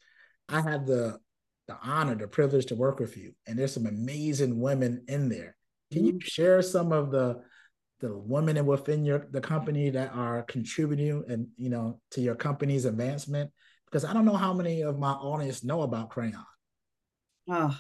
I 0.49 0.61
had 0.61 0.87
the 0.87 1.21
the 1.69 1.77
honor, 1.83 2.15
the 2.15 2.29
privilege 2.29 2.67
to 2.67 2.75
work 2.75 3.01
with 3.01 3.17
you. 3.17 3.33
And 3.47 3.59
there's 3.59 3.75
some 3.75 3.87
amazing 3.87 4.61
women 4.61 5.05
in 5.09 5.29
there. 5.29 5.57
Can 5.93 6.05
you 6.05 6.15
mm-hmm. 6.15 6.27
share 6.27 6.63
some 6.63 6.93
of 6.93 7.11
the 7.11 7.43
the 8.01 8.15
women 8.15 8.65
within 8.67 9.07
your 9.07 9.27
the 9.31 9.41
company 9.41 9.89
that 9.91 10.13
are 10.15 10.43
contributing 10.43 11.25
and 11.29 11.49
you 11.57 11.71
know 11.71 12.01
to 12.13 12.21
your 12.21 12.35
company's 12.35 12.85
advancement? 12.85 13.51
Because 13.87 14.05
I 14.05 14.13
don't 14.13 14.25
know 14.25 14.37
how 14.37 14.53
many 14.53 14.83
of 14.83 14.99
my 14.99 15.13
audience 15.13 15.65
know 15.65 15.83
about 15.83 16.11
Crayon. 16.11 16.45
Oh, 17.49 17.77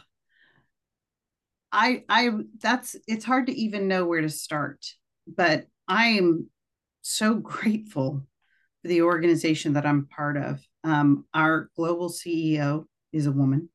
I 1.72 2.04
I 2.08 2.30
that's 2.60 2.96
it's 3.06 3.24
hard 3.24 3.48
to 3.48 3.52
even 3.52 3.88
know 3.88 4.06
where 4.06 4.20
to 4.20 4.30
start, 4.30 4.84
but 5.26 5.66
I 5.88 6.08
am 6.08 6.48
so 7.02 7.34
grateful 7.34 8.26
for 8.82 8.88
the 8.88 9.02
organization 9.02 9.74
that 9.74 9.86
I'm 9.86 10.06
part 10.06 10.36
of. 10.36 10.60
Um, 10.84 11.24
our 11.34 11.70
global 11.76 12.08
CEO 12.08 12.84
is 13.12 13.26
a 13.26 13.32
woman. 13.32 13.68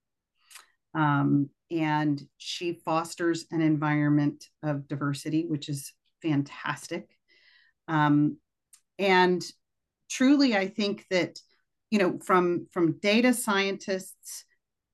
Um, 0.93 1.49
and 1.69 2.21
she 2.37 2.73
fosters 2.73 3.45
an 3.51 3.61
environment 3.61 4.45
of 4.63 4.87
diversity, 4.87 5.45
which 5.47 5.69
is 5.69 5.93
fantastic. 6.21 7.07
Um, 7.87 8.37
and 8.99 9.43
truly, 10.09 10.55
I 10.55 10.67
think 10.67 11.05
that 11.09 11.39
you 11.89 11.99
know 11.99 12.19
from 12.19 12.67
from 12.71 12.99
data 12.99 13.33
scientists 13.33 14.45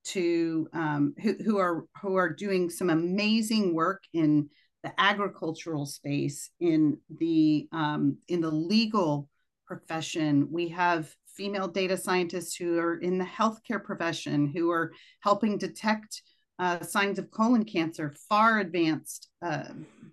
to 0.06 0.70
um, 0.74 1.14
who, 1.22 1.34
who 1.34 1.58
are 1.58 1.86
who 2.02 2.16
are 2.16 2.30
doing 2.30 2.70
some 2.70 2.90
amazing 2.90 3.74
work 3.74 4.04
in 4.14 4.50
the 4.84 4.94
agricultural 5.00 5.86
space 5.86 6.50
in 6.60 6.98
the 7.20 7.68
um, 7.72 8.18
in 8.28 8.42
the 8.42 8.52
legal 8.52 9.30
profession 9.66 10.48
we 10.50 10.70
have 10.70 11.14
female 11.38 11.68
data 11.68 11.96
scientists 11.96 12.56
who 12.56 12.80
are 12.80 12.98
in 12.98 13.18
the 13.18 13.26
healthcare 13.26 13.84
profession 13.84 14.48
who 14.48 14.72
are 14.72 14.92
helping 15.22 15.58
detect 15.58 16.24
uh, 16.60 16.82
signs 16.82 17.20
of 17.20 17.30
colon 17.30 17.64
cancer 17.64 18.14
far 18.28 18.60
advanced 18.60 19.30
uh, 19.46 19.66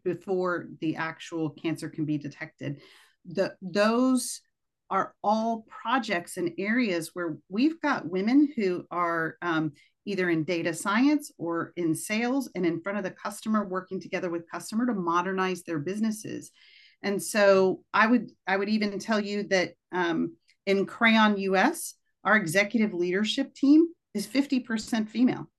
before 0.04 0.68
the 0.80 0.94
actual 0.96 1.50
cancer 1.50 1.88
can 1.88 2.04
be 2.04 2.18
detected. 2.18 2.80
The, 3.24 3.54
those 3.62 4.42
are 4.90 5.14
all 5.24 5.64
projects 5.68 6.36
and 6.36 6.52
areas 6.58 7.10
where 7.14 7.38
we've 7.48 7.80
got 7.80 8.08
women 8.08 8.52
who 8.54 8.84
are 8.90 9.36
um, 9.40 9.72
either 10.04 10.28
in 10.28 10.44
data 10.44 10.74
science 10.74 11.32
or 11.38 11.72
in 11.76 11.94
sales 11.94 12.50
and 12.54 12.66
in 12.66 12.80
front 12.82 12.98
of 12.98 13.04
the 13.04 13.10
customer 13.10 13.64
working 13.64 14.00
together 14.00 14.28
with 14.30 14.50
customer 14.50 14.86
to 14.86 14.94
modernize 14.94 15.62
their 15.62 15.78
businesses 15.78 16.50
and 17.02 17.22
so 17.22 17.82
i 17.92 18.06
would 18.06 18.30
i 18.46 18.56
would 18.56 18.68
even 18.68 18.98
tell 18.98 19.20
you 19.20 19.44
that 19.44 19.72
um, 19.92 20.36
in 20.66 20.86
Crayon 20.86 21.36
US, 21.38 21.94
our 22.24 22.36
executive 22.36 22.94
leadership 22.94 23.54
team 23.54 23.88
is 24.14 24.26
50% 24.26 25.08
female. 25.08 25.50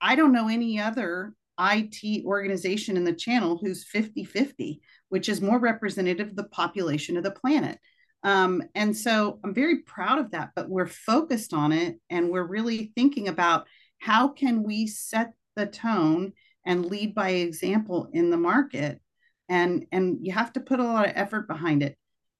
I 0.00 0.16
don't 0.16 0.32
know 0.32 0.48
any 0.48 0.80
other 0.80 1.34
IT 1.58 2.24
organization 2.24 2.96
in 2.96 3.04
the 3.04 3.12
channel 3.12 3.58
who's 3.58 3.84
50 3.84 4.24
50, 4.24 4.80
which 5.08 5.28
is 5.28 5.40
more 5.40 5.58
representative 5.58 6.28
of 6.28 6.36
the 6.36 6.44
population 6.44 7.16
of 7.16 7.24
the 7.24 7.30
planet. 7.30 7.78
Um, 8.22 8.62
and 8.74 8.96
so 8.96 9.38
I'm 9.44 9.54
very 9.54 9.82
proud 9.82 10.18
of 10.18 10.30
that, 10.30 10.50
but 10.56 10.68
we're 10.68 10.86
focused 10.86 11.52
on 11.52 11.72
it 11.72 11.96
and 12.08 12.30
we're 12.30 12.46
really 12.46 12.92
thinking 12.96 13.28
about 13.28 13.66
how 13.98 14.28
can 14.28 14.62
we 14.62 14.86
set 14.86 15.34
the 15.56 15.66
tone 15.66 16.32
and 16.66 16.86
lead 16.86 17.14
by 17.14 17.30
example 17.30 18.08
in 18.12 18.30
the 18.30 18.38
market. 18.38 19.00
And, 19.48 19.86
and 19.92 20.18
you 20.22 20.32
have 20.32 20.54
to 20.54 20.60
put 20.60 20.80
a 20.80 20.84
lot 20.84 21.06
of 21.06 21.12
effort 21.14 21.46
behind 21.46 21.82
it 21.82 21.96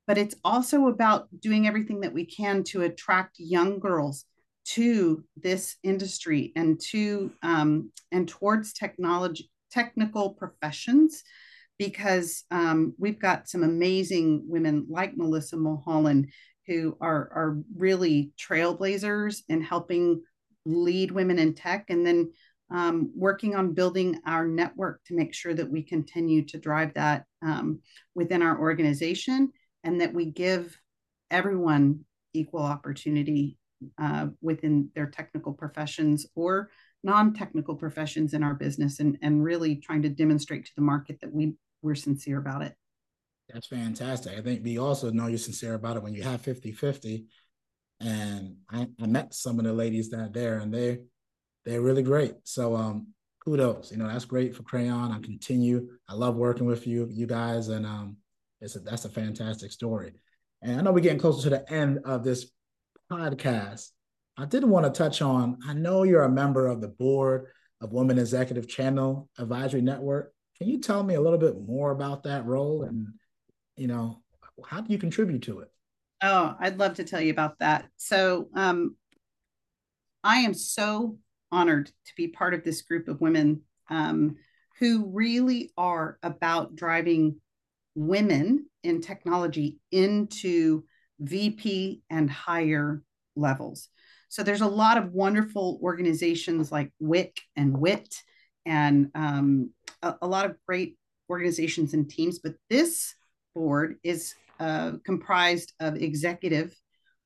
but 0.07 0.19
it's 0.19 0.35
also 0.45 0.89
about 0.89 1.29
doing 1.41 1.67
everything 1.67 2.01
that 2.01 2.13
we 2.13 2.27
can 2.27 2.63
to 2.65 2.83
attract 2.83 3.37
young 3.39 3.79
girls 3.79 4.25
to 4.65 5.25
this 5.37 5.77
industry 5.83 6.53
and 6.57 6.81
to 6.81 7.31
um, 7.43 7.91
and 8.13 8.29
towards 8.29 8.73
technology 8.73 9.51
technical 9.71 10.31
professions 10.31 11.23
because 11.79 12.45
um, 12.53 12.95
we've 12.99 13.19
got 13.19 13.49
some 13.49 13.63
amazing 13.63 14.45
women 14.47 14.87
like 14.89 15.17
melissa 15.17 15.57
mulholland 15.57 16.29
who 16.67 16.97
are 17.01 17.31
are 17.35 17.59
really 17.77 18.33
trailblazers 18.39 19.43
in 19.49 19.61
helping 19.61 20.23
lead 20.67 21.11
women 21.11 21.39
in 21.39 21.55
tech, 21.55 21.87
and 21.91 22.07
then 22.07 22.33
um, 22.71 23.13
working 23.15 23.55
on 23.55 23.75
building 23.75 24.21
our 24.27 24.47
network 24.47 25.03
to 25.05 25.15
make 25.15 25.35
sure 25.35 25.55
that 25.55 25.71
we 25.71 25.83
continue 25.83 26.45
to 26.47 26.59
drive 26.59 26.95
that 26.95 27.25
um, 27.43 27.81
within 28.15 28.43
our 28.43 28.59
organization 28.59 29.53
and 29.85 30.01
that 30.01 30.13
we 30.13 30.27
give 30.27 30.77
everyone 31.31 32.01
equal 32.33 32.63
opportunity 32.63 33.59
uh, 33.99 34.29
within 34.41 34.91
their 34.95 35.07
technical 35.07 35.53
professions 35.53 36.27
or 36.35 36.71
non-technical 37.03 37.77
professions 37.77 38.33
in 38.35 38.43
our 38.43 38.55
business 38.55 38.99
and, 38.99 39.19
and 39.23 39.45
really 39.45 39.77
trying 39.77 40.03
to 40.03 40.09
demonstrate 40.09 40.65
to 40.65 40.73
the 40.75 40.83
market 40.83 41.19
that 41.21 41.33
we 41.33 41.55
we're 41.83 41.95
sincere 41.95 42.39
about 42.39 42.63
it. 42.63 42.75
That's 43.53 43.67
fantastic. 43.67 44.39
I 44.39 44.41
think 44.41 44.65
we 44.65 44.79
also 44.79 45.11
know 45.11 45.27
you're 45.27 45.37
sincere 45.37 45.75
about 45.75 45.99
it 45.99 46.03
when 46.03 46.15
you 46.15 46.23
have 46.23 46.41
50 46.41 46.73
50 46.73 47.27
and 48.01 48.57
I, 48.71 48.89
I 49.01 49.07
met 49.07 49.35
some 49.35 49.59
of 49.59 49.67
the 49.67 49.73
ladies 49.73 50.09
down 50.09 50.33
there 50.33 50.59
and 50.59 50.73
they 50.73 51.01
they're 51.65 51.83
really 51.83 52.03
great. 52.03 52.35
So 52.45 52.75
um 52.75 53.09
kudos. 53.45 53.91
You 53.93 53.99
know 53.99 54.09
that's 54.09 54.25
great 54.25 54.57
for 54.57 54.63
crayon. 54.63 55.13
I 55.13 55.19
continue. 55.21 55.91
I 56.09 56.15
love 56.15 56.37
working 56.37 56.67
with 56.67 56.87
you 56.87 57.07
you 57.11 57.27
guys. 57.27 57.69
And 57.69 57.85
um 57.85 58.17
it's 58.65 58.77
a, 58.77 58.81
that's 58.81 59.05
a 59.05 59.11
fantastic 59.11 59.71
story 59.71 60.13
and 60.63 60.79
i 60.79 60.83
know 60.83 60.93
we're 60.93 61.01
getting 61.01 61.19
closer 61.19 61.43
to 61.43 61.51
the 61.51 61.73
end 61.73 62.01
of 62.05 62.25
this 62.25 62.51
podcast 63.11 63.91
I 64.37 64.47
did 64.47 64.65
want 64.65 64.85
to 64.85 64.91
touch 64.91 65.23
on 65.23 65.59
I 65.67 65.75
know 65.75 66.03
you're 66.03 66.25
a 66.25 66.29
member 66.29 66.67
of 66.67 66.81
the 66.81 66.89
board 66.89 67.47
of 67.81 67.93
Women 67.93 68.19
Executive 68.19 68.69
Channel 68.69 69.29
Advisory 69.39 69.83
Network. 69.83 70.33
Can 70.59 70.69
you 70.69 70.81
tell 70.81 71.03
me 71.03 71.15
a 71.15 71.21
little 71.21 71.39
bit 71.39 71.55
more 71.61 71.93
about 71.93 72.25
that 72.25 72.45
role 72.47 72.83
and, 72.83 73.09
you 73.77 73.87
know, 73.87 74.23
how 74.67 74.81
do 74.81 74.93
you 74.93 74.99
contribute 74.99 75.43
to 75.43 75.61
it? 75.61 75.69
Oh, 76.23 76.57
I'd 76.59 76.79
love 76.79 76.95
to 76.95 77.05
tell 77.05 77.21
you 77.21 77.31
about 77.31 77.59
that. 77.59 77.87
So, 77.97 78.49
um, 78.55 78.97
I 80.23 80.39
am 80.39 80.55
so 80.55 81.19
honored 81.53 81.87
to 81.87 82.13
be 82.17 82.29
part 82.29 82.55
of 82.55 82.65
this 82.65 82.83
group 82.83 83.09
of 83.09 83.21
women 83.21 83.63
um, 83.91 84.37
who 84.79 85.11
really 85.13 85.71
are 85.77 86.19
about 86.23 86.75
driving 86.75 87.41
women 87.95 88.67
in 88.83 89.01
technology 89.01 89.79
into 89.91 90.85
VP 91.21 92.03
and 92.11 92.31
higher 92.31 93.03
levels. 93.37 93.89
So 94.29 94.43
there's 94.43 94.63
a 94.63 94.67
lot 94.67 94.99
of 94.99 95.13
wonderful 95.13 95.79
organizations 95.83 96.73
like 96.73 96.93
WIC 96.99 97.37
and 97.57 97.77
WIT 97.77 98.15
and 98.67 99.11
um, 99.15 99.71
a, 100.03 100.15
a, 100.23 100.27
lot 100.27 100.47
of 100.47 100.57
great 100.67 100.97
organizations 101.31 101.95
and 101.95 102.09
teams. 102.09 102.41
But 102.41 102.55
this 102.69 103.15
board 103.55 103.97
is 104.03 104.35
uh, 104.59 104.93
comprised 105.05 105.73
of 105.79 105.97
executive 105.97 106.75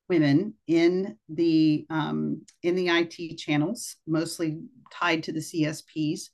women 0.09 0.55
in 0.67 1.17
the 1.29 1.87
um, 1.91 2.43
in 2.63 2.75
the 2.75 2.89
IT 2.89 3.39
channels, 3.39 3.97
mostly 4.07 4.61
tied 4.93 5.23
to 5.25 5.33
the 5.33 5.41
CSPs, 5.41 6.29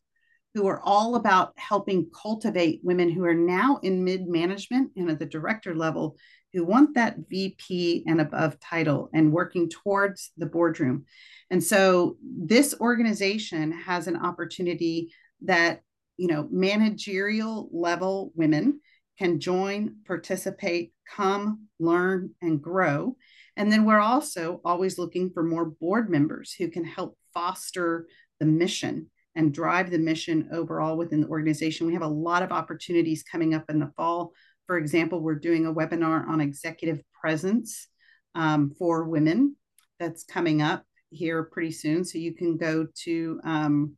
who 0.54 0.68
are 0.68 0.80
all 0.82 1.16
about 1.16 1.52
helping 1.56 2.08
cultivate 2.10 2.80
women 2.82 3.10
who 3.10 3.24
are 3.24 3.34
now 3.34 3.80
in 3.82 4.04
mid 4.04 4.28
management 4.28 4.92
and 4.96 5.10
at 5.10 5.18
the 5.18 5.26
director 5.26 5.74
level 5.74 6.16
who 6.52 6.64
want 6.64 6.94
that 6.94 7.16
VP 7.28 8.04
and 8.06 8.20
above 8.20 8.60
title 8.60 9.10
and 9.12 9.32
working 9.32 9.68
towards 9.68 10.30
the 10.36 10.46
boardroom. 10.46 11.04
And 11.50 11.62
so 11.62 12.16
this 12.22 12.74
organization 12.80 13.72
has 13.72 14.06
an 14.06 14.16
opportunity 14.16 15.12
that, 15.42 15.80
you 16.16 16.28
know, 16.28 16.46
managerial 16.52 17.68
level 17.72 18.30
women 18.36 18.80
can 19.18 19.40
join, 19.40 19.96
participate, 20.06 20.92
come, 21.08 21.66
learn, 21.80 22.30
and 22.40 22.62
grow. 22.62 23.16
And 23.56 23.70
then 23.70 23.84
we're 23.84 24.00
also 24.00 24.60
always 24.64 24.98
looking 24.98 25.30
for 25.30 25.42
more 25.42 25.64
board 25.64 26.08
members 26.08 26.52
who 26.52 26.68
can 26.68 26.84
help 26.84 27.18
foster 27.32 28.06
the 28.38 28.46
mission 28.46 29.10
and 29.36 29.52
drive 29.52 29.90
the 29.90 29.98
mission 29.98 30.48
overall 30.52 30.96
within 30.96 31.20
the 31.20 31.28
organization. 31.28 31.86
We 31.86 31.92
have 31.94 32.02
a 32.02 32.08
lot 32.08 32.42
of 32.42 32.52
opportunities 32.52 33.22
coming 33.22 33.54
up 33.54 33.64
in 33.68 33.80
the 33.80 33.92
fall 33.96 34.32
for 34.66 34.78
example, 34.78 35.20
we're 35.20 35.34
doing 35.34 35.66
a 35.66 35.74
webinar 35.74 36.26
on 36.26 36.40
executive 36.40 37.00
presence 37.12 37.88
um, 38.34 38.70
for 38.78 39.04
women 39.04 39.56
that's 39.98 40.24
coming 40.24 40.62
up 40.62 40.84
here 41.10 41.44
pretty 41.44 41.70
soon. 41.70 42.04
So 42.04 42.18
you 42.18 42.34
can 42.34 42.56
go 42.56 42.86
to 43.04 43.40
um, 43.44 43.96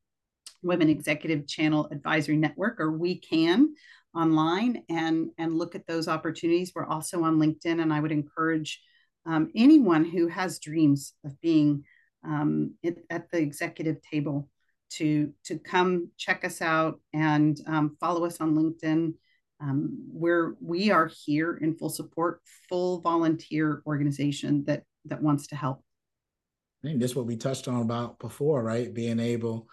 Women 0.62 0.88
Executive 0.88 1.46
Channel 1.46 1.88
Advisory 1.92 2.36
Network, 2.36 2.80
or 2.80 2.92
we 2.92 3.20
can 3.20 3.74
online 4.14 4.82
and 4.88 5.28
and 5.38 5.56
look 5.56 5.74
at 5.74 5.86
those 5.86 6.08
opportunities. 6.08 6.72
We're 6.74 6.86
also 6.86 7.22
on 7.22 7.38
LinkedIn, 7.38 7.80
and 7.80 7.92
I 7.92 8.00
would 8.00 8.12
encourage 8.12 8.80
um, 9.24 9.50
anyone 9.54 10.04
who 10.04 10.28
has 10.28 10.58
dreams 10.58 11.12
of 11.24 11.40
being 11.40 11.84
um, 12.24 12.74
at 13.10 13.30
the 13.30 13.38
executive 13.38 14.00
table 14.02 14.48
to 14.90 15.32
to 15.44 15.58
come 15.58 16.10
check 16.16 16.44
us 16.44 16.62
out 16.62 17.00
and 17.12 17.60
um, 17.66 17.96
follow 18.00 18.24
us 18.24 18.40
on 18.40 18.54
LinkedIn 18.54 19.14
um, 19.60 20.06
we're 20.12 20.56
we 20.60 20.90
are 20.90 21.10
here 21.24 21.56
in 21.56 21.76
full 21.76 21.88
support, 21.88 22.40
full 22.68 23.00
volunteer 23.00 23.82
organization 23.86 24.64
that 24.66 24.82
that 25.06 25.22
wants 25.22 25.46
to 25.48 25.56
help. 25.56 25.82
I 26.84 26.88
think 26.88 27.00
this 27.00 27.12
is 27.12 27.16
what 27.16 27.26
we 27.26 27.36
touched 27.36 27.68
on 27.68 27.80
about 27.80 28.18
before, 28.18 28.62
right? 28.62 28.92
Being 28.92 29.18
able 29.18 29.68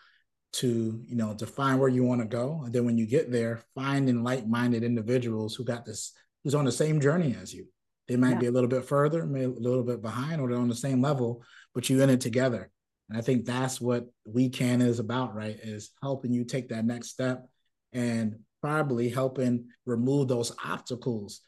to 0.54 1.02
you 1.06 1.16
know 1.16 1.34
define 1.34 1.80
where 1.80 1.90
you 1.90 2.04
want 2.04 2.22
to 2.22 2.28
go, 2.28 2.62
and 2.64 2.74
then 2.74 2.86
when 2.86 2.98
you 2.98 3.06
get 3.06 3.32
there, 3.32 3.62
finding 3.76 4.24
like-minded 4.24 4.84
individuals 4.84 5.56
who 5.56 5.66
got 5.66 5.86
this 5.86 6.14
who's 6.44 6.56
on 6.56 6.66
the 6.66 6.72
same 6.72 7.02
journey 7.02 7.36
as 7.42 7.54
you. 7.54 7.66
They 8.08 8.18
might 8.18 8.32
yeah. 8.32 8.40
be 8.40 8.48
a 8.48 8.52
little 8.52 8.70
bit 8.70 8.86
further, 8.86 9.26
maybe 9.26 9.46
a 9.46 9.50
little 9.50 9.84
bit 9.84 10.02
behind, 10.02 10.42
or 10.42 10.50
they're 10.50 10.58
on 10.58 10.68
the 10.68 10.76
same 10.76 11.02
level, 11.02 11.42
but 11.74 11.90
you're 11.90 12.04
in 12.04 12.10
it 12.10 12.20
together. 12.20 12.70
And 13.10 13.18
I 13.18 13.22
think 13.22 13.46
that's 13.46 13.82
what 13.82 14.08
We 14.26 14.50
Can 14.50 14.82
is 14.82 15.00
about, 15.00 15.36
right? 15.36 15.58
Is 15.62 15.92
helping 16.02 16.32
you 16.32 16.46
take 16.46 16.70
that 16.70 16.86
next 16.86 17.10
step 17.10 17.48
and 17.92 18.40
probably 18.62 19.10
helping 19.10 19.66
remove 19.86 20.28
those 20.28 20.56
obstacles 20.64 21.42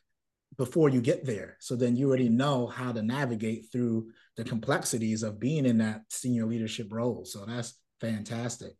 before 0.57 0.89
you 0.89 1.01
get 1.01 1.25
there. 1.25 1.57
So 1.59 1.75
then 1.75 1.95
you 1.95 2.07
already 2.07 2.29
know 2.29 2.67
how 2.67 2.91
to 2.91 3.01
navigate 3.01 3.67
through 3.71 4.09
the 4.37 4.43
complexities 4.43 5.23
of 5.23 5.39
being 5.39 5.65
in 5.65 5.77
that 5.79 6.01
senior 6.09 6.45
leadership 6.45 6.87
role. 6.91 7.25
So 7.25 7.45
that's 7.45 7.79
fantastic. 7.99 8.73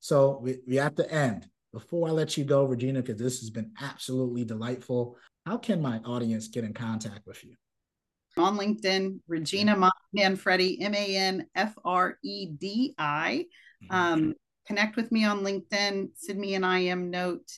So 0.00 0.38
we, 0.42 0.58
we 0.66 0.78
at 0.78 0.96
the 0.96 1.10
end. 1.12 1.48
Before 1.72 2.08
I 2.08 2.12
let 2.12 2.38
you 2.38 2.44
go, 2.44 2.64
Regina, 2.64 3.02
because 3.02 3.20
this 3.20 3.40
has 3.40 3.50
been 3.50 3.72
absolutely 3.80 4.42
delightful, 4.42 5.16
how 5.44 5.58
can 5.58 5.82
my 5.82 5.98
audience 5.98 6.48
get 6.48 6.64
in 6.64 6.72
contact 6.72 7.26
with 7.26 7.44
you? 7.44 7.56
On 8.38 8.56
LinkedIn, 8.56 9.20
Regina 9.26 9.90
Manfredi, 10.14 10.80
M 10.80 10.94
A 10.94 11.16
N 11.16 11.46
F 11.54 11.74
R 11.84 12.18
E 12.22 12.46
D 12.46 12.94
I. 12.98 13.46
Mm-hmm. 13.84 13.94
Um, 13.94 14.34
connect 14.66 14.96
with 14.96 15.10
me 15.10 15.24
on 15.24 15.40
LinkedIn, 15.40 16.10
send 16.14 16.38
me 16.38 16.54
an 16.54 16.64
IM 16.64 17.10
note. 17.10 17.50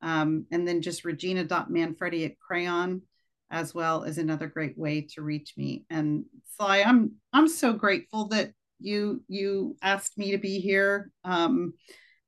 Um, 0.00 0.46
and 0.52 0.66
then 0.66 0.80
just 0.80 1.04
regina.manfredi 1.04 2.24
at 2.24 2.38
crayon 2.38 3.02
as 3.50 3.74
well 3.74 4.04
is 4.04 4.18
another 4.18 4.46
great 4.46 4.78
way 4.78 5.08
to 5.14 5.22
reach 5.22 5.54
me. 5.56 5.84
And 5.90 6.24
Sly, 6.56 6.82
I'm 6.82 7.12
I'm 7.32 7.48
so 7.48 7.72
grateful 7.72 8.28
that 8.28 8.52
you 8.78 9.22
you 9.28 9.76
asked 9.82 10.18
me 10.18 10.32
to 10.32 10.38
be 10.38 10.60
here. 10.60 11.10
Um, 11.24 11.74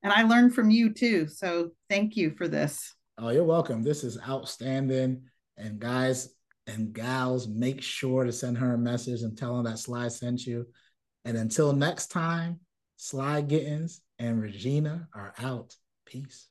and 0.03 0.13
I 0.13 0.23
learned 0.23 0.55
from 0.55 0.71
you 0.71 0.93
too. 0.93 1.29
So 1.29 1.71
thank 1.89 2.17
you 2.17 2.31
for 2.31 2.49
this. 2.49 2.95
Oh, 3.19 3.29
you're 3.29 3.45
welcome. 3.45 3.83
This 3.83 4.03
is 4.03 4.19
outstanding. 4.27 5.23
And 5.59 5.79
guys 5.79 6.31
and 6.71 6.93
gals, 6.93 7.49
make 7.49 7.83
sure 7.83 8.25
to 8.25 8.33
send 8.33 8.59
her 8.59 8.75
a 8.75 8.79
message 8.79 9.23
and 9.23 9.37
tell 9.37 9.57
her 9.57 9.63
that 9.65 9.79
Sly 9.79 10.09
sent 10.09 10.47
you. 10.47 10.67
And 11.25 11.37
until 11.37 11.73
next 11.73 12.09
time, 12.09 12.61
Sly 12.97 13.43
Gittens 13.43 14.01
and 14.19 14.41
Regina 14.41 15.09
are 15.15 15.35
out. 15.39 15.75
Peace. 16.07 16.50